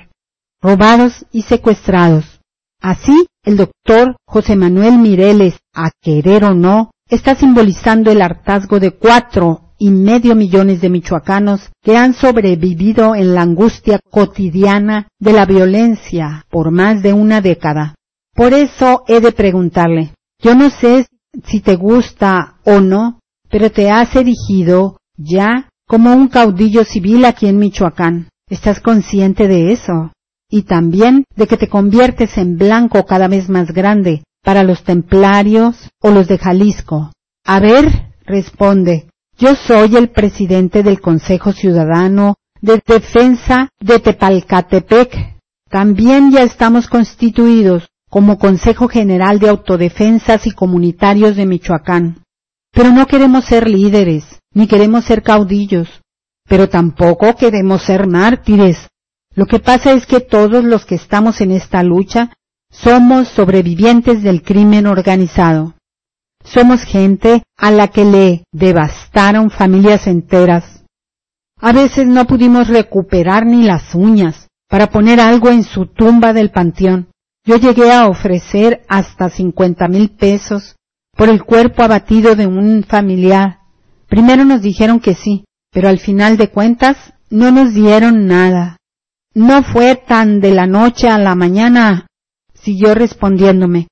robados 0.61 1.24
y 1.32 1.42
secuestrados. 1.42 2.40
Así, 2.80 3.26
el 3.42 3.57
doctor 3.57 4.16
José 4.26 4.55
Manuel 4.55 4.99
Mireles, 4.99 5.59
a 5.74 5.90
querer 6.03 6.44
o 6.44 6.55
no, 6.55 6.90
está 7.09 7.35
simbolizando 7.35 8.11
el 8.11 8.23
hartazgo 8.23 8.81
de 8.81 8.93
cuatro 8.93 9.73
y 9.79 9.91
medio 9.91 10.35
millones 10.35 10.81
de 10.81 10.89
michoacanos 10.89 11.71
que 11.83 11.97
han 11.97 12.15
sobrevivido 12.15 13.15
en 13.15 13.35
la 13.35 13.43
angustia 13.43 14.01
cotidiana 14.11 15.09
de 15.19 15.33
la 15.33 15.45
violencia 15.45 16.45
por 16.51 16.71
más 16.71 17.03
de 17.03 17.13
una 17.13 17.41
década. 17.41 17.95
Por 18.35 18.55
eso 18.55 19.05
he 19.07 19.21
de 19.21 19.33
preguntarle, 19.33 20.13
yo 20.43 20.55
no 20.55 20.71
sé 20.71 21.07
si 21.45 21.61
te 21.61 21.77
gusta 21.77 22.57
o 22.65 22.81
no, 22.81 23.21
pero 23.49 23.71
te 23.71 23.91
has 23.91 24.15
erigido 24.17 24.99
ya 25.17 25.69
como 25.87 26.15
un 26.15 26.29
caudillo 26.29 26.85
civil 26.85 27.25
aquí 27.25 27.47
en 27.47 27.59
Michoacán. 27.59 28.29
¿Estás 28.49 28.81
consciente 28.81 29.49
de 29.49 29.73
eso? 29.73 30.13
y 30.49 30.63
también 30.63 31.25
de 31.35 31.47
que 31.47 31.57
te 31.57 31.69
conviertes 31.69 32.39
en 32.39 32.57
blanco 32.57 33.05
cada 33.05 33.29
vez 33.29 33.49
más 33.49 33.73
grande 33.73 34.23
para 34.47 34.62
los 34.62 34.84
templarios 34.84 35.90
o 36.01 36.12
los 36.12 36.28
de 36.28 36.38
Jalisco. 36.38 37.11
A 37.44 37.59
ver, 37.59 38.12
responde, 38.24 39.11
yo 39.36 39.57
soy 39.57 39.97
el 39.97 40.11
presidente 40.11 40.84
del 40.84 41.01
Consejo 41.01 41.53
Ciudadano 41.53 42.36
de 42.61 42.80
Defensa 42.86 43.70
de 43.80 43.99
Tepalcatepec. 43.99 45.36
También 45.68 46.30
ya 46.30 46.44
estamos 46.44 46.86
constituidos 46.86 47.88
como 48.09 48.38
Consejo 48.38 48.86
General 48.86 49.40
de 49.40 49.49
Autodefensas 49.49 50.47
y 50.47 50.53
Comunitarios 50.53 51.34
de 51.34 51.44
Michoacán. 51.44 52.22
Pero 52.70 52.92
no 52.92 53.09
queremos 53.09 53.47
ser 53.47 53.68
líderes, 53.68 54.38
ni 54.55 54.68
queremos 54.68 55.07
ser 55.07 55.24
caudillos, 55.24 55.88
pero 56.49 56.68
tampoco 56.68 57.34
queremos 57.34 57.82
ser 57.82 58.07
mártires. 58.07 58.90
Lo 59.34 59.47
que 59.47 59.59
pasa 59.59 59.92
es 59.92 60.07
que 60.07 60.20
todos 60.20 60.62
los 60.62 60.86
que 60.86 60.94
estamos 60.94 61.40
en 61.40 61.51
esta 61.51 61.82
lucha 61.82 62.30
somos 62.83 63.29
sobrevivientes 63.29 64.22
del 64.22 64.43
crimen 64.43 64.87
organizado. 64.87 65.74
Somos 66.45 66.85
gente 66.85 67.43
a 67.57 67.70
la 67.70 67.89
que 67.89 68.05
le 68.05 68.45
devastaron 68.53 69.51
familias 69.51 70.07
enteras. 70.07 70.85
A 71.61 71.72
veces 71.72 72.07
no 72.07 72.27
pudimos 72.27 72.68
recuperar 72.68 73.47
ni 73.47 73.64
las 73.64 73.95
uñas 73.95 74.49
para 74.68 74.89
poner 74.89 75.20
algo 75.20 75.51
en 75.51 75.64
su 75.64 75.87
tumba 75.87 76.33
del 76.33 76.51
panteón. 76.51 77.09
Yo 77.45 77.57
llegué 77.57 77.93
a 77.93 78.09
ofrecer 78.09 78.83
hasta 78.89 79.31
cincuenta 79.31 79.89
mil 79.89 80.11
pesos 80.11 80.77
por 81.16 81.29
el 81.29 81.45
cuerpo 81.45 81.83
abatido 81.83 82.37
de 82.37 82.47
un 82.47 82.85
familiar. 82.85 83.61
Primero 84.09 84.45
nos 84.45 84.61
dijeron 84.61 85.01
que 85.01 85.14
sí, 85.14 85.45
pero 85.72 85.89
al 85.89 85.99
final 85.99 86.37
de 86.37 86.51
cuentas 86.51 86.97
no 87.31 87.51
nos 87.51 87.72
dieron 87.72 88.27
nada. 88.27 88.77
No 89.35 89.62
fue 89.62 89.97
tan 89.97 90.41
de 90.41 90.53
la 90.53 90.66
noche 90.66 91.09
a 91.09 91.18
la 91.18 91.35
mañana, 91.35 92.07
siguió 92.67 92.97
respondiéndome. 92.97 93.87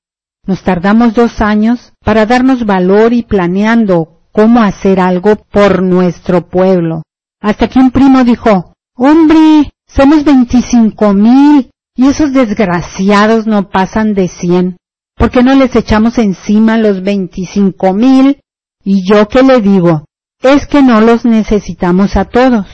Nos 0.45 0.61
tardamos 0.61 1.13
dos 1.13 1.39
años 1.39 1.93
para 2.03 2.25
darnos 2.25 2.65
valor 2.65 3.13
y 3.13 3.23
planeando 3.23 4.19
cómo 4.33 4.61
hacer 4.61 4.99
algo 4.99 5.37
por 5.37 5.81
nuestro 5.81 6.49
pueblo. 6.49 7.01
Hasta 7.41 7.69
que 7.69 7.79
un 7.79 7.91
primo 7.91 8.25
dijo, 8.25 8.73
hombre, 8.95 9.71
somos 9.87 10.25
veinticinco 10.25 11.13
mil 11.13 11.71
y 11.95 12.07
esos 12.07 12.33
desgraciados 12.33 13.47
no 13.47 13.69
pasan 13.69 14.13
de 14.13 14.27
cien. 14.27 14.75
¿Por 15.15 15.31
qué 15.31 15.41
no 15.41 15.55
les 15.55 15.73
echamos 15.73 16.17
encima 16.17 16.77
los 16.77 17.01
veinticinco 17.01 17.93
mil? 17.93 18.41
Y 18.83 19.07
yo 19.09 19.29
qué 19.29 19.41
le 19.41 19.61
digo, 19.61 20.03
es 20.41 20.67
que 20.67 20.83
no 20.83 20.99
los 20.99 21.23
necesitamos 21.23 22.17
a 22.17 22.25
todos. 22.25 22.67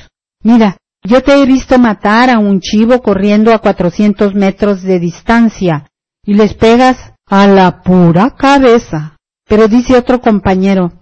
Mira, 0.43 0.77
yo 1.03 1.21
te 1.21 1.39
he 1.39 1.45
visto 1.45 1.77
matar 1.77 2.31
a 2.31 2.39
un 2.39 2.59
chivo 2.59 3.03
corriendo 3.03 3.53
a 3.53 3.59
cuatrocientos 3.59 4.33
metros 4.33 4.81
de 4.81 4.99
distancia 4.99 5.90
y 6.31 6.33
les 6.33 6.53
pegas 6.53 6.97
a 7.27 7.45
la 7.45 7.81
pura 7.83 8.37
cabeza. 8.37 9.17
Pero 9.45 9.67
dice 9.67 9.97
otro 9.97 10.21
compañero, 10.21 10.93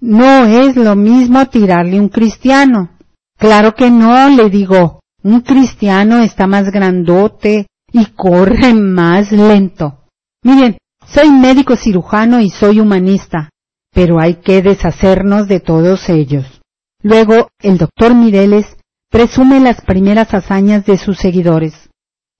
no 0.00 0.44
es 0.44 0.76
lo 0.76 0.94
mismo 0.94 1.44
tirarle 1.46 1.98
un 1.98 2.08
cristiano. 2.08 2.90
Claro 3.36 3.74
que 3.74 3.90
no, 3.90 4.28
le 4.28 4.48
digo, 4.48 5.00
un 5.24 5.40
cristiano 5.40 6.22
está 6.22 6.46
más 6.46 6.70
grandote 6.70 7.66
y 7.92 8.06
corre 8.14 8.74
más 8.74 9.32
lento. 9.32 10.04
Miren, 10.44 10.78
soy 11.04 11.32
médico 11.32 11.74
cirujano 11.74 12.38
y 12.40 12.50
soy 12.50 12.78
humanista, 12.78 13.50
pero 13.92 14.20
hay 14.20 14.36
que 14.36 14.62
deshacernos 14.62 15.48
de 15.48 15.58
todos 15.58 16.08
ellos. 16.08 16.60
Luego, 17.02 17.48
el 17.60 17.76
doctor 17.76 18.14
Mireles 18.14 18.76
presume 19.10 19.58
las 19.58 19.80
primeras 19.80 20.32
hazañas 20.32 20.86
de 20.86 20.96
sus 20.96 21.18
seguidores. 21.18 21.90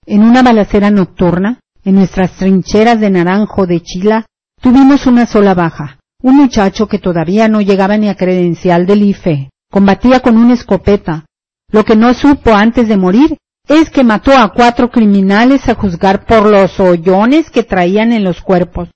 En 0.05 0.23
una 0.23 0.43
balacera 0.43 0.91
nocturna, 0.91 1.59
en 1.87 1.95
nuestras 1.95 2.33
trincheras 2.33 2.99
de 2.99 3.09
Naranjo 3.09 3.65
de 3.65 3.79
Chila 3.79 4.25
tuvimos 4.61 5.07
una 5.07 5.25
sola 5.25 5.53
baja, 5.53 5.99
un 6.21 6.35
muchacho 6.35 6.85
que 6.89 6.99
todavía 6.99 7.47
no 7.47 7.61
llegaba 7.61 7.97
ni 7.97 8.09
a 8.09 8.15
credencial 8.15 8.85
del 8.85 9.03
IFE. 9.03 9.51
Combatía 9.71 10.19
con 10.19 10.35
una 10.35 10.53
escopeta. 10.53 11.23
Lo 11.71 11.85
que 11.85 11.95
no 11.95 12.13
supo 12.13 12.53
antes 12.53 12.89
de 12.89 12.97
morir 12.97 13.37
es 13.69 13.89
que 13.89 14.03
mató 14.03 14.37
a 14.37 14.51
cuatro 14.53 14.91
criminales 14.91 15.69
a 15.69 15.75
juzgar 15.75 16.25
por 16.25 16.49
los 16.49 16.77
hoyones 16.77 17.49
que 17.49 17.63
traían 17.63 18.11
en 18.11 18.25
los 18.25 18.41
cuerpos. 18.41 18.89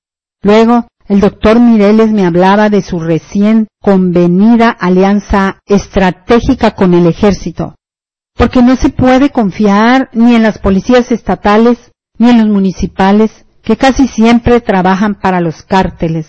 Luego, 0.44 0.88
el 1.08 1.22
doctor 1.22 1.62
Mireles 1.62 2.12
me 2.12 2.26
hablaba 2.26 2.70
de 2.70 2.82
su 2.82 3.00
recién 3.00 3.68
convenida 3.82 4.70
alianza 4.70 5.60
estratégica 5.66 6.72
con 6.72 6.94
el 6.94 7.08
ejército, 7.08 7.74
porque 8.36 8.62
no 8.62 8.76
se 8.76 8.90
puede 8.90 9.30
confiar 9.30 10.10
ni 10.12 10.36
en 10.36 10.44
las 10.44 10.58
policías 10.58 11.10
estatales 11.14 11.91
ni 12.22 12.30
en 12.30 12.38
los 12.38 12.50
municipales, 12.50 13.32
que 13.64 13.78
casi 13.78 14.08
siempre 14.08 14.62
trabajan 14.62 15.16
para 15.16 15.42
los 15.42 15.64
cárteles. 15.64 16.28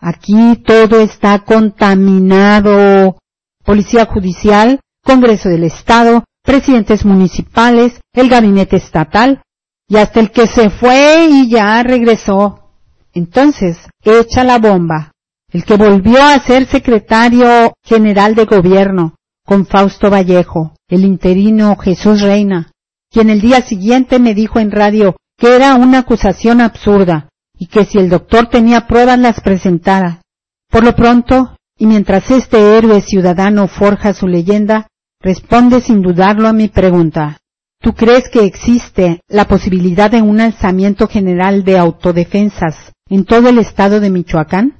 Aquí 0.00 0.56
todo 0.64 1.00
está 1.00 1.40
contaminado. 1.40 3.18
Policía 3.62 4.06
Judicial, 4.06 4.80
Congreso 5.04 5.50
del 5.50 5.64
Estado, 5.64 6.24
presidentes 6.42 7.04
municipales, 7.04 8.00
el 8.14 8.30
gabinete 8.30 8.76
estatal, 8.76 9.42
y 9.86 9.98
hasta 9.98 10.18
el 10.18 10.30
que 10.30 10.46
se 10.46 10.70
fue 10.70 11.26
y 11.30 11.50
ya 11.50 11.82
regresó. 11.82 12.70
Entonces, 13.12 13.76
echa 14.02 14.44
la 14.44 14.58
bomba. 14.58 15.12
El 15.52 15.66
que 15.66 15.76
volvió 15.76 16.22
a 16.22 16.42
ser 16.42 16.66
secretario 16.66 17.74
general 17.84 18.34
de 18.34 18.46
gobierno, 18.46 19.16
con 19.44 19.66
Fausto 19.66 20.08
Vallejo, 20.08 20.74
el 20.88 21.04
interino 21.04 21.76
Jesús 21.76 22.22
Reina, 22.22 22.72
quien 23.12 23.28
el 23.28 23.40
día 23.40 23.60
siguiente 23.62 24.18
me 24.18 24.34
dijo 24.34 24.58
en 24.58 24.70
radio 24.70 25.16
que 25.36 25.54
era 25.54 25.74
una 25.74 25.98
acusación 25.98 26.60
absurda 26.60 27.28
y 27.58 27.66
que 27.66 27.84
si 27.84 27.98
el 27.98 28.08
doctor 28.08 28.48
tenía 28.48 28.86
pruebas 28.86 29.18
las 29.18 29.40
presentara. 29.40 30.22
Por 30.70 30.82
lo 30.82 30.96
pronto, 30.96 31.56
y 31.78 31.86
mientras 31.86 32.30
este 32.30 32.76
héroe 32.78 33.02
ciudadano 33.02 33.68
forja 33.68 34.14
su 34.14 34.26
leyenda, 34.26 34.88
responde 35.20 35.80
sin 35.80 36.00
dudarlo 36.00 36.48
a 36.48 36.52
mi 36.52 36.68
pregunta. 36.68 37.38
¿Tú 37.80 37.94
crees 37.94 38.28
que 38.30 38.44
existe 38.44 39.20
la 39.28 39.46
posibilidad 39.46 40.10
de 40.10 40.22
un 40.22 40.40
alzamiento 40.40 41.06
general 41.06 41.64
de 41.64 41.78
autodefensas 41.78 42.92
en 43.08 43.24
todo 43.24 43.48
el 43.48 43.58
estado 43.58 44.00
de 44.00 44.08
Michoacán? 44.08 44.78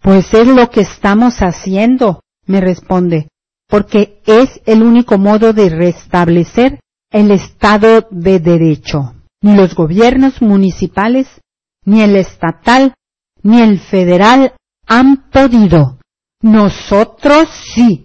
Pues 0.00 0.32
es 0.32 0.46
lo 0.46 0.70
que 0.70 0.82
estamos 0.82 1.38
haciendo, 1.38 2.20
me 2.46 2.60
responde, 2.60 3.28
porque 3.68 4.22
es 4.26 4.60
el 4.66 4.82
único 4.82 5.18
modo 5.18 5.52
de 5.52 5.68
restablecer 5.68 6.78
el 7.14 7.30
Estado 7.30 8.08
de 8.10 8.40
Derecho. 8.40 9.14
Ni 9.40 9.54
los 9.54 9.76
gobiernos 9.76 10.42
municipales, 10.42 11.28
ni 11.84 12.02
el 12.02 12.16
estatal, 12.16 12.94
ni 13.40 13.62
el 13.62 13.78
federal 13.78 14.54
han 14.88 15.30
podido. 15.30 16.00
Nosotros 16.42 17.48
sí. 17.72 18.04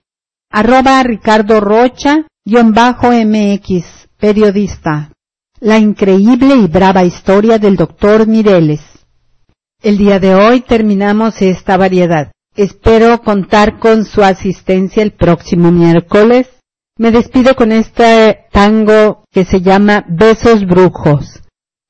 Arroba 0.52 1.02
Ricardo 1.02 1.60
Rocha, 1.60 2.28
guion 2.46 2.72
bajo 2.74 3.08
MX, 3.12 4.10
periodista. 4.20 5.12
La 5.60 5.80
increíble 5.80 6.56
y 6.56 6.68
brava 6.68 7.04
historia 7.04 7.58
del 7.58 7.78
doctor 7.78 8.28
Mireles. 8.28 8.82
El 9.82 9.98
día 9.98 10.20
de 10.20 10.36
hoy 10.36 10.62
terminamos 10.62 11.42
esta 11.42 11.78
variedad. 11.78 12.32
Espero 12.56 13.20
contar 13.24 13.80
con 13.80 14.06
su 14.06 14.22
asistencia 14.22 15.02
el 15.02 15.14
próximo 15.14 15.72
miércoles 15.72 16.59
me 17.00 17.12
despido 17.12 17.56
con 17.56 17.72
este 17.72 18.48
tango 18.52 19.24
que 19.32 19.46
se 19.46 19.62
llama 19.62 20.04
Besos 20.10 20.66
Brujos. 20.66 21.42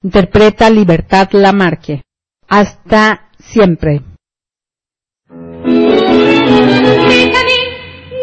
Interpreta 0.03 0.70
Libertad 0.70 1.30
Lamarque. 1.32 2.03
Hasta 2.47 3.32
siempre. 3.39 4.01
Déjame, 5.66 5.88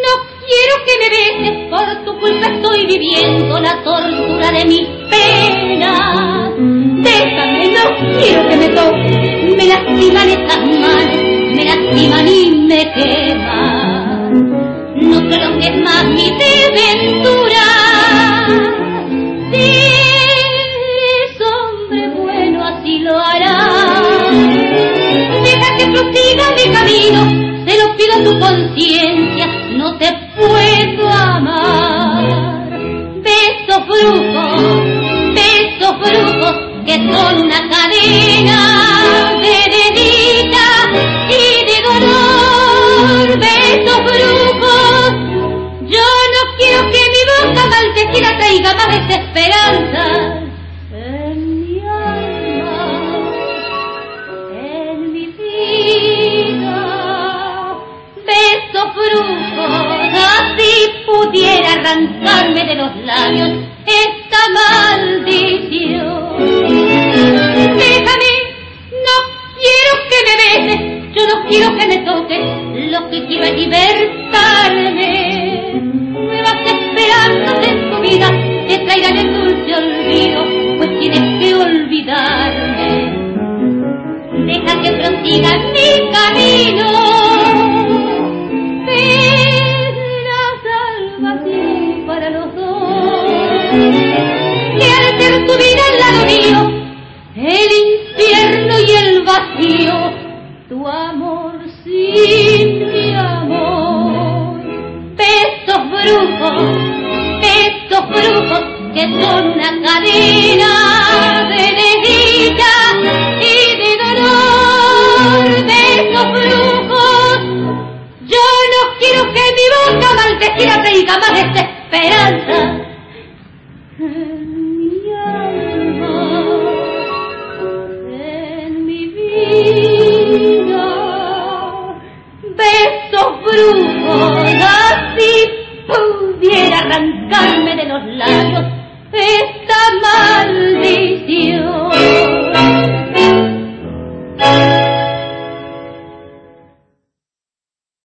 no 0.05 0.13
quiero 0.47 0.75
que 0.87 0.95
me 1.03 1.09
beses, 1.11 1.57
por 1.71 2.05
tu 2.05 2.21
culpa 2.21 2.47
estoy 2.55 2.87
viviendo 2.87 3.59
la 3.59 3.83
tortura 3.83 4.53
de 4.53 4.65
mis 4.65 4.87
penas. 5.11 6.53
Déjame, 6.57 7.69
no 7.75 7.83
quiero 8.21 8.49
que 8.49 8.57
me 8.57 8.69
toques, 8.69 9.57
me 9.57 9.67
lastiman 9.67 10.29
estas 10.29 10.61
manos, 10.65 11.21
me 11.53 11.65
lastiman 11.65 12.29
y 12.29 12.51
me 12.69 12.93
queman 12.95 13.96
no 15.07 15.19
prolongues 15.29 15.77
más 15.83 16.05
mi 16.07 16.31
desventura. 16.31 17.65
Eres 19.53 21.41
hombre 21.41 22.09
bueno, 22.17 22.65
así 22.65 22.99
lo 22.99 23.19
hará. 23.19 24.03
Deja 25.43 25.77
que 25.77 25.87
prosiga 25.87 26.45
mi 26.57 26.73
camino, 26.73 27.21
te 27.65 27.79
lo 27.79 27.97
pido 27.97 28.15
a 28.15 28.25
tu 28.25 28.39
conciencia, 28.39 29.47
no 29.77 29.97
te 29.97 30.13
puedo 30.37 31.09
amar. 31.09 31.66